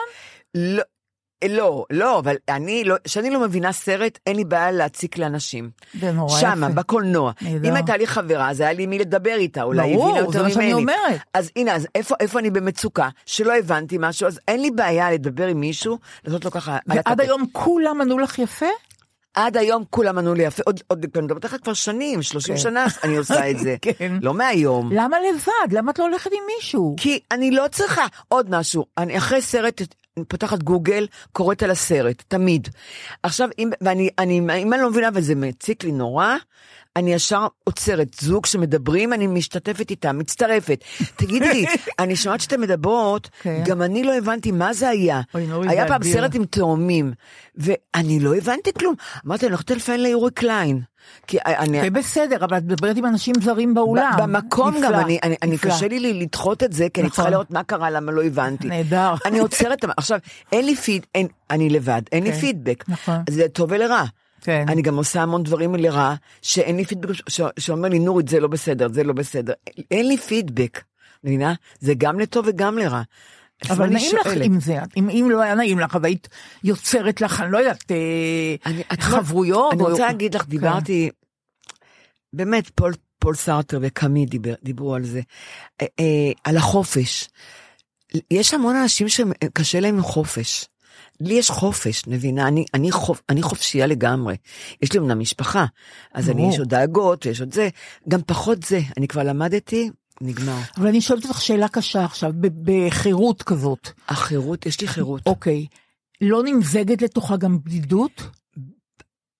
לא, 0.54 0.82
לא, 1.48 1.84
לא, 1.90 2.18
אבל 2.18 2.36
אני 2.48 2.84
לא, 2.84 2.96
כשאני 3.04 3.30
לא 3.30 3.40
מבינה 3.40 3.72
סרט, 3.72 4.18
אין 4.26 4.36
לי 4.36 4.44
בעיה 4.44 4.70
להציק 4.70 5.18
לאנשים. 5.18 5.70
זה 6.00 6.12
נורא 6.12 6.40
שמה, 6.40 6.66
יפה. 6.66 6.74
בקולנוע. 6.74 7.32
נהדר. 7.42 7.68
אם 7.68 7.74
הייתה 7.74 7.96
לי 7.96 8.06
חברה, 8.06 8.50
אז 8.50 8.60
היה 8.60 8.72
לי 8.72 8.86
מי 8.86 8.98
לדבר 8.98 9.34
איתה, 9.34 9.62
אולי 9.62 9.82
היא 9.82 9.96
ברור, 9.96 10.08
הבינה 10.08 10.20
זה 10.20 10.26
יותר 10.26 10.42
מה 10.42 10.50
שאני 10.50 10.64
ממני. 10.64 10.74
אומרת. 10.74 11.20
אז 11.34 11.50
הנה, 11.56 11.74
אז 11.74 11.86
איפה, 11.94 12.14
איפה 12.20 12.38
אני 12.38 12.50
במצוקה, 12.50 13.08
שלא 13.26 13.56
הבנתי 13.58 13.96
משהו, 14.00 14.26
אז 14.26 14.40
אין 14.48 14.62
לי 14.62 14.70
בעיה 14.70 15.12
לדבר 15.12 15.46
עם 15.46 15.60
מישהו, 15.60 15.98
לעשות 16.24 16.44
לו 16.44 16.50
ככה... 16.50 16.78
ועד. 16.86 17.20
היום 17.20 17.44
כולם 17.52 18.00
ענו 18.00 18.18
לך 18.18 18.38
יפה? 18.38 18.66
עד 19.34 19.56
היום 19.56 19.84
כולם 19.90 20.18
ענו 20.18 20.34
לי 20.34 20.42
יפה, 20.42 20.62
עוד, 20.66 20.80
עוד, 20.86 21.06
אני 21.14 21.24
מדברת 21.24 21.44
איתך 21.44 21.56
כבר 21.62 21.72
שנים, 21.74 22.22
30 22.22 22.54
כן. 22.54 22.60
שנה 22.60 22.86
אני 23.04 23.16
עושה 23.16 23.50
את 23.50 23.58
זה. 23.58 23.76
כן. 23.98 24.12
לא 24.22 24.34
מהיום. 24.34 24.90
למה 24.92 25.16
לבד? 25.20 25.72
למה 25.72 25.90
את 25.90 25.98
לא 25.98 26.04
הולכת 26.04 26.32
עם 26.32 26.42
מישהו? 26.56 26.94
כי 26.96 27.20
אני 27.30 27.50
לא 27.50 27.64
צריכה 27.72 28.06
עוד 28.28 28.50
משהו. 28.50 28.84
אני 28.98 29.18
אחרי 29.18 29.42
סרט, 29.42 29.82
פותחת 30.28 30.62
גוגל, 30.62 31.06
קוראת 31.32 31.62
על 31.62 31.70
הסרט, 31.70 32.22
תמיד. 32.28 32.68
עכשיו, 33.22 33.48
אם, 33.58 33.70
ואני, 33.80 34.08
אני, 34.18 34.38
אם 34.38 34.72
אני 34.72 34.82
לא 34.82 34.90
מבינה 34.90 35.08
וזה 35.14 35.34
מציק 35.34 35.84
לי 35.84 35.92
נורא, 35.92 36.36
אני 36.96 37.14
ישר 37.14 37.46
עוצרת. 37.64 38.08
זוג 38.20 38.46
שמדברים, 38.46 39.12
אני 39.12 39.26
משתתפת 39.26 39.90
איתם, 39.90 40.18
מצטרפת. 40.18 40.84
תגידי 41.16 41.48
לי, 41.48 41.66
אני 41.98 42.16
שומעת 42.16 42.40
שאתן 42.40 42.60
מדברות, 42.60 43.30
כן. 43.42 43.62
גם 43.66 43.82
אני 43.82 44.04
לא 44.04 44.14
הבנתי 44.14 44.52
מה 44.52 44.72
זה 44.72 44.88
היה. 44.88 45.20
היה 45.68 45.88
פעם. 45.88 46.02
סרט 46.02 46.34
עם 46.34 46.44
תאומים, 46.44 47.12
ואני 47.56 48.20
לא 48.20 48.34
הבנתי 48.36 48.72
כלום. 48.78 48.94
אמרתי, 49.26 49.46
אני 49.46 49.52
הולכת 49.52 49.66
טלפון 49.66 50.00
ליורי 50.00 50.30
קליין. 50.30 50.80
כי 51.26 51.38
אני... 51.44 51.80
זה 51.80 51.90
בסדר, 51.90 52.44
אבל 52.44 52.58
את 52.58 52.62
מדברת 52.62 52.96
עם 52.96 53.06
אנשים 53.06 53.34
זרים 53.42 53.74
באולם. 53.74 54.12
במקום 54.18 54.74
נפלא, 54.74 54.88
גם, 54.88 54.94
אני, 54.94 55.18
אני, 55.22 55.36
אני. 55.42 55.58
קשה 55.58 55.88
לי 55.88 56.12
לדחות 56.12 56.62
את 56.62 56.72
זה, 56.72 56.86
כי 56.94 57.00
אני 57.00 57.08
נכון. 57.08 57.16
צריכה 57.16 57.30
לראות 57.30 57.50
מה 57.50 57.62
קרה, 57.62 57.90
למה 57.90 58.12
לא 58.12 58.24
הבנתי. 58.24 58.68
נהדר. 58.68 59.14
אני 59.24 59.38
עוצרת, 59.38 59.84
עכשיו, 59.96 60.18
אין 60.52 60.66
לי 60.66 60.76
פיד, 60.76 61.06
אין, 61.14 61.26
אני 61.50 61.68
לבד, 61.70 62.02
אין 62.12 62.24
לי 62.24 62.32
כן, 62.32 62.38
פידבק. 62.38 62.84
נכון. 62.88 63.22
זה 63.30 63.44
לטוב 63.44 63.72
ולרע. 63.72 64.04
כן. 64.44 64.64
אני 64.68 64.82
גם 64.82 64.96
עושה 64.96 65.22
המון 65.22 65.42
דברים 65.42 65.74
לרע, 65.74 66.14
שאין 66.42 66.76
לי 66.76 66.84
פידבק, 66.84 67.14
ש- 67.28 67.40
שאומר 67.58 67.88
לי, 67.88 67.98
נורית, 67.98 68.28
זה 68.28 68.40
לא 68.40 68.48
בסדר, 68.48 68.88
זה 68.92 69.04
לא 69.04 69.12
בסדר. 69.12 69.52
אין 69.90 70.08
לי 70.08 70.16
פידבק, 70.18 70.82
מבינה? 71.24 71.54
זה 71.80 71.94
גם 71.98 72.20
לטוב 72.20 72.44
וגם 72.48 72.78
לרע. 72.78 73.02
אבל 73.70 73.86
נעים 73.88 74.16
לך 74.16 74.24
שואלת. 74.24 74.44
עם 74.46 74.60
זה, 74.60 74.78
אם, 74.96 75.08
אם 75.10 75.28
לא 75.30 75.40
היה 75.42 75.54
נעים 75.54 75.78
לך, 75.78 75.98
והיית 76.02 76.28
יוצרת 76.64 77.20
לך, 77.20 77.40
אני 77.40 77.52
לא 77.52 77.58
יודעת, 77.58 77.90
אה, 77.92 77.96
אני- 78.66 78.82
את 78.92 78.98
לא- 78.98 79.04
חברויות. 79.04 79.72
אני 79.72 79.82
או- 79.82 79.88
רוצה 79.90 80.06
להגיד 80.06 80.34
לך, 80.34 80.42
כן. 80.42 80.48
דיברתי, 80.48 81.10
באמת, 82.32 82.70
פול, 82.74 82.92
פול 83.18 83.34
סארטר 83.34 83.78
וקאמי 83.82 84.26
דיבר, 84.26 84.54
דיברו 84.62 84.94
על 84.94 85.04
זה, 85.04 85.20
אה, 85.82 85.86
אה, 86.00 86.32
על 86.44 86.56
החופש. 86.56 87.28
יש 88.30 88.54
המון 88.54 88.76
אנשים 88.76 89.08
שקשה 89.08 89.80
להם 89.80 89.94
עם 89.96 90.02
חופש. 90.02 90.66
לי 91.20 91.34
יש 91.34 91.50
חופש, 91.50 92.02
מבינה? 92.06 92.48
אני, 92.48 92.64
אני, 92.74 92.92
חופ, 92.92 93.20
אני 93.30 93.42
חופשייה 93.42 93.86
לגמרי. 93.86 94.36
יש 94.82 94.92
לי 94.92 94.98
אמנם 94.98 95.18
משפחה, 95.20 95.64
אז 96.14 96.30
אני. 96.30 96.48
יש 96.48 96.58
עוד 96.58 96.68
דאגות 96.68 97.26
ויש 97.26 97.40
עוד 97.40 97.54
זה, 97.54 97.68
גם 98.08 98.20
פחות 98.26 98.62
זה. 98.62 98.80
אני 98.96 99.08
כבר 99.08 99.22
למדתי, 99.22 99.90
נגמר. 100.20 100.58
אבל 100.76 100.86
אני 100.86 101.00
שואלת 101.00 101.24
אותך 101.26 101.40
שאלה 101.42 101.68
קשה 101.68 102.04
עכשיו, 102.04 102.32
בחירות 102.64 103.42
כזאת. 103.42 103.88
החירות, 104.08 104.66
יש 104.66 104.80
לי 104.80 104.88
חירות. 104.88 105.22
אוקיי, 105.26 105.66
לא 106.20 106.42
נמזגת 106.44 107.02
לתוכה 107.02 107.36
גם 107.36 107.58
בדידות? 107.64 108.22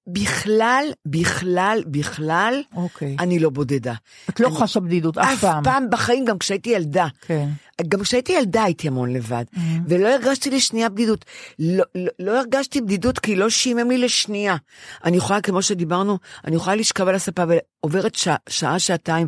בכלל, 0.08 0.84
בכלל, 1.06 1.82
בכלל, 1.86 2.62
אוקיי. 2.76 3.16
אני 3.20 3.38
לא 3.38 3.50
בודדה. 3.50 3.94
את 4.30 4.40
לא 4.40 4.48
אני- 4.48 4.56
חשה 4.56 4.80
בדידות 4.80 5.18
אף 5.18 5.32
אף 5.34 5.40
פעם. 5.40 5.64
פעם 5.64 5.90
בחיים, 5.90 6.24
גם 6.24 6.38
כשהייתי 6.38 6.70
ילדה. 6.70 7.06
כן. 7.26 7.48
גם 7.88 8.00
כשהייתי 8.02 8.32
ילדה 8.32 8.62
הייתי 8.64 8.88
המון 8.88 9.12
לבד, 9.12 9.44
ולא 9.88 10.08
הרגשתי 10.08 10.50
לשנייה 10.50 10.88
בדידות. 10.88 11.24
לא, 11.58 11.84
לא, 11.94 12.10
לא 12.18 12.38
הרגשתי 12.38 12.80
בדידות 12.80 13.18
כי 13.18 13.36
לא 13.36 13.50
שימם 13.50 13.90
לי 13.90 13.98
לשנייה. 13.98 14.56
אני 15.04 15.16
יכולה, 15.16 15.40
כמו 15.40 15.62
שדיברנו, 15.62 16.18
אני 16.44 16.56
יכולה 16.56 16.76
לשכב 16.76 17.08
על 17.08 17.14
הספה 17.14 17.42
ועוברת 17.48 18.14
שעה, 18.14 18.36
שעה, 18.48 18.78
שעתיים. 18.78 19.26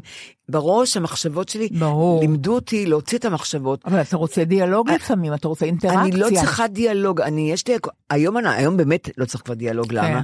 בראש 0.48 0.96
המחשבות 0.96 1.48
שלי, 1.48 1.68
ברור. 1.78 2.20
לימדו 2.20 2.54
אותי 2.54 2.86
להוציא 2.86 3.18
את 3.18 3.24
המחשבות. 3.24 3.84
אבל 3.86 4.00
אתה 4.00 4.16
רוצה 4.16 4.44
דיאלוג 4.44 4.90
לפעמים, 4.90 5.34
אתה 5.34 5.48
רוצה 5.48 5.66
אינטראקציה. 5.66 6.00
אני 6.02 6.16
לא 6.16 6.28
צריכה 6.34 6.68
דיאלוג, 6.68 7.20
אני, 7.20 7.52
יש 7.52 7.68
לי, 7.68 7.76
היום, 8.10 8.38
אני- 8.38 8.48
היום 8.48 8.76
באמת 8.76 9.08
לא 9.18 9.24
צריך 9.24 9.44
כבר 9.44 9.54
דיאלוג, 9.54 9.92
למה? 9.92 10.22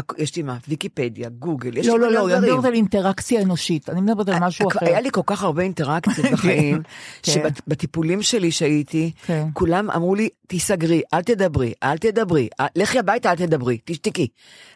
הכ- 0.00 0.14
יש 0.18 0.36
לי 0.36 0.42
מה? 0.42 0.56
ויקיפדיה, 0.68 1.28
גוגל, 1.28 1.76
יש 1.76 1.86
לי 1.86 1.92
לא, 1.92 1.98
לא, 1.98 2.06
מיליון 2.06 2.28
לא, 2.28 2.32
אני 2.34 2.40
דברים. 2.40 2.54
מדברת 2.54 2.64
על 2.70 2.74
אינטראקציה 2.74 3.42
אנושית, 3.42 3.90
אני 3.90 4.00
מדברת 4.00 4.28
על 4.28 4.38
משהו 4.40 4.68
הכ- 4.70 4.76
אחר. 4.76 4.86
היה 4.86 5.00
לי 5.00 5.08
כל 5.12 5.20
כך 5.26 5.42
הרבה 5.42 5.62
אינטראקציות 5.62 6.26
בחיים, 6.32 6.82
כן. 7.22 7.32
שבטיפולים 7.66 8.22
שלי 8.22 8.50
שהייתי, 8.50 9.10
כן. 9.26 9.48
כולם 9.52 9.90
אמרו 9.90 10.14
לי, 10.14 10.28
תיסגרי, 10.46 11.02
אל 11.14 11.22
תדברי, 11.22 11.72
אל 11.82 11.98
תדברי, 11.98 12.48
אל- 12.60 12.66
לכי 12.76 12.98
הביתה, 12.98 13.30
אל 13.30 13.36
תדברי, 13.36 13.78
תשתקי. 13.84 14.28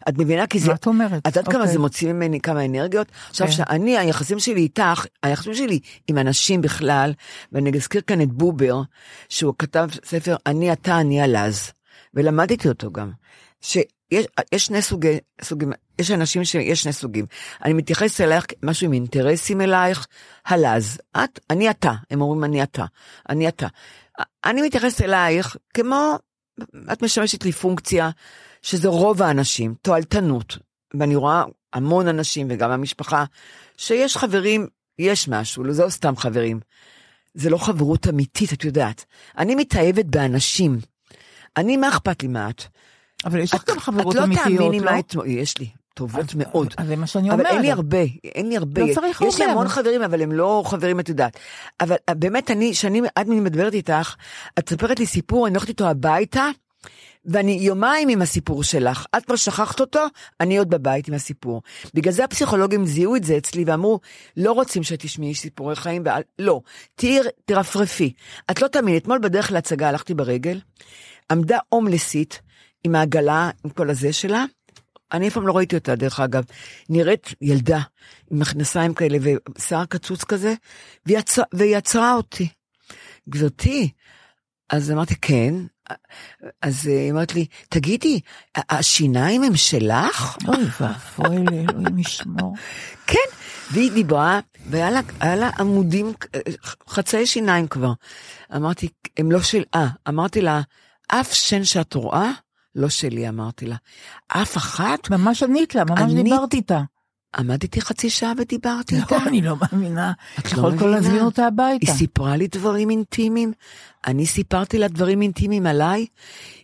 את 0.09 0.19
מבינה? 0.19 0.47
כי 0.47 0.59
זה... 0.59 0.69
מה 0.69 0.75
את 0.75 0.87
אומרת? 0.87 1.13
את 1.13 1.37
יודעת 1.37 1.45
כמה 1.45 1.61
אוקיי. 1.61 1.73
זה 1.73 1.79
מוציא 1.79 2.13
ממני, 2.13 2.41
כמה 2.41 2.65
אנרגיות? 2.65 3.07
עכשיו, 3.31 3.47
כן. 3.47 3.53
שאני, 3.53 3.99
היחסים 3.99 4.39
שלי 4.39 4.61
איתך, 4.61 5.07
היחסים 5.23 5.55
שלי 5.55 5.79
עם 6.09 6.19
אנשים 6.19 6.61
בכלל, 6.61 7.13
ואני 7.53 7.71
אזכיר 7.77 8.01
כאן 8.07 8.21
את 8.21 8.33
בובר, 8.33 8.83
שהוא 9.29 9.55
כתב 9.59 9.89
ספר 10.05 10.37
אני 10.47 10.73
אתה, 10.73 11.01
אני 11.01 11.21
הלז, 11.23 11.71
ולמדתי 12.15 12.69
אותו 12.69 12.91
גם. 12.93 13.11
שיש 13.61 13.85
יש 14.53 14.67
שני 14.67 14.83
סוגי, 14.83 15.19
סוגים, 15.43 15.73
יש 15.99 16.11
אנשים 16.11 16.45
שיש 16.45 16.83
שני 16.83 16.93
סוגים. 16.93 17.27
אני 17.65 17.73
מתייחס 17.73 18.21
אלייך 18.21 18.47
משהו 18.63 18.87
עם 18.87 18.93
אינטרסים 18.93 19.61
אלייך, 19.61 20.07
הלז. 20.47 20.99
את, 21.17 21.41
אני 21.51 21.71
אתה, 21.71 21.93
הם 22.11 22.21
אומרים 22.21 22.45
אני 22.45 22.63
אתה, 22.63 22.85
אני 23.29 23.49
אתה. 23.49 23.67
אני 24.45 24.63
מתייחס 24.63 25.03
אלייך 25.03 25.57
כמו, 25.75 26.17
את 26.93 27.03
משמשת 27.03 27.45
לי 27.45 27.53
פונקציה, 27.53 28.11
שזה 28.63 28.89
רוב 28.89 29.23
האנשים, 29.23 29.75
תועלתנות. 29.83 30.59
ואני 31.01 31.17
רואה 31.17 31.45
המון 31.73 32.09
אנשים 32.09 32.47
וגם 32.51 32.71
המשפחה, 32.71 33.25
שיש 33.77 34.17
חברים, 34.17 34.67
יש 34.99 35.29
משהו, 35.29 35.65
לא 35.65 35.73
זה 35.73 35.85
לא 35.85 35.91
סתם 35.91 36.17
חברים. 36.17 36.61
זה 37.35 37.51
לא 37.51 37.57
חברות 37.57 38.09
אמיתית, 38.09 38.53
את 38.53 38.65
יודעת. 38.65 39.05
אני 39.39 39.55
מתאהבת 39.55 40.05
באנשים. 40.05 40.79
אני, 41.57 41.77
מה 41.77 41.89
אכפת 41.89 42.23
לי 42.23 42.29
מה 42.29 42.51
את? 42.51 42.63
אבל 43.25 43.39
יש 43.39 43.55
לך 43.55 43.71
גם 43.71 43.81
חברות 43.81 44.15
את 44.15 44.21
לא 44.21 44.25
אמיתיות, 44.25 44.47
תאמיני 44.59 44.81
לא? 44.81 44.93
מה 44.93 44.99
אתמול, 44.99 45.27
יש 45.27 45.59
לי, 45.59 45.69
טובות 45.95 46.35
מאוד. 46.35 46.75
אז 46.77 46.87
זה 46.87 46.97
מה 46.97 47.07
שאני 47.07 47.31
אבל 47.31 47.41
אומרת. 47.41 47.53
אין 47.53 47.63
לי 47.63 47.71
הרבה, 47.71 47.99
אין 48.25 48.49
לי 48.49 48.57
הרבה. 48.57 48.81
לא 48.83 48.95
צריך 48.95 49.21
יש 49.21 49.39
לי 49.39 49.45
המון 49.45 49.67
אבל- 49.67 49.75
חברים, 49.75 50.03
אבל 50.03 50.23
הם 50.23 50.33
לא 50.33 50.63
חברים, 50.67 51.01
את 51.01 51.09
יודעת. 51.09 51.37
אבל 51.81 51.97
אה, 52.09 52.15
באמת, 52.15 52.51
אני, 52.51 52.75
שאני, 52.75 53.01
אני 53.17 53.41
מדברת 53.41 53.75
איתך, 53.75 54.15
את 54.59 54.73
מספרת 54.73 54.99
לי 54.99 55.07
סיפור, 55.07 55.47
אני 55.47 55.55
הולכת 55.55 55.69
איתו 55.69 55.89
הביתה, 55.89 56.49
ואני 57.27 57.53
יומיים 57.53 58.09
עם 58.09 58.23
הסיפור 58.23 58.63
שלך. 58.63 59.07
את 59.17 59.25
כבר 59.25 59.37
שכחת 59.37 59.81
אותו, 59.81 60.01
אני 60.41 60.59
עוד 60.59 60.71
בבית 60.71 61.09
עם 61.09 61.15
הסיפור. 61.15 61.63
בגלל 61.95 62.13
זה 62.13 62.25
הפסיכולוגים 62.25 62.87
זיהו 62.87 63.17
את 63.17 63.25
זה 63.25 63.37
אצלי 63.37 63.65
ואמרו, 63.67 64.01
לא 64.37 64.53
רוצים 64.53 64.83
שתשמעי 64.83 65.35
סיפורי 65.35 65.77
חיים, 65.77 66.03
ואל, 66.07 66.23
לא, 66.39 66.61
תהיי, 66.95 67.21
תרפרפי. 67.45 68.13
את 68.51 68.63
לא 68.63 68.69
תאמיני, 68.69 68.99
אתמול 68.99 69.19
בדרך 69.19 69.53
להצגה 69.53 69.89
הלכתי 69.89 70.15
ברגל, 70.15 70.61
עמדה 71.33 71.59
הומלסית 71.69 72.41
עם 72.85 72.95
העגלה, 72.95 73.51
עם 73.65 73.71
כל 73.71 73.91
הזה 73.91 74.13
שלה, 74.13 74.45
אני 75.13 75.29
אף 75.29 75.35
פעם 75.35 75.47
לא 75.47 75.57
ראיתי 75.57 75.77
אותה, 75.77 75.95
דרך 75.95 76.21
אגב. 76.21 76.45
נראית 76.89 77.35
ילדה, 77.41 77.81
עם 78.31 78.39
מכנסיים 78.39 78.95
כאלה 78.95 79.19
ושיער 79.57 79.85
קצוץ 79.85 80.25
כזה, 80.25 80.55
והיא 81.53 81.77
עצרה, 81.77 82.15
אותי. 82.15 82.49
גברתי, 83.29 83.91
אז 84.71 84.91
אמרתי, 84.91 85.15
כן. 85.21 85.55
אז 86.63 86.87
היא 86.87 87.13
אמרת 87.13 87.35
לי, 87.35 87.47
תגידי, 87.69 88.21
השיניים 88.57 89.43
הם 89.43 89.57
שלך? 89.57 90.37
אוי 90.49 90.65
ואבוי 90.81 91.45
לאלוהים 91.45 91.99
ישמור. 91.99 92.55
כן. 93.07 93.29
והיא 93.73 93.93
דיברה, 93.93 94.41
והיה 94.67 94.91
לה, 95.21 95.51
עמודים, 95.59 96.13
אה, 96.35 96.41
חצאי 96.89 97.27
שיניים 97.27 97.67
כבר. 97.67 97.93
אמרתי, 98.57 98.89
הם 99.17 99.33
לא 99.33 99.43
של... 99.43 99.63
אה, 99.75 99.89
אמרתי 100.09 100.41
לה, 100.41 100.61
אף 101.09 101.33
שן 101.33 101.65
שאת 101.65 101.95
רואה, 101.95 102.31
לא 102.75 102.89
שלי, 102.89 103.29
אמרתי 103.29 103.67
לה. 103.67 103.77
אף 104.29 104.57
אחת? 104.57 105.11
ממש 105.11 105.43
ענית 105.43 105.75
לה, 105.75 105.85
ממש 105.85 106.01
ענית- 106.01 106.25
דיברת 106.25 106.55
איתה. 106.55 106.81
עמדתי 107.37 107.81
חצי 107.81 108.11
שעה 108.11 108.33
ודיברתי 108.39 108.97
איתה. 108.97 109.17
לא, 109.19 109.27
אני 109.29 109.43
לא 109.43 109.57
מאמינה. 109.63 110.13
את 110.39 110.53
לא 110.53 110.59
יכולת 110.59 110.75
מבינה. 110.75 110.91
להזמין 110.91 111.21
אותה 111.21 111.47
הביתה. 111.47 111.87
היא 111.87 111.99
סיפרה 111.99 112.37
לי 112.37 112.47
דברים 112.47 112.91
אינטימיים, 112.91 113.53
אני 114.07 114.27
סיפרתי 114.27 114.79
לה 114.79 114.89
דברים 114.89 115.23
אינטימיים 115.23 115.67
עליי. 115.67 116.07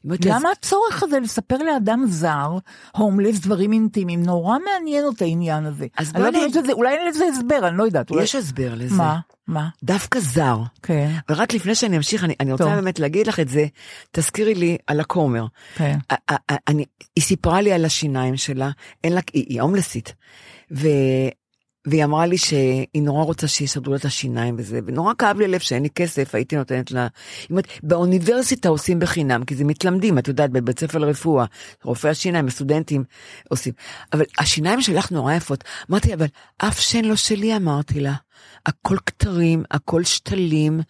לי, 0.05 0.17
"אז 0.17 0.25
למה 0.27 0.49
הצורך 0.51 1.03
הזה 1.03 1.21
לספר 1.21 1.57
לאדם 1.59 2.05
זר, 2.09 2.59
הומלס, 2.97 3.39
דברים 3.41 3.73
אינטימיים? 3.73 4.23
נורא 4.23 4.57
מעניין 4.59 5.05
אותה 5.05 5.25
העניין 5.25 5.67
הזה. 5.67 5.87
אז 5.97 6.13
אני 6.15 6.23
לא 6.23 6.31
בואי 6.31 6.43
יודעת, 6.43 6.51
יש 6.57 6.63
לזה- 6.63 6.73
אולי 6.73 6.97
אין 6.97 7.09
לזה 7.09 7.25
הסבר, 7.27 7.69
אני 7.69 7.77
לא 7.79 7.83
יודעת. 7.85 8.11
אולי- 8.11 8.23
יש 8.23 8.35
הסבר 8.35 8.75
לזה. 8.77 8.95
מה? 8.95 9.19
מה? 9.47 9.69
דווקא 9.83 10.21
זר. 10.21 10.59
כן, 10.83 11.11
ורק 11.31 11.55
לפני 11.55 11.75
שאני 11.75 11.97
אמשיך, 11.97 12.25
אני, 12.25 12.35
אני 12.41 12.53
רוצה 12.53 12.65
טוב. 12.65 12.75
באמת 12.75 12.99
להגיד 12.99 13.27
לך 13.27 13.41
את 13.41 13.49
זה, 13.49 13.67
תזכירי 14.13 14.55
לי 14.55 14.77
על 14.87 15.01
הכומר. 15.01 15.47
כן. 15.75 15.99
א- 16.13 16.35
אני, 16.69 16.85
היא 17.17 17.25
סיפרה 17.25 17.61
לי 17.61 17.73
על 17.73 17.85
השיניים 17.85 18.37
שלה, 18.37 18.71
אין 19.05 19.13
לה, 19.13 19.21
היא, 19.33 19.45
היא 19.49 19.61
הומלסית. 19.61 20.15
ו, 20.73 20.89
והיא 21.87 22.05
אמרה 22.05 22.27
לי 22.27 22.39
שהיא 22.39 23.03
נורא 23.03 23.25
רוצה 23.25 23.49
שיסדרו 23.49 23.93
לה 23.93 23.99
את 23.99 24.05
השיניים 24.05 24.55
וזה, 24.59 24.81
ונורא 24.87 25.13
כאב 25.19 25.39
לי 25.39 25.45
הלב 25.45 25.61
שאין 25.61 25.83
לי 25.83 25.91
כסף, 25.91 26.35
הייתי 26.35 26.57
נותנת 26.57 26.91
לה... 26.91 27.01
היא 27.01 27.47
אומרת, 27.51 27.67
באוניברסיטה 27.83 28.69
עושים 28.69 28.99
בחינם, 28.99 29.45
כי 29.45 29.55
זה 29.55 29.65
מתלמדים, 29.65 30.19
את 30.19 30.29
יודעת, 30.29 30.51
בבית 30.51 30.81
ספר 30.81 30.99
לרפואה, 30.99 31.45
רופאי 31.85 32.11
השיניים, 32.11 32.47
הסטודנטים 32.47 33.05
עושים. 33.49 33.73
אבל 34.13 34.25
השיניים 34.39 34.81
שלך 34.81 35.13
נורא 35.13 35.35
יפות. 35.35 35.65
אמרתי, 35.91 36.15
אבל 36.15 36.27
אף 36.59 36.81
שן 36.81 37.05
לא 37.05 37.17
שלי, 37.17 37.57
אמרתי 37.57 38.01
לה. 38.01 38.15
הכל 38.67 38.97
כתרים, 39.07 39.63
הכל 39.71 40.05
שתלים, 40.05 40.81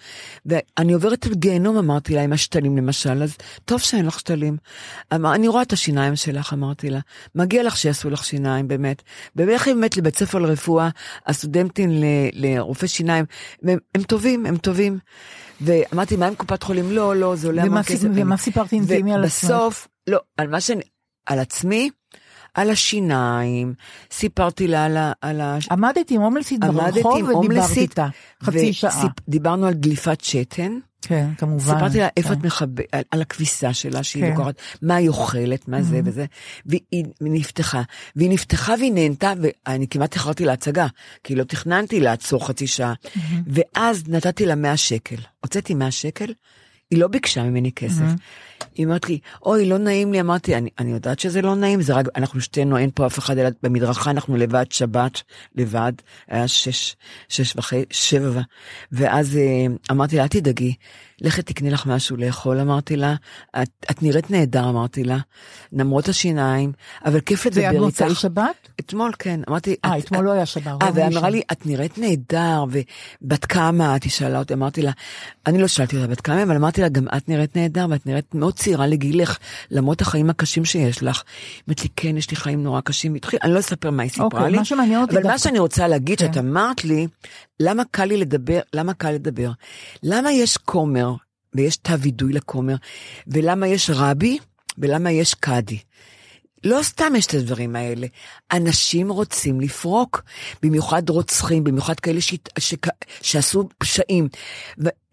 ואני 0.47 0.93
עוברת 0.93 1.27
את 1.27 1.37
גיהנום, 1.37 1.77
אמרתי 1.77 2.15
לה, 2.15 2.23
עם 2.23 2.33
השתלים 2.33 2.77
למשל, 2.77 3.23
אז 3.23 3.37
טוב 3.65 3.81
שאין 3.81 4.07
לך 4.07 4.19
שתלים. 4.21 4.57
אמר, 5.15 5.35
אני 5.35 5.49
רואה 5.49 5.63
את 5.63 5.73
השיניים 5.73 6.17
שלך, 6.17 6.53
אמרתי 6.53 6.91
לה, 6.91 7.01
מגיע 7.35 7.63
לך 7.63 7.77
שיעשו 7.77 8.11
לך 8.11 8.25
שיניים, 8.25 8.69
באמת. 8.69 9.03
ולכי 9.37 9.75
באמת 9.75 9.97
לבית 9.97 10.19
ספר 10.19 10.39
לרפואה, 10.39 10.89
הסטודנטים 11.27 11.91
ל- 11.91 12.05
לרופאי 12.33 12.89
שיניים, 12.89 13.25
הם, 13.63 13.79
הם 13.95 14.03
טובים, 14.03 14.47
הם 14.47 14.57
טובים. 14.57 14.99
ואמרתי, 15.61 16.17
מה 16.17 16.27
עם 16.27 16.35
קופת 16.35 16.63
חולים? 16.63 16.91
לא, 16.91 17.17
לא, 17.17 17.37
זה 17.37 17.47
עולה 17.47 17.63
המון 17.63 17.83
כסף. 17.83 18.09
ומה 18.15 18.37
סיפרת 18.37 18.73
אינטימי 18.73 19.15
על 19.15 19.25
עצמך? 19.25 19.51
ובסוף, 19.51 19.89
לא, 20.07 20.19
על 20.37 20.49
מה 20.49 20.61
שאני, 20.61 20.83
על 21.27 21.39
עצמי, 21.39 21.91
על 22.55 22.71
השיניים, 22.71 23.75
סיפרתי 24.11 24.67
לה 24.67 24.85
על 24.85 24.97
ה... 24.97 25.13
על 25.21 25.41
ה... 25.41 25.59
עמדת 25.71 26.11
עם 26.11 26.21
הומלסית 26.21 26.65
עמדתי 26.65 27.03
ברחוב 27.03 27.19
עם 27.19 27.25
ודיברת 27.25 27.45
הומלסית, 27.45 27.91
איתה. 27.91 28.09
חצי 28.43 28.73
שעה. 28.73 29.07
דיברנו 29.29 29.67
על 29.67 29.75
דליפת 29.75 30.21
שתן, 30.21 30.79
כן, 31.03 31.31
כמובן. 31.39 31.75
סיפרתי 31.75 31.99
לה 31.99 32.09
איפה 32.17 32.29
כן. 32.29 32.35
את 32.35 32.45
מחבאת, 32.45 32.87
על, 32.93 33.03
על 33.11 33.23
הכביסה 33.23 33.75
שלה 33.75 34.03
שהיא 34.03 34.25
כן. 34.25 34.31
לוקחת, 34.31 34.55
מה 34.83 34.95
היא 34.95 35.09
אוכלת, 35.09 35.69
מה 35.69 35.83
זה 35.83 36.01
וזה, 36.05 36.25
והיא 36.67 37.05
נפתחה, 37.21 37.83
והיא 38.17 38.31
נפתחה 38.31 38.75
והיא 38.79 38.93
נהנתה, 38.93 39.33
ואני 39.41 39.89
כמעט 39.89 40.15
איחרתי 40.15 40.45
להצגה, 40.45 40.87
כי 41.25 41.35
לא 41.35 41.45
תכננתי 41.45 42.01
לעצור 42.01 42.47
חצי 42.47 42.67
שעה, 42.67 42.95
ואז 43.47 44.03
נתתי 44.09 44.47
לה 44.47 44.55
100 44.55 44.77
שקל, 44.77 45.17
הוצאתי 45.41 45.75
100 45.75 45.91
שקל, 45.91 46.33
היא 46.91 46.99
לא 46.99 47.09
ביקשה 47.09 47.43
ממני 47.43 47.73
כסף. 47.73 48.05
היא 48.75 48.87
אומרת 48.87 49.09
לי, 49.09 49.19
אוי, 49.43 49.67
לא 49.69 49.79
נעים 49.79 50.13
לי, 50.13 50.21
אמרתי, 50.21 50.57
אני, 50.57 50.71
אני 50.79 50.91
יודעת 50.93 51.19
שזה 51.19 51.43
לא 51.43 51.55
נעים, 51.55 51.83
זה 51.83 51.95
רק, 51.95 52.07
אנחנו 52.17 52.41
שתינו, 52.41 52.79
אין 52.79 52.91
פה 52.95 53.07
אף 53.07 53.19
אחד, 53.19 53.39
אלא 53.39 53.49
במדרכה 53.63 54.11
אנחנו 54.11 54.37
לבד, 54.37 54.65
שבת, 54.71 55.23
לבד, 55.55 55.93
היה 56.29 56.49
שש, 56.49 56.97
שש 57.29 57.57
וחצי, 57.57 57.85
שבע, 57.91 58.41
ואז 58.93 59.37
אה, 59.37 59.67
אמרתי 59.91 60.17
לה, 60.17 60.23
אל 60.23 60.29
תדאגי, 60.29 60.75
לכי 61.23 61.43
תקני 61.43 61.71
לך 61.71 61.87
משהו 61.87 62.17
לאכול, 62.17 62.59
אמרתי 62.61 62.97
לה, 62.97 63.15
את, 63.63 63.69
את 63.91 64.03
נראית 64.03 64.31
נהדר, 64.31 64.69
אמרתי 64.69 65.05
לה, 65.05 65.19
למרות 65.73 66.09
השיניים, 66.09 66.73
אבל 67.05 67.21
כיף 67.21 67.53
זה 67.53 67.61
היה 67.61 67.71
לדבר 67.71 67.83
במוצאי 67.83 68.07
איתך. 68.07 68.21
שבת? 68.21 68.69
אתמול, 68.81 69.13
כן, 69.19 69.41
אמרתי, 69.49 69.77
אה, 69.85 69.99
את- 69.99 70.05
אתמול 70.05 70.25
לא 70.25 70.31
היה 70.33 70.47
שבת. 70.47 70.83
אה, 70.83 70.91
והיא. 70.95 71.07
אמרה 71.19 71.31
לי, 71.31 71.43
את 71.53 71.67
נראית 71.67 71.99
נהדר, 71.99 72.65
ובת 73.23 73.45
כמה 73.45 73.97
את? 73.97 74.03
היא 74.03 74.13
שאלה 74.13 74.39
אותי, 74.39 74.55
אמרתי 74.55 74.83
לה, 74.83 74.91
אני 75.47 75.59
לא 75.59 75.67
שאלתי 75.69 75.97
אותה 75.97 76.09
בת 76.09 76.21
כמה, 76.21 76.43
אבל 76.43 76.57
אמרתי 76.57 76.81
לה, 76.81 76.89
גם 76.89 77.07
את 77.17 77.29
נראית 77.29 77.57
נהדר, 77.57 77.87
ואת 77.91 78.07
נראית 78.07 78.35
מאוד 78.35 78.50
צעירה 78.53 78.87
לגילך, 78.87 79.39
למרות 79.71 80.01
החיים 80.01 80.31
הקשים 80.31 80.65
שיש 80.65 81.03
לך. 81.03 81.23
היא 81.57 81.63
אמרת 81.69 81.83
לי, 81.83 81.89
כן, 81.97 82.17
יש 82.17 82.31
לי 82.31 82.37
חיים 82.37 82.63
נורא 82.63 82.81
קשים. 82.81 83.15
התחיל, 83.15 83.39
אני 83.43 83.55
לא 83.55 83.59
אספר 83.59 83.91
מה 83.91 84.03
היא 84.03 84.11
סיפרה 84.11 84.25
אוקיי, 84.27 84.51
לי, 84.51 84.59
מה 84.59 84.65
שמעניין 84.65 85.01
אותי 85.01 85.13
אבל 85.15 85.23
מה 85.23 85.29
דווקא- 85.33 85.39
שאני 85.45 85.59
רוצה 85.59 85.89
להגיד, 85.89 86.19
כן. 86.19 86.27
שאת 86.27 86.37
אמרת 86.39 86.85
לי, 86.85 87.07
למה 87.61 87.83
קל 87.91 88.05
לי 88.05 88.17
לדבר, 88.17 88.61
למה 88.75 88.95
קל 88.95 89.11
לדבר? 89.11 89.51
למה 90.03 90.33
יש 90.33 90.57
כומר, 90.57 91.13
ויש 91.55 91.77
תא 91.77 91.97
וידוי 92.01 92.33
לכומר, 92.33 92.75
ולמה 93.27 93.67
יש 93.69 93.91
רבי, 93.95 94.39
ולמה 94.79 95.11
יש 95.11 95.35
קאדי? 95.35 95.79
לא 96.65 96.83
סתם 96.83 97.13
יש 97.17 97.27
את 97.27 97.35
הדברים 97.35 97.77
האלה. 97.77 98.07
אנשים 98.53 99.11
רוצים 99.13 99.61
לפרוק, 99.61 100.23
במיוחד 100.63 101.09
רוצחים, 101.09 101.65
במיוחד 101.65 102.01
כאלה 102.01 102.21
ש... 102.21 102.35
ש... 102.59 102.75
שעשו 103.23 103.69
פשעים. 103.79 104.29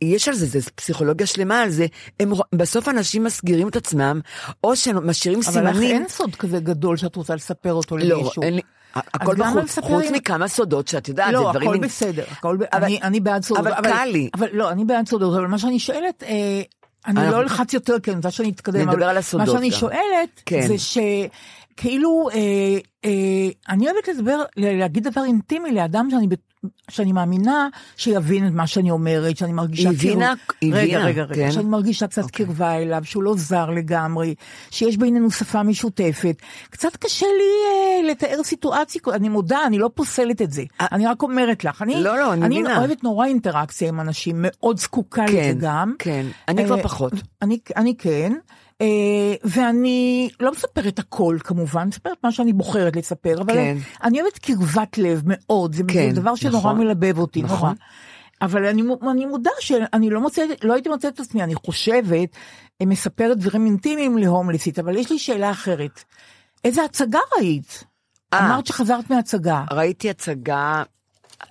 ויש 0.02 0.28
על 0.28 0.34
זה, 0.34 0.45
זה 0.45 0.60
פסיכולוגיה 0.76 1.28
שלמה 1.28 1.62
על 1.62 1.70
זה, 1.70 1.86
הם... 2.20 2.32
בסוף 2.56 2.88
אנשים 2.89 3.24
מסגירים 3.24 3.68
את 3.68 3.76
עצמם, 3.76 4.20
או 4.64 4.76
שמשאירים 4.76 5.39
אבל 5.43 5.52
סימנים. 5.54 5.76
לך 5.76 6.02
אין 6.02 6.08
סוד 6.10 6.36
כזה 6.36 6.60
גדול 6.60 6.98
שאת 6.98 7.16
רוצה 7.16 7.36
לספר 7.36 7.74
אותו 7.74 7.98
לא, 7.98 8.04
למישהו. 8.04 8.43
אין 8.43 8.54
לי... 8.56 8.62
הכל 8.95 9.36
בחוץ, 9.36 9.80
חוץ 9.80 10.06
מכמה 10.14 10.48
סודות 10.48 10.88
שאת 10.88 11.08
יודעת, 11.08 11.34
לא, 11.34 11.39
זה 11.39 11.50
דברים... 11.50 11.70
הכל 11.70 11.80
מין- 11.80 11.89
בסדר, 11.89 12.24
הכל. 12.32 12.58
אבל- 12.74 12.84
אני, 12.84 13.00
אני 13.02 13.20
בעד 13.20 13.43
סודות. 13.43 13.68
אבל 13.68 13.82
קל 13.84 14.06
לי. 14.12 14.30
אבל 14.34 14.48
לא, 14.54 14.72
אני 14.72 14.86
בעד 14.86 15.08
סודות, 15.08 15.34
אבל 15.38 15.48
מה 15.48 15.60
שאני 15.60 15.80
שואלת, 15.80 16.24
אה, 16.24 16.62
אני 17.08 17.20
אנחנו- 17.20 17.32
לא 17.32 17.41
אלחץ 17.41 17.74
יותר, 17.74 17.99
כי 17.99 18.12
אני 18.12 18.18
רוצה 18.18 18.32
שאני 18.32 18.49
אתקדם. 18.49 18.89
נדבר 18.89 19.05
על 19.10 19.18
הסודות 19.18 19.47
מה 19.47 19.53
שאני 19.53 19.70
גם. 19.70 19.76
שואלת, 19.76 20.41
כן. 20.45 20.68
זה 20.68 20.76
שכאילו, 20.78 22.30
אה, 22.34 22.38
אה, 23.05 23.12
אני 23.70 23.86
אוהבת 23.86 24.08
לדבר, 24.08 24.43
להגיד 24.58 25.08
דבר 25.08 25.24
אינטימי 25.24 25.72
לאדם 25.72 26.08
שאני, 26.12 26.28
שאני 26.89 27.11
מאמינה 27.11 27.68
שיבין 27.97 28.47
את 28.47 28.51
מה 28.53 28.68
שאני 28.68 28.91
אומרת, 28.91 29.38
שאני 29.38 29.53
מרגישה 29.53 29.89
היא 29.89 29.97
הבינה- 29.97 30.34
היא 30.61 30.74
רגע, 30.74 30.82
הבינה, 30.84 31.05
רגע, 31.05 31.24
רגע, 31.24 31.36
כן. 31.36 31.51
שאני 31.51 31.65
מרגישה 31.65 32.07
קצת 32.07 32.24
אוקיי. 32.24 32.45
קרבה 32.45 32.76
אליו, 32.78 33.01
שהוא 33.03 33.24
לא 33.24 33.34
זר 33.38 33.70
לגמרי, 33.70 34.36
שיש 34.72 34.97
בינינו 34.97 35.32
שפה 35.32 35.63
משותפת. 35.63 36.36
קצת 36.70 36.95
קשה 36.95 37.26
לי 37.26 37.43
אה, 38.07 38.11
לתאר 38.11 38.43
סיטואציה, 38.43 39.01
אני 39.13 39.30
מודה, 39.30 39.59
אני 39.68 39.78
לא 39.80 39.89
פוסלת 39.95 40.41
את 40.41 40.51
זה. 40.51 40.63
אני 40.80 41.07
רק 41.07 41.24
אומרת 41.24 41.63
לך, 41.63 41.82
אני, 41.82 42.03
לא, 42.03 42.18
לא, 42.18 42.34
אני 42.34 42.45
אני 42.45 42.59
מבינה. 42.59 42.78
אוהבת 42.78 43.03
נורא 43.03 43.26
אינטראקציה 43.26 43.88
עם 43.89 43.99
אנשים, 43.99 44.36
מאוד 44.39 44.80
זקוקה 44.80 45.26
כן, 45.28 45.34
לזה 45.34 45.53
גם. 45.59 45.93
כן. 45.99 46.26
אני 46.47 46.65
כבר 46.65 46.78
אה, 46.78 46.84
פחות. 46.84 47.13
אני, 47.41 47.59
אני 47.76 47.95
כן, 47.97 48.34
אה, 48.34 48.38
ואני 49.43 50.30
לא 50.39 50.51
מספרת 50.51 50.99
הכל 50.99 51.38
כמובן, 51.43 51.88
מספרת 51.88 52.17
מה 52.23 52.32
שאני 52.32 52.53
בוחרת 52.53 52.95
לספר, 52.95 53.41
אבל 53.41 53.53
כן. 53.53 53.78
אני 54.03 54.21
אוהבת 54.21 54.38
קרבת 54.38 54.97
לב 54.97 55.21
מאוד, 55.25 55.75
זה, 55.75 55.84
כן, 55.88 56.11
דבר 56.13 56.36
שנורא 56.36 56.59
נכון. 56.59 56.78
מלבב 56.78 57.17
אותי, 57.17 57.41
נכון. 57.41 57.59
נורא. 57.59 57.73
אבל 58.41 58.65
אני, 58.65 58.82
אני 59.11 59.25
מודה 59.25 59.51
שאני 59.59 60.09
לא 60.09 60.21
מוצאת, 60.21 60.63
לא 60.63 60.73
הייתי 60.73 60.89
מוצאת 60.89 61.13
את 61.13 61.19
עצמי, 61.19 61.43
אני 61.43 61.55
חושבת, 61.55 62.30
אה, 62.82 62.86
מספרת 62.86 63.38
דברים 63.38 63.65
אינטימיים 63.65 64.17
להומלסית, 64.17 64.80
אבל 64.80 64.95
יש 64.95 65.11
לי 65.11 65.19
שאלה 65.19 65.51
אחרת. 65.51 66.03
איזה 66.63 66.84
הצגה 66.84 67.19
ראית? 67.38 67.84
אה. 68.34 68.45
אמרת 68.45 68.65
שחזרת 68.65 69.09
מהצגה. 69.09 69.63
ראיתי 69.71 70.09
הצגה, 70.09 70.84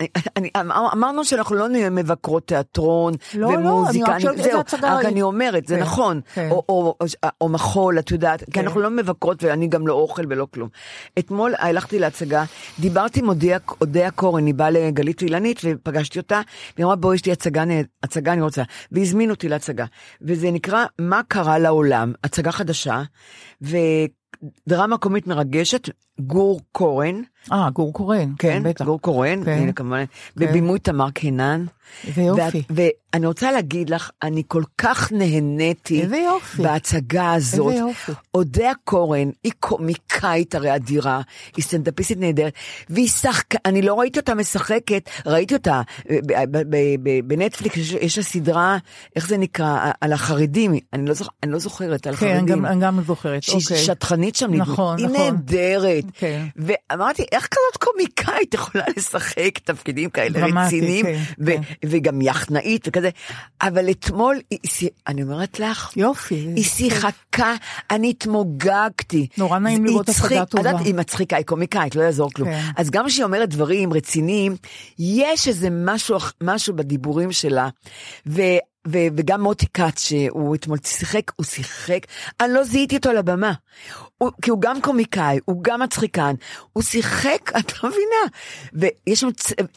אני, 0.00 0.08
אני, 0.36 0.50
אמר- 0.60 0.92
אמרנו 0.92 1.24
שאנחנו 1.24 1.56
לא 1.56 1.68
נהיה 1.68 1.90
מבקרות 1.90 2.46
תיאטרון 2.46 3.14
לא, 3.34 3.40
לא, 3.52 3.58
ומוזיקה, 3.58 4.06
אני 4.06 4.14
רק 4.14 4.20
שואלת 4.20 4.38
איזה 4.38 4.50
זהו, 4.50 4.60
הצגה 4.60 4.94
רק. 4.98 5.04
אני 5.04 5.22
אומרת, 5.22 5.66
זה 5.66 5.76
כן, 5.76 5.82
נכון, 5.82 6.20
כן. 6.34 6.48
או, 6.50 6.64
או, 6.68 6.94
או, 7.00 7.06
או 7.40 7.48
מחול, 7.48 7.98
את 7.98 8.10
יודעת, 8.10 8.44
כי 8.44 8.50
כן. 8.50 8.64
אנחנו 8.64 8.80
לא 8.80 8.90
מבקרות 8.90 9.42
ואני 9.42 9.66
גם 9.68 9.86
לא 9.86 9.94
אוכל 9.94 10.22
ולא 10.28 10.46
כלום. 10.54 10.68
אתמול 11.18 11.54
הלכתי 11.58 11.98
להצגה, 11.98 12.44
דיברתי 12.78 13.20
עם 13.20 13.28
אודיה, 13.28 14.10
קורן, 14.14 14.46
היא 14.46 14.54
באה 14.54 14.70
לגלית 14.70 15.22
ואילנית 15.22 15.60
ופגשתי 15.64 16.18
אותה, 16.18 16.40
והיא 16.76 16.84
אמרה 16.84 16.96
בואי 16.96 17.14
יש 17.14 17.26
לי 17.26 17.32
הצגה, 17.32 17.64
הצגה 18.02 18.32
אני 18.32 18.42
רוצה, 18.42 18.62
והזמינו 18.92 19.34
אותי 19.34 19.48
להצגה, 19.48 19.84
וזה 20.22 20.50
נקרא 20.50 20.84
מה 20.98 21.20
קרה 21.28 21.58
לעולם, 21.58 22.12
הצגה 22.24 22.52
חדשה, 22.52 23.02
דרמה 24.68 24.98
קומית 24.98 25.26
מרגשת, 25.26 25.88
גור 26.20 26.60
קורן, 26.72 27.22
אה, 27.52 27.70
גור 27.70 27.92
קורן. 27.92 28.32
כן, 28.38 28.62
בטח. 28.64 28.84
גור 28.84 29.00
קורן, 29.00 29.44
כן. 29.44 29.72
כמובן, 29.72 30.04
בבימוי 30.36 30.78
תמר 30.78 31.10
קינן. 31.10 31.64
איזה 32.06 32.22
יופי. 32.22 32.62
ואת- 32.70 32.86
ואני 33.14 33.26
רוצה 33.26 33.52
להגיד 33.52 33.90
לך, 33.90 34.10
אני 34.22 34.42
כל 34.48 34.62
כך 34.78 35.12
נהניתי 35.12 36.02
איזה 36.02 36.16
יופי. 36.16 36.62
בהצגה 36.62 37.32
הזאת. 37.32 37.72
איזה 37.72 37.84
יופי. 37.84 38.12
אודיה 38.34 38.72
קורן, 38.84 39.30
היא 39.44 39.52
קומיקאית 39.60 40.54
הרי 40.54 40.74
אדירה, 40.74 41.20
היא 41.56 41.64
סטנדאפיסטית 41.64 42.18
נהדרת, 42.20 42.52
והיא 42.90 43.08
שחקה, 43.08 43.58
אני 43.64 43.82
לא 43.82 43.94
ראיתי 43.94 44.18
אותה 44.18 44.34
משחקת, 44.34 45.10
ראיתי 45.26 45.54
אותה 45.54 45.82
בנטפליקס, 47.24 47.76
יש- 47.76 48.18
לה 48.18 48.24
סדרה, 48.24 48.78
איך 49.16 49.28
זה 49.28 49.36
נקרא, 49.36 49.90
על 50.00 50.12
החרדים, 50.12 50.74
אני 50.92 51.06
לא, 51.06 51.14
זוכ, 51.14 51.28
אני 51.42 51.52
לא 51.52 51.58
זוכרת, 51.58 52.06
על 52.06 52.16
כן, 52.16 52.26
חרדים. 52.38 52.46
גם- 52.46 52.66
אני 52.66 52.80
גם 52.80 53.00
זוכרת, 53.06 53.42
שהיא 53.42 53.56
אוקיי. 53.62 53.76
שטחנית 54.16 54.36
שם. 54.36 54.54
נכון, 54.54 54.98
היא 54.98 55.06
נכון. 55.06 55.20
נהדרת. 55.20 56.04
כן. 56.12 56.46
ואמרתי, 56.56 57.24
איך 57.32 57.46
כזאת 57.46 57.76
קומיקאית 57.84 58.54
יכולה 58.54 58.84
לשחק 58.96 59.58
תפקידים 59.64 60.10
כאלה 60.10 60.28
דרמטי, 60.40 60.66
רציניים, 60.76 61.06
כן, 61.06 61.18
ו- 61.40 61.46
כן. 61.52 61.60
וגם 61.84 62.22
יחנאית 62.22 62.88
וכזה, 62.88 63.10
אבל 63.62 63.90
אתמול, 63.90 64.40
היא- 64.50 64.60
אני 65.06 65.22
אומרת 65.22 65.60
לך, 65.60 65.96
יופי. 65.96 66.34
היא 66.56 66.64
שיחקה, 66.64 67.54
אני 67.90 68.10
התמוגגתי. 68.10 69.26
נורא 69.38 69.58
נעים 69.58 69.84
לראות 69.84 70.08
הצגה 70.08 70.44
טובה. 70.44 70.68
יודעת, 70.70 70.86
היא 70.86 70.94
מצחיקה, 70.94 71.36
היא 71.36 71.44
קומיקאית, 71.44 71.94
לא 71.96 72.02
יעזור 72.02 72.30
כלום. 72.32 72.48
כן. 72.48 72.60
אז 72.76 72.90
גם 72.90 73.06
כשהיא 73.06 73.24
אומרת 73.24 73.48
דברים 73.48 73.92
רציניים, 73.92 74.56
יש 74.98 75.48
איזה 75.48 75.68
משהו, 75.70 76.16
משהו 76.42 76.76
בדיבורים 76.76 77.32
שלה. 77.32 77.68
ו... 78.26 78.42
ו- 78.88 79.08
וגם 79.16 79.40
מוטי 79.40 79.66
כץ, 79.74 80.00
שהוא 80.00 80.54
אתמול 80.54 80.78
שיחק, 80.84 81.32
הוא 81.36 81.46
שיחק, 81.46 81.98
אני 82.40 82.52
לא 82.52 82.64
זיהיתי 82.64 82.96
אותו 82.96 83.10
על 83.10 83.16
הבמה. 83.16 83.52
הוא, 84.18 84.30
כי 84.42 84.50
הוא 84.50 84.60
גם 84.60 84.80
קומיקאי, 84.80 85.38
הוא 85.44 85.62
גם 85.62 85.82
מצחיקן, 85.82 86.34
הוא 86.72 86.82
שיחק, 86.82 87.50
את 87.58 87.82
לא 87.82 87.90
מבינה. 87.90 88.26
ויש 88.72 89.20
שם, 89.20 89.28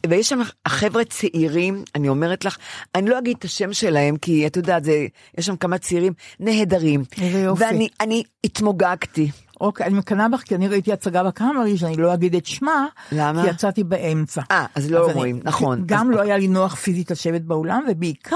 ויש 0.10 0.30
שם 0.30 0.40
חבר'ה 0.68 1.06
צעירים, 1.06 1.84
אני 1.96 2.10
אומרת 2.10 2.46
לך, 2.46 2.58
אני 2.96 3.10
לא 3.10 3.20
אגיד 3.20 3.36
את 3.40 3.44
השם 3.44 3.74
שלהם, 3.74 4.18
כי 4.18 4.48
את 4.48 4.58
יודעת, 4.58 4.84
זה, 4.84 5.08
יש 5.38 5.46
שם 5.46 5.56
כמה 5.56 5.78
צעירים 5.78 6.14
נהדרים. 6.40 7.04
איזה 7.22 7.40
יופי. 7.40 7.64
ואני 7.64 7.88
אני 8.02 8.24
התמוגגתי. 8.44 9.32
אוקיי, 9.62 9.86
אני 9.86 9.94
מקנאה 9.98 10.30
בך, 10.30 10.40
כי 10.42 10.56
אני 10.56 10.68
ראיתי 10.68 10.94
הצגה 10.94 11.24
בקאמרי, 11.24 11.78
שאני 11.78 11.96
לא 11.96 12.14
אגיד 12.14 12.36
את 12.36 12.46
שמה, 12.46 12.86
למה? 13.12 13.44
כי 13.44 13.50
יצאתי 13.50 13.84
באמצע. 13.84 14.42
אה, 14.52 14.66
אז 14.76 14.92
לא 14.92 15.00
אז 15.00 15.06
אני- 15.06 15.14
רואים, 15.14 15.40
נכון. 15.44 15.84
גם 15.86 16.10
אז- 16.10 16.16
לא 16.16 16.22
היה 16.22 16.38
לי 16.38 16.48
נוח 16.48 16.76
פיזית 16.76 17.12
לשבת 17.12 17.42
באולם, 17.42 17.84
ובעיקר, 17.92 18.36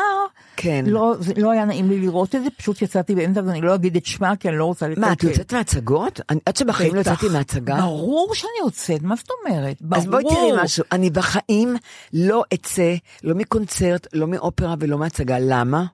כן. 0.57 0.85
לא, 0.87 1.15
זה 1.19 1.33
לא 1.37 1.51
היה 1.51 1.65
נעים 1.65 1.89
לי 1.89 1.99
לראות 1.99 2.35
את 2.35 2.43
זה, 2.43 2.49
פשוט 2.57 2.81
יצאתי 2.81 3.15
באמצע, 3.15 3.41
ואני 3.45 3.61
לא 3.61 3.75
אגיד 3.75 3.95
את 3.95 4.05
שמה, 4.05 4.35
כי 4.35 4.49
אני 4.49 4.57
לא 4.57 4.65
רוצה 4.65 4.87
לקלקל. 4.87 5.01
מה, 5.07 5.13
את 5.13 5.23
יוצאת 5.23 5.53
מהצגות? 5.53 6.19
אני- 6.29 6.39
עד 6.45 6.55
שבחיים 6.57 6.95
לא. 6.95 6.99
יצאתי 6.99 7.29
מהצגה? 7.29 7.75
ברור 7.75 8.35
שאני 8.35 8.51
יוצאת, 8.65 9.01
מה 9.01 9.15
זאת 9.15 9.27
אומרת? 9.45 9.81
ברור. 9.81 10.01
אז 10.01 10.07
בואי 10.07 10.23
תראי 10.23 10.63
משהו, 10.63 10.83
אני 10.91 11.09
בחיים 11.09 11.75
לא 12.13 12.43
אצא, 12.53 12.93
לא 13.23 13.35
מקונצרט, 13.35 14.07
לא 14.13 14.27
מאופרה 14.27 14.75
ולא 14.79 14.97
מהצגה. 14.97 15.37
למה? 15.39 15.85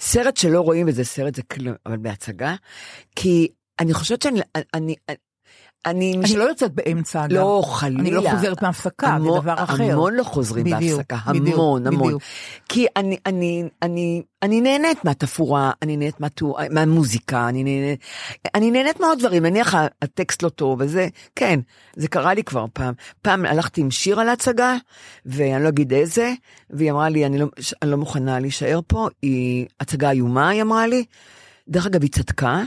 סרט 0.00 0.36
שלא 0.36 0.60
רואים, 0.60 0.86
וזה 0.88 1.04
סרט 1.04 1.34
זה 1.34 1.42
כלום, 1.42 1.74
אבל 1.86 1.96
בהצגה, 1.96 2.54
כי 3.16 3.48
אני 3.80 3.94
חושבת 3.94 4.22
שאני, 4.22 4.40
אני, 4.74 4.94
אני, 5.86 6.14
אני 6.24 6.36
לא 6.36 6.44
יוצאת 6.44 6.74
באמצע, 6.74 7.24
אגב. 7.24 7.32
לא, 7.36 7.62
חלילה. 7.66 8.00
אני 8.00 8.10
לא 8.10 8.30
חוזרת 8.30 8.62
מהפסקה, 8.62 9.06
זה 9.06 9.12
המון- 9.12 9.40
דבר 9.40 9.54
אחר. 9.56 9.82
המון 9.92 10.14
לא 10.14 10.22
חוזרים 10.22 10.64
בדיוק, 10.64 10.96
בהפסקה, 10.96 11.32
בדיוק, 11.32 11.54
המון, 11.54 11.86
המון. 11.86 12.06
בדיוק. 12.06 12.22
כי 12.68 12.86
אני, 12.96 13.16
אני, 13.26 13.64
אני, 13.82 14.22
אני 14.42 14.60
נהנית 14.60 15.04
מהתפאורה, 15.04 15.72
אני 15.82 15.96
נהנית 15.96 16.20
מהטור, 16.20 16.58
מהמוזיקה, 16.70 17.48
אני 17.48 17.64
נהנית, 17.64 18.00
אני 18.54 18.70
נהנית 18.70 19.00
מעוד 19.00 19.18
דברים, 19.18 19.46
נניח 19.46 19.74
הטקסט 20.02 20.42
לא 20.42 20.48
טוב, 20.48 20.80
וזה, 20.80 21.08
כן, 21.36 21.60
זה 21.96 22.08
קרה 22.08 22.34
לי 22.34 22.44
כבר 22.44 22.64
פעם. 22.72 22.94
פעם 23.22 23.44
הלכתי 23.46 23.80
עם 23.80 23.90
שיר 23.90 24.20
על 24.20 24.28
ההצגה, 24.28 24.76
ואני 25.26 25.64
לא 25.64 25.68
אגיד 25.68 25.92
איזה, 25.92 26.32
והיא 26.70 26.90
אמרה 26.90 27.08
לי, 27.08 27.26
אני 27.26 27.38
לא, 27.38 27.46
אני 27.82 27.90
לא 27.90 27.96
מוכנה 27.96 28.38
להישאר 28.40 28.80
פה, 28.86 29.08
היא 29.22 29.66
הצגה 29.80 30.10
איומה, 30.10 30.48
היא 30.48 30.62
אמרה 30.62 30.86
לי. 30.86 31.04
דרך 31.68 31.86
אגב, 31.86 32.02
היא 32.02 32.10
צדקה, 32.10 32.62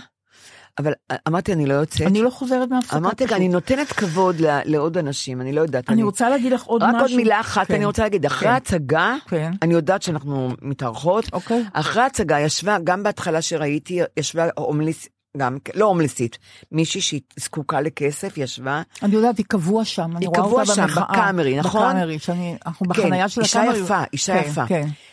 אבל 0.79 0.93
אמרתי, 1.27 1.53
אני 1.53 1.65
לא 1.65 1.73
יוצאת. 1.73 2.01
אני 2.07 2.21
לא 2.21 2.29
חוזרת 2.29 2.69
מהפסקה. 2.69 2.97
אמרתי, 2.97 3.25
פשוט. 3.25 3.37
אני 3.37 3.47
נותנת 3.47 3.87
כבוד 3.91 4.39
ל- 4.41 4.59
לעוד 4.65 4.97
אנשים, 4.97 5.41
אני 5.41 5.51
לא 5.53 5.61
יודעת. 5.61 5.89
אני 5.89 6.03
רוצה 6.03 6.29
להגיד 6.29 6.51
לך 6.53 6.63
עוד 6.63 6.83
רק 6.83 6.89
משהו. 6.95 7.07
עוד 7.07 7.15
מילה 7.15 7.39
אחת 7.39 7.67
כן. 7.67 7.73
אני 7.75 7.85
רוצה 7.85 8.03
להגיד, 8.03 8.25
אחרי 8.25 8.47
כן. 8.47 8.53
ההצגה, 8.53 9.15
כן. 9.27 9.51
אני 9.61 9.73
יודעת 9.73 10.01
שאנחנו 10.01 10.49
מתארחות, 10.61 11.25
אוקיי. 11.33 11.63
אחרי 11.73 12.03
ההצגה 12.03 12.39
ישבה, 12.39 12.77
גם 12.83 13.03
בהתחלה 13.03 13.41
שראיתי, 13.41 13.99
ישבה 14.17 14.45
הומלס, 14.57 15.07
גם, 15.37 15.57
לא 15.75 15.85
הומלסית, 15.85 16.37
מישהי 16.71 17.01
שהיא 17.01 17.21
זקוקה 17.39 17.81
לכסף, 17.81 18.37
ישבה, 18.37 18.81
אני 19.03 19.15
יודעת, 19.15 19.37
היא 19.37 19.45
קבוע 19.49 19.85
שם, 19.85 20.11
אני 20.17 20.25
היא 20.25 20.29
רואה 20.29 20.39
קבוע 20.41 20.61
אותה 20.61 20.75
שם, 20.75 20.81
במחאה. 20.81 21.03
בקאמרי, 21.11 21.57
נכון? 21.57 21.89
בקאמרי, 21.95 22.19
שאני, 22.19 22.55
אנחנו 22.65 22.85
כן, 22.89 23.01
בחנייה 23.03 23.29
של 23.29 23.41
אישה 23.41 23.61
הקאמרי. 23.61 23.79
יפה, 23.79 24.03
אישה 24.13 24.43
כן, 24.43 24.49
יפה. 24.49 24.63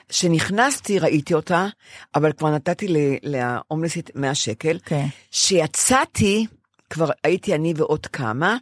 כשנכנסתי 0.08 0.98
ראיתי 0.98 1.34
אותה, 1.34 1.66
אבל 2.14 2.32
כבר 2.32 2.50
נתתי 2.50 2.86
להומלסית 3.22 4.10
100 4.14 4.34
שקל. 4.34 4.78
כן. 4.84 5.06
כשיצאתי, 5.30 6.46
כבר 6.90 7.10
הייתי 7.24 7.54
אני 7.54 7.74
ועוד 7.76 8.06
כמה, 8.06 8.56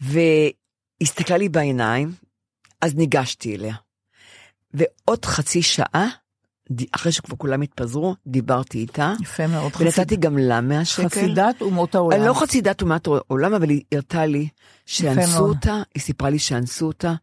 והסתכלה 0.00 1.36
לי 1.36 1.48
בעיניים, 1.48 2.12
אז 2.80 2.94
ניגשתי 2.94 3.56
אליה. 3.56 3.74
ועוד 4.74 5.24
חצי 5.24 5.62
שעה, 5.62 6.06
אחרי 6.92 7.12
שכבר 7.12 7.36
כולם 7.36 7.62
התפזרו, 7.62 8.14
דיברתי 8.26 8.78
איתה, 8.78 9.14
יפה 9.22 9.46
מאוד. 9.46 9.72
ונתתי 9.78 10.16
גם 10.16 10.38
לה 10.38 10.60
100 10.60 10.84
שקל. 10.84 11.08
חסידת 11.08 11.60
אומות 11.60 11.94
העולם. 11.94 12.22
לא 12.22 12.34
חסידת 12.34 12.82
אומת 12.82 13.06
העולם, 13.06 13.54
אבל 13.54 13.68
היא 13.68 13.82
הראתה 13.92 14.26
לי 14.26 14.48
שאנסו. 14.86 15.38
אותה, 15.38 15.82
היא 15.94 16.02
סיפרה 16.02 16.30
לי 16.30 16.38
שאנסו 16.38 16.86
אותה, 16.86 17.14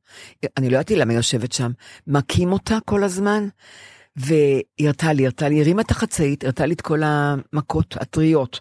אני 0.58 0.70
לא 0.70 0.76
ידעתי 0.76 0.96
למה 0.96 1.12
היא 1.12 1.20
יושבת 1.20 1.52
שם, 1.52 1.72
מכים 2.08 2.52
אותה 2.52 2.78
כל 2.86 3.04
הזמן, 3.04 3.48
והיא 4.16 4.64
הראתה 4.80 5.14
לי, 5.14 5.24
הראתה 5.24 5.50
לי, 5.50 5.62
הרימה 5.62 5.82
את 5.82 5.92
החצאית, 5.92 6.44
הראתה 6.44 6.66
לי 6.66 6.74
את 6.74 6.82
כל 6.82 7.02
המכות 7.04 7.98
הטריות. 8.00 8.60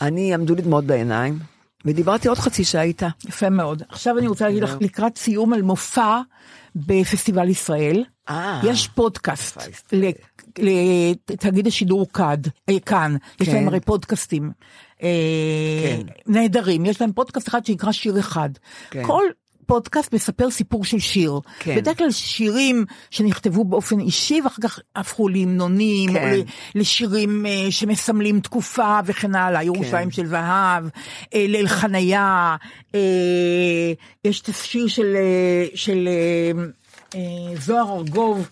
אני, 0.00 0.34
עמדו 0.34 0.54
לי 0.54 0.62
דמעות 0.62 0.84
בעיניים, 0.84 1.38
ודיברתי 1.84 2.28
עוד 2.28 2.38
חצי 2.38 2.64
שעה 2.64 2.82
איתה. 2.82 3.08
יפה 3.28 3.50
מאוד. 3.50 3.82
עכשיו 3.88 4.18
אני 4.18 4.26
רוצה 4.28 4.46
להגיד 4.46 4.62
לך, 4.62 4.76
לקראת 4.80 5.18
סיום 5.18 5.52
על 5.52 5.62
מופע 5.62 6.20
בפסטיבל 6.76 7.48
ישראל, 7.48 8.04
אה, 8.28 8.60
יש 8.64 8.88
פודקאסט 8.88 9.62
לתאגיד 10.58 11.66
השידור 11.66 12.06
כד, 12.12 12.38
אה, 12.68 12.80
כאן, 12.80 13.16
יש 13.40 13.48
כן. 13.48 13.54
להם 13.54 13.68
הרי 13.68 13.80
פודקאסטים 13.80 14.50
אה, 15.02 15.08
כן. 15.82 16.12
נהדרים, 16.26 16.86
יש 16.86 17.00
להם 17.00 17.12
פודקאסט 17.12 17.48
אחד 17.48 17.66
שנקרא 17.66 17.92
שיר 17.92 18.18
אחד. 18.18 18.50
כן. 18.90 19.02
כל 19.06 19.22
פודקאסט 19.66 20.12
מספר 20.12 20.50
סיפור 20.50 20.84
של 20.84 20.98
שיר. 20.98 21.40
כן. 21.58 21.76
בדרך 21.76 21.98
כלל 21.98 22.10
שירים 22.10 22.84
שנכתבו 23.10 23.64
באופן 23.64 24.00
אישי 24.00 24.40
ואחר 24.40 24.62
כך 24.62 24.78
הפכו 24.96 25.28
להמנונים, 25.28 26.12
כן. 26.12 26.32
או 26.38 26.44
לשירים 26.74 27.46
אה, 27.46 27.66
שמסמלים 27.70 28.40
תקופה 28.40 28.98
וכן 29.06 29.34
הלאה, 29.34 29.62
ירושלים 29.62 30.10
של 30.10 30.26
זהב, 30.26 30.84
אה, 31.34 31.46
ליל 31.48 31.68
חניה, 31.68 32.56
אה, 32.94 33.92
יש 34.24 34.40
את 34.40 34.48
השיר 34.48 34.86
של, 34.86 35.16
אה, 35.16 35.66
של 35.74 36.08
אה, 36.08 36.62
זוהר 37.54 37.96
ארגוב, 37.96 38.48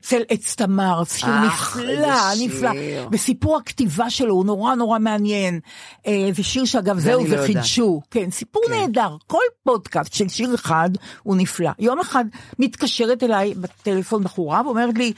אה, 0.00 0.08
צל 0.08 0.22
עץ 0.28 0.54
תמר, 0.54 1.02
שיר 1.04 1.28
אה, 1.28 1.46
נפלא, 1.46 2.12
נפלא. 2.46 2.70
וסיפור 3.12 3.56
הכתיבה 3.56 4.10
שלו 4.10 4.34
הוא 4.34 4.44
נורא 4.44 4.74
נורא 4.74 4.98
מעניין. 4.98 5.60
אה, 6.06 6.28
זה 6.34 6.42
שיר 6.42 6.64
שאגב, 6.64 6.98
זה 6.98 7.02
זהו, 7.10 7.28
זה 7.28 7.36
לא. 7.36 7.46
חידשו. 7.46 8.00
כן, 8.10 8.30
סיפור 8.30 8.62
כן. 8.66 8.72
נהדר. 8.72 9.16
כל 9.26 9.42
פודקאסט 9.64 10.12
של 10.14 10.28
שיר 10.28 10.54
אחד 10.54 10.90
הוא 11.22 11.36
נפלא. 11.36 11.70
יום 11.78 12.00
אחד 12.00 12.24
מתקשרת 12.58 13.22
אליי 13.22 13.54
בטלפון 13.54 14.24
בחורה 14.24 14.62
ואומרת 14.64 14.98
לי, 14.98 15.12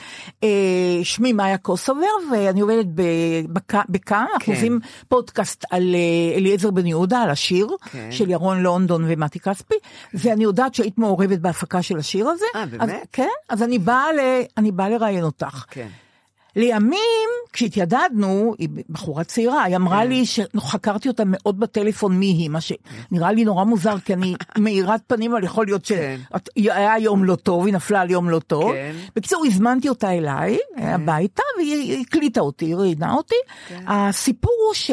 אה, 0.44 0.48
שמי 1.02 1.32
מאיה 1.32 1.58
קוסובר, 1.58 2.06
ואני 2.32 2.60
עובדת 2.60 2.86
בכאן, 3.88 4.24
אנחנו 4.32 4.46
כן. 4.46 4.52
עושים 4.54 4.80
פודקאסט 5.08 5.64
על 5.70 5.94
אה, 5.94 6.36
אליעזר 6.36 6.70
בן 6.70 6.86
יהודה, 6.86 7.18
על 7.22 7.30
השיר 7.30 7.68
כן. 7.92 8.08
של 8.10 8.30
ירון 8.30 8.62
לונדון 8.62 9.04
ומתי 9.08 9.40
כספי, 9.40 9.74
ואני 10.14 10.44
יודעת 10.44 10.74
שהיית 10.74 10.98
מעורבת 10.98 11.38
בהפקה 11.38 11.82
של 11.82 11.98
השיר 11.98 12.28
הזה. 12.28 12.44
אה, 12.54 12.66
באמת? 12.66 13.06
כן, 13.12 13.28
אז 13.48 13.62
אני 13.62 13.78
באה 13.78 14.12
ל- 14.12 14.42
אני 14.72 14.76
באה 14.76 14.88
לראיין 14.88 15.24
אותך. 15.24 15.64
כן. 15.70 15.88
לימים, 16.56 17.28
כשהתיידדנו, 17.52 18.54
היא 18.58 18.68
בחורה 18.90 19.24
צעירה, 19.24 19.62
היא 19.62 19.76
כן. 19.76 19.82
אמרה 19.82 20.04
לי 20.04 20.26
שחקרתי 20.26 21.08
אותה 21.08 21.22
מאוד 21.26 21.60
בטלפון 21.60 22.16
מי 22.18 22.26
היא, 22.26 22.50
מה 22.50 22.58
שנראה 22.60 23.32
לי 23.32 23.44
נורא 23.44 23.64
מוזר, 23.64 23.98
כי 23.98 24.14
אני 24.14 24.34
מאירת 24.58 25.00
פנים, 25.06 25.32
אבל 25.32 25.44
יכול 25.44 25.66
להיות 25.66 25.86
כן. 25.86 26.20
שהיה 26.58 26.98
יום 26.98 27.24
לא 27.24 27.34
טוב, 27.34 27.66
היא 27.66 27.74
נפלה 27.74 28.00
על 28.00 28.10
יום 28.10 28.30
לא 28.30 28.38
טוב. 28.38 28.72
כן. 28.72 28.92
בקיצור, 29.16 29.44
הזמנתי 29.46 29.88
אותה 29.88 30.10
אליי, 30.10 30.58
הביתה, 30.76 31.42
והיא 31.56 32.02
הקליטה 32.02 32.40
אותי, 32.40 32.64
היא 32.64 32.76
ראיינה 32.76 33.14
אותי. 33.14 33.34
כן. 33.68 33.84
הסיפור 33.86 34.54
הוא 34.66 34.74
ש... 34.74 34.90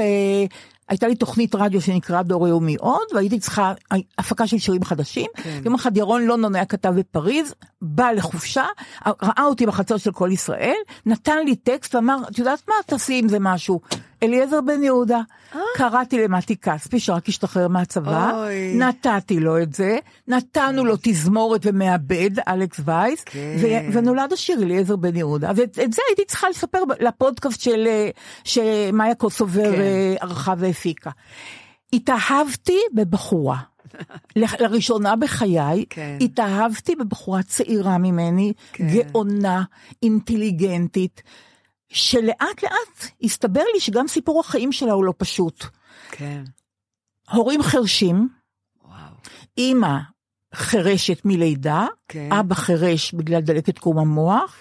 הייתה 0.89 1.07
לי 1.07 1.15
תוכנית 1.15 1.55
רדיו 1.55 1.81
שנקרא 1.81 2.21
דור 2.21 2.47
יומי 2.47 2.75
עוד, 2.75 3.07
והייתי 3.13 3.39
צריכה 3.39 3.73
הפקה 4.17 4.47
של 4.47 4.57
שירים 4.57 4.83
חדשים. 4.83 5.27
כן. 5.35 5.61
יום 5.65 5.75
אחד 5.75 5.97
ירון 5.97 6.25
לונדון 6.25 6.55
היה 6.55 6.65
כתב 6.65 6.93
בפריז, 6.95 7.53
בא 7.81 8.11
לחופשה, 8.11 8.65
ראה 9.05 9.43
אותי 9.43 9.65
בחצר 9.65 9.97
של 9.97 10.11
כל 10.11 10.29
ישראל, 10.33 10.77
נתן 11.05 11.37
לי 11.45 11.55
טקסט 11.55 11.95
ואמר, 11.95 12.17
את 12.31 12.39
יודעת 12.39 12.61
מה, 12.67 12.73
תעשי 12.85 13.19
עם 13.19 13.29
זה 13.29 13.37
משהו. 13.39 13.79
אליעזר 14.23 14.61
בן 14.61 14.83
יהודה. 14.83 15.21
קראתי 15.75 16.23
למתי 16.23 16.55
כספי 16.55 16.99
שרק 16.99 17.29
השתחרר 17.29 17.67
מהצבא, 17.67 18.31
אוי. 18.31 18.73
נתתי 18.75 19.39
לו 19.39 19.61
את 19.61 19.73
זה, 19.73 19.97
נתנו 20.27 20.85
לו 20.85 20.95
תזמורת 21.01 21.61
ומעבד, 21.63 22.29
אלכס 22.47 22.79
וייס, 22.85 23.23
כן. 23.23 23.55
ו- 23.61 23.93
ונולד 23.93 24.33
השיר 24.33 24.63
אליעזר 24.63 24.95
בן 24.95 25.15
יהודה. 25.15 25.51
ואת 25.55 25.79
את 25.83 25.93
זה 25.93 26.01
הייתי 26.09 26.25
צריכה 26.25 26.49
לספר 26.49 26.79
לפודקאסט 26.99 27.61
של 27.61 27.87
אה, 27.87 28.09
שמאיה 28.43 29.15
קוסובר 29.15 29.71
כן. 29.75 29.81
אה, 29.81 30.15
ערכה 30.21 30.53
והפיקה. 30.57 31.11
התאהבתי 31.93 32.79
בבחורה. 32.93 33.57
לראשונה 34.35 35.15
בחיי, 35.15 35.85
כן. 35.89 36.17
התאהבתי 36.21 36.95
בבחורה 36.95 37.43
צעירה 37.43 37.97
ממני, 37.97 38.53
כן. 38.73 38.87
גאונה, 38.87 39.63
אינטליגנטית, 40.03 41.21
שלאט 41.91 42.63
לאט 42.63 43.11
הסתבר 43.23 43.63
לי 43.73 43.79
שגם 43.79 44.07
סיפור 44.07 44.39
החיים 44.39 44.71
שלה 44.71 44.91
הוא 44.93 45.05
לא 45.05 45.13
פשוט. 45.17 45.65
כן. 46.11 46.43
הורים 47.31 47.63
חרשים, 47.63 48.29
וואו. 48.85 49.13
אימא 49.57 49.97
חירשת 50.55 51.21
מלידה, 51.25 51.87
כן. 52.07 52.29
אבא 52.33 52.55
חירש 52.55 53.13
בגלל 53.13 53.41
דלקת 53.41 53.79
קרום 53.79 53.99
המוח. 53.99 54.57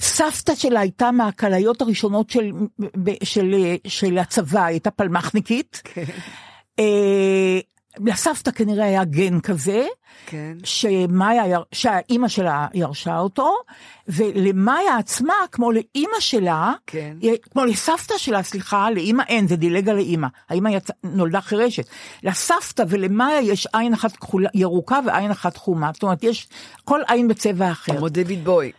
סבתא 0.00 0.54
שלה 0.54 0.80
הייתה 0.80 1.10
מהכליות 1.10 1.82
הראשונות 1.82 2.30
של, 2.30 2.50
ב- 2.78 3.24
של, 3.24 3.54
של 3.86 4.18
הצבא, 4.18 4.64
הייתה 4.64 4.90
פלמחניקית. 4.90 5.80
כן. 5.84 6.04
אה, 6.78 7.58
לסבתא 8.04 8.50
כנראה 8.50 8.84
היה 8.84 9.04
גן 9.04 9.40
כזה, 9.40 9.86
כן. 10.26 10.56
שמאיה, 10.64 11.58
שהאימא 11.72 12.28
שלה 12.28 12.66
ירשה 12.74 13.18
אותו, 13.18 13.54
ולמאיה 14.08 14.96
עצמה, 14.98 15.34
כמו 15.52 15.72
לאימא 15.72 16.20
שלה, 16.20 16.72
כן. 16.86 17.16
כמו 17.50 17.64
לסבתא 17.64 18.14
שלה, 18.18 18.42
סליחה, 18.42 18.90
לאימא 18.90 19.22
אין, 19.28 19.48
זה 19.48 19.56
דילג 19.56 19.88
על 19.88 19.96
האימא, 19.96 20.28
האימא 20.48 20.68
יצא, 20.68 20.92
נולדה 21.04 21.40
חירשת. 21.40 21.86
לסבתא 22.22 22.84
ולמאיה 22.88 23.40
יש 23.40 23.68
עין 23.72 23.92
אחת 23.92 24.16
כחולה, 24.16 24.48
ירוקה 24.54 25.00
ועין 25.06 25.30
אחת 25.30 25.56
חומה, 25.56 25.90
זאת 25.94 26.02
אומרת, 26.02 26.24
יש 26.24 26.48
כל 26.84 27.00
עין 27.08 27.28
בצבע 27.28 27.70
אחר. 27.70 27.96
כמו 27.96 28.08
דויד 28.08 28.44
בוי. 28.44 28.72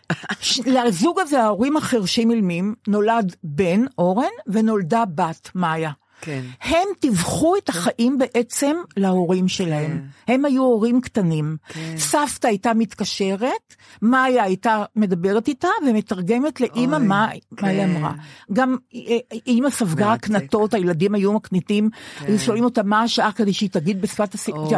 לזוג 0.66 1.20
הזה, 1.20 1.42
ההורים 1.42 1.76
החרשים 1.76 2.30
אילמים, 2.30 2.74
נולד 2.88 3.36
בן, 3.42 3.84
אורן, 3.98 4.24
ונולדה 4.46 5.04
בת, 5.14 5.50
מאיה. 5.54 5.90
כן. 6.20 6.42
הם 6.60 6.88
טיווחו 7.00 7.56
את 7.56 7.68
החיים 7.68 8.18
בעצם 8.18 8.76
להורים 8.96 9.48
שלהם. 9.48 10.02
הם 10.28 10.44
היו 10.44 10.62
הורים 10.62 11.00
קטנים. 11.00 11.56
סבתא 11.96 12.46
הייתה 12.46 12.74
מתקשרת, 12.74 13.74
מאיה 14.02 14.42
הייתה 14.42 14.84
מדברת 14.96 15.48
איתה 15.48 15.68
ומתרגמת 15.86 16.60
לאימא 16.60 16.96
אוי, 16.96 17.06
מה 17.06 17.08
מה 17.08 17.28
היא 17.28 17.40
כן. 17.56 17.96
אמרה. 17.96 18.12
גם 18.52 18.76
אה, 18.94 19.16
אימא 19.46 19.70
ספגה. 19.70 20.12
הקנטות, 20.12 20.74
הילדים 20.74 21.14
היו 21.14 21.32
מקניטים, 21.32 21.90
היו 22.20 22.38
שואלים 22.38 22.64
אותה 22.64 22.82
מה 22.82 23.02
השעה 23.02 23.32
כדי 23.32 23.52
שהיא 23.52 23.70
תגיד 23.70 24.00
בשפת 24.00 24.34
הסיפור. 24.34 24.72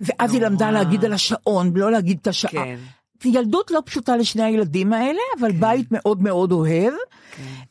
ואז 0.00 0.34
היא 0.34 0.40
למדה 0.40 0.70
נורא. 0.70 0.78
להגיד 0.78 1.04
על 1.04 1.12
השעון, 1.12 1.72
לא 1.76 1.92
להגיד 1.92 2.18
את 2.20 2.26
השעה. 2.26 2.50
כן. 2.50 2.76
ילדות 3.26 3.70
לא 3.70 3.82
פשוטה 3.84 4.16
לשני 4.16 4.42
הילדים 4.42 4.92
האלה, 4.92 5.20
אבל 5.40 5.52
בית 5.52 5.92
מאוד 5.92 6.22
מאוד 6.22 6.52
אוהב. 6.52 6.94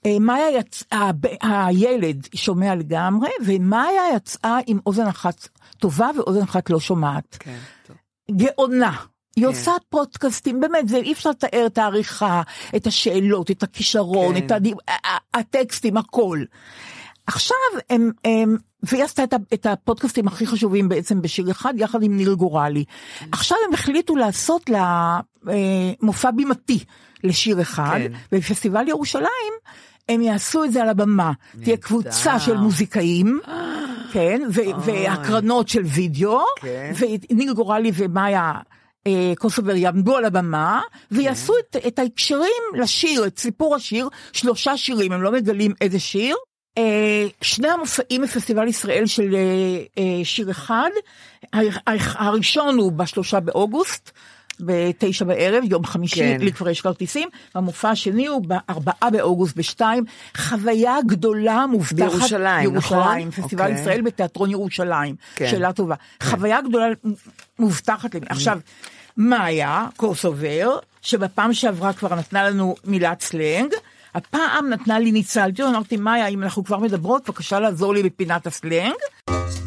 אה, 0.05 0.19
מאיה 0.19 0.59
יצאה, 0.59 1.11
הילד 1.41 2.27
שומע 2.35 2.75
לגמרי, 2.75 3.29
ומאיה 3.45 4.01
יצאה 4.15 4.59
עם 4.67 4.79
אוזן 4.85 5.07
אחת 5.07 5.47
טובה 5.77 6.09
ואוזן 6.17 6.41
אחת 6.41 6.69
לא 6.69 6.79
שומעת. 6.79 7.37
כן. 7.39 7.57
טוב. 7.87 7.97
גאונה. 8.31 8.95
היא 9.35 9.43
כן. 9.43 9.49
עושה 9.49 9.71
פודקאסטים, 9.89 10.59
באמת, 10.59 10.87
זה 10.87 10.97
אי 10.97 11.13
אפשר 11.13 11.29
לתאר 11.29 11.65
את 11.65 11.77
העריכה, 11.77 12.41
את 12.75 12.87
השאלות, 12.87 13.51
את 13.51 13.63
הכישרון, 13.63 14.35
כן. 14.39 14.45
את 14.45 14.51
הדיב... 14.51 14.77
הטקסטים, 15.33 15.97
הכל. 15.97 16.43
עכשיו 17.27 17.57
הם, 17.89 18.11
הם 18.25 18.57
והיא 18.83 19.03
עשתה 19.03 19.23
את, 19.23 19.33
את 19.53 19.65
הפודקאסטים 19.65 20.27
הכי 20.27 20.47
חשובים 20.47 20.89
בעצם 20.89 21.21
בשיר 21.21 21.51
אחד, 21.51 21.73
יחד 21.77 22.03
עם 22.03 22.17
ניל 22.17 22.35
גורלי. 22.35 22.83
עכשיו 23.31 23.57
הם 23.67 23.73
החליטו 23.73 24.15
לעשות 24.15 24.69
לה 24.69 25.19
אה, 25.49 25.91
מופע 26.01 26.31
בימתי 26.31 26.79
לשיר 27.23 27.61
אחד, 27.61 27.99
כן. 27.99 28.37
בפסטיבל 28.37 28.87
ירושלים 28.87 29.53
הם 30.09 30.21
יעשו 30.21 30.63
את 30.63 30.71
זה 30.71 30.81
על 30.81 30.89
הבמה. 30.89 31.31
תהיה 31.63 31.77
קבוצה 31.77 32.39
של 32.39 32.57
מוזיקאים, 32.57 33.39
כן, 34.11 34.41
והקרנות 34.85 35.67
של 35.67 35.81
וידאו, 35.83 36.41
כן. 36.61 36.91
וניל 37.29 37.53
גורלי 37.53 37.91
ומאיה 37.95 38.53
אה, 39.07 39.33
קוסובר 39.37 39.75
יעמדו 39.75 40.17
על 40.17 40.25
הבמה, 40.25 40.81
ויעשו 41.11 41.53
את, 41.59 41.75
את 41.87 41.99
ההקשרים 41.99 42.63
לשיר, 42.73 43.27
את 43.27 43.39
סיפור 43.39 43.75
השיר, 43.75 44.09
שלושה 44.33 44.77
שירים, 44.77 45.11
הם 45.11 45.21
לא 45.21 45.31
מגלים 45.31 45.73
איזה 45.81 45.99
שיר. 45.99 46.35
אה, 46.77 47.25
שני 47.41 47.67
המופעים 47.67 48.21
בפסטיבל 48.21 48.67
ישראל 48.67 49.05
של 49.05 49.35
אה, 49.35 49.39
אה, 49.97 50.25
שיר 50.25 50.51
אחד, 50.51 50.89
הראשון 52.15 52.77
הוא 52.77 52.91
בשלושה 52.91 53.39
באוגוסט. 53.39 54.11
בתשע 54.59 55.25
בערב, 55.25 55.63
יום 55.69 55.85
חמישי, 55.85 56.19
כן. 56.19 56.37
לי 56.41 56.51
כבר 56.51 56.69
יש 56.69 56.81
כרטיסים, 56.81 57.29
והמופע 57.55 57.89
השני 57.89 58.27
הוא 58.27 58.41
בארבעה 58.47 59.09
באוגוסט 59.11 59.55
בשתיים, 59.55 60.03
חוויה 60.37 60.95
גדולה 61.07 61.65
מובטחת. 61.67 61.95
בירושלים, 61.95 62.63
ירושלים, 62.63 63.27
נכון? 63.27 63.43
פסטיבל 63.43 63.63
אוקיי. 63.65 63.81
ישראל 63.81 64.01
בתיאטרון 64.01 64.51
ירושלים. 64.51 65.15
כן. 65.35 65.47
שאלה 65.47 65.73
טובה. 65.73 65.95
חוויה 66.23 66.61
גדולה 66.61 66.85
מובטחת 67.59 68.15
לי. 68.15 68.21
עכשיו, 68.29 68.59
מאיה 69.17 69.85
קוסובר, 69.97 70.77
שבפעם 71.01 71.53
שעברה 71.53 71.93
כבר 71.93 72.15
נתנה 72.15 72.49
לנו 72.49 72.75
מילת 72.85 73.21
סלנג, 73.21 73.73
הפעם 74.15 74.69
נתנה 74.69 74.99
לי 74.99 75.11
ניצלתי, 75.11 75.63
אמרתי, 75.63 75.97
מאיה, 75.97 76.27
אם 76.27 76.43
אנחנו 76.43 76.63
כבר 76.63 76.77
מדברות, 76.77 77.29
בבקשה 77.29 77.59
לעזור 77.59 77.93
לי 77.93 78.03
בפינת 78.03 78.47
הסלנג. 78.47 78.95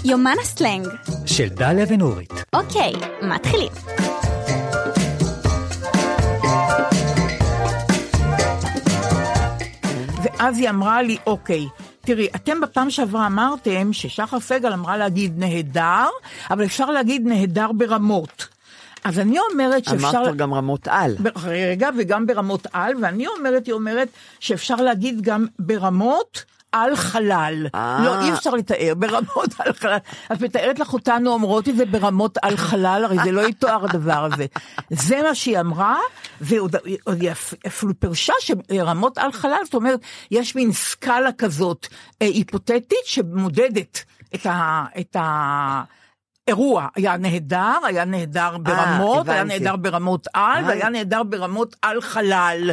יומן 0.04 0.34
הסלנג. 0.42 0.86
של 1.26 1.48
דליה 1.48 1.86
ונורית. 1.88 2.32
אוקיי, 2.52 2.92
מתחילים. 3.22 3.72
ואז 10.22 10.58
היא 10.58 10.70
אמרה 10.70 11.02
לי, 11.02 11.16
אוקיי, 11.26 11.66
תראי, 12.00 12.28
אתם 12.34 12.60
בפעם 12.60 12.90
שעברה 12.90 13.26
אמרתם 13.26 13.92
ששחר 13.92 14.40
סגל 14.40 14.72
אמרה 14.72 14.96
להגיד 14.96 15.38
נהדר, 15.38 16.08
אבל 16.50 16.64
אפשר 16.64 16.90
להגיד 16.90 17.26
נהדר 17.26 17.72
ברמות. 17.72 18.55
אז 19.06 19.18
אני 19.18 19.38
אומרת 19.52 19.84
שאפשר... 19.84 20.08
אמרת 20.08 20.36
גם 20.36 20.54
רמות 20.54 20.88
על. 20.88 21.16
רגע, 21.44 21.88
וגם 21.98 22.26
ברמות 22.26 22.66
על, 22.72 22.92
ואני 23.02 23.26
אומרת, 23.26 23.66
היא 23.66 23.74
אומרת 23.74 24.08
שאפשר 24.40 24.76
להגיד 24.76 25.20
גם 25.22 25.46
ברמות 25.58 26.44
על 26.72 26.96
חלל. 26.96 27.66
אה. 27.74 28.00
לא, 28.04 28.20
אי 28.20 28.32
אפשר 28.32 28.50
לתאר, 28.50 28.92
ברמות 28.96 29.50
על 29.58 29.72
חלל. 29.72 29.96
את 30.32 30.40
מתארת 30.40 30.78
לך 30.78 30.92
אותנו 30.92 31.32
אומרות 31.32 31.68
את 31.68 31.76
זה 31.76 31.86
ברמות 31.86 32.38
על 32.42 32.56
חלל, 32.56 33.02
הרי 33.04 33.16
זה 33.24 33.32
לא 33.32 33.48
יתואר 33.48 33.84
הדבר 33.84 34.28
הזה. 34.32 34.46
זה 34.90 35.22
מה 35.22 35.34
שהיא 35.34 35.60
אמרה, 35.60 35.96
ועוד 36.40 36.76
היא 37.06 37.30
אפילו 37.66 37.92
פירשה 38.00 38.32
שרמות 38.40 39.18
על 39.18 39.32
חלל, 39.32 39.60
זאת 39.64 39.74
אומרת, 39.74 40.00
יש 40.30 40.56
מין 40.56 40.72
סקאלה 40.72 41.32
כזאת 41.32 41.86
אה, 42.22 42.26
היפותטית 42.26 43.04
שמודדת 43.04 44.04
את 44.34 44.46
ה... 44.46 44.84
את 45.00 45.16
ה 45.16 45.82
אירוע 46.48 46.86
היה 46.94 47.16
נהדר, 47.16 47.72
היה 47.86 48.04
נהדר 48.04 48.58
ברמות, 48.58 49.28
היה 49.28 49.40
הבנתי. 49.40 49.58
נהדר 49.58 49.76
ברמות 49.76 50.26
על, 50.34 50.64
אה. 50.64 50.68
והיה 50.68 50.88
נהדר 50.88 51.22
ברמות 51.22 51.76
על 51.82 52.00
חלל. 52.00 52.70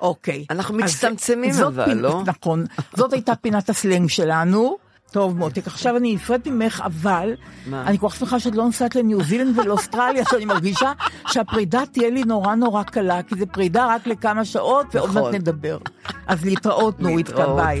אוקיי. 0.00 0.44
אנחנו 0.50 0.74
מצטמצמים 0.74 1.50
אבל, 1.66 1.84
פינ- 1.84 1.94
לא? 1.94 2.22
נכון. 2.26 2.64
זאת 2.96 3.12
הייתה 3.12 3.34
פינת 3.34 3.68
הסלנג 3.70 4.08
שלנו. 4.08 4.76
טוב 5.10 5.36
מותק, 5.38 5.66
עכשיו 5.66 5.96
אני 5.96 6.14
נפרדת 6.14 6.46
ממך, 6.46 6.82
אבל 6.84 7.32
מה? 7.66 7.82
אני 7.86 7.98
כל 7.98 8.08
כך 8.08 8.16
שמחה 8.16 8.40
שאת 8.40 8.54
לא 8.54 8.64
נוסעת 8.64 8.96
לניו 8.96 9.22
זילנד 9.24 9.58
ולאוסטרליה, 9.58 10.24
שאני 10.30 10.44
מרגישה 10.44 10.92
שהפרידה 11.26 11.82
תהיה 11.92 12.10
לי 12.10 12.22
נורא 12.24 12.54
נורא 12.54 12.82
קלה, 12.82 13.22
כי 13.22 13.34
זו 13.38 13.44
פרידה 13.52 13.86
רק 13.94 14.06
לכמה 14.06 14.44
שעות, 14.44 14.86
ועוד 14.94 15.10
נכון. 15.10 15.22
מעט 15.22 15.34
נדבר. 15.34 15.78
אז 16.26 16.44
להתראות, 16.44 17.00
נורית, 17.00 17.28
להתראות. 17.28 17.56
ביי. 17.56 17.80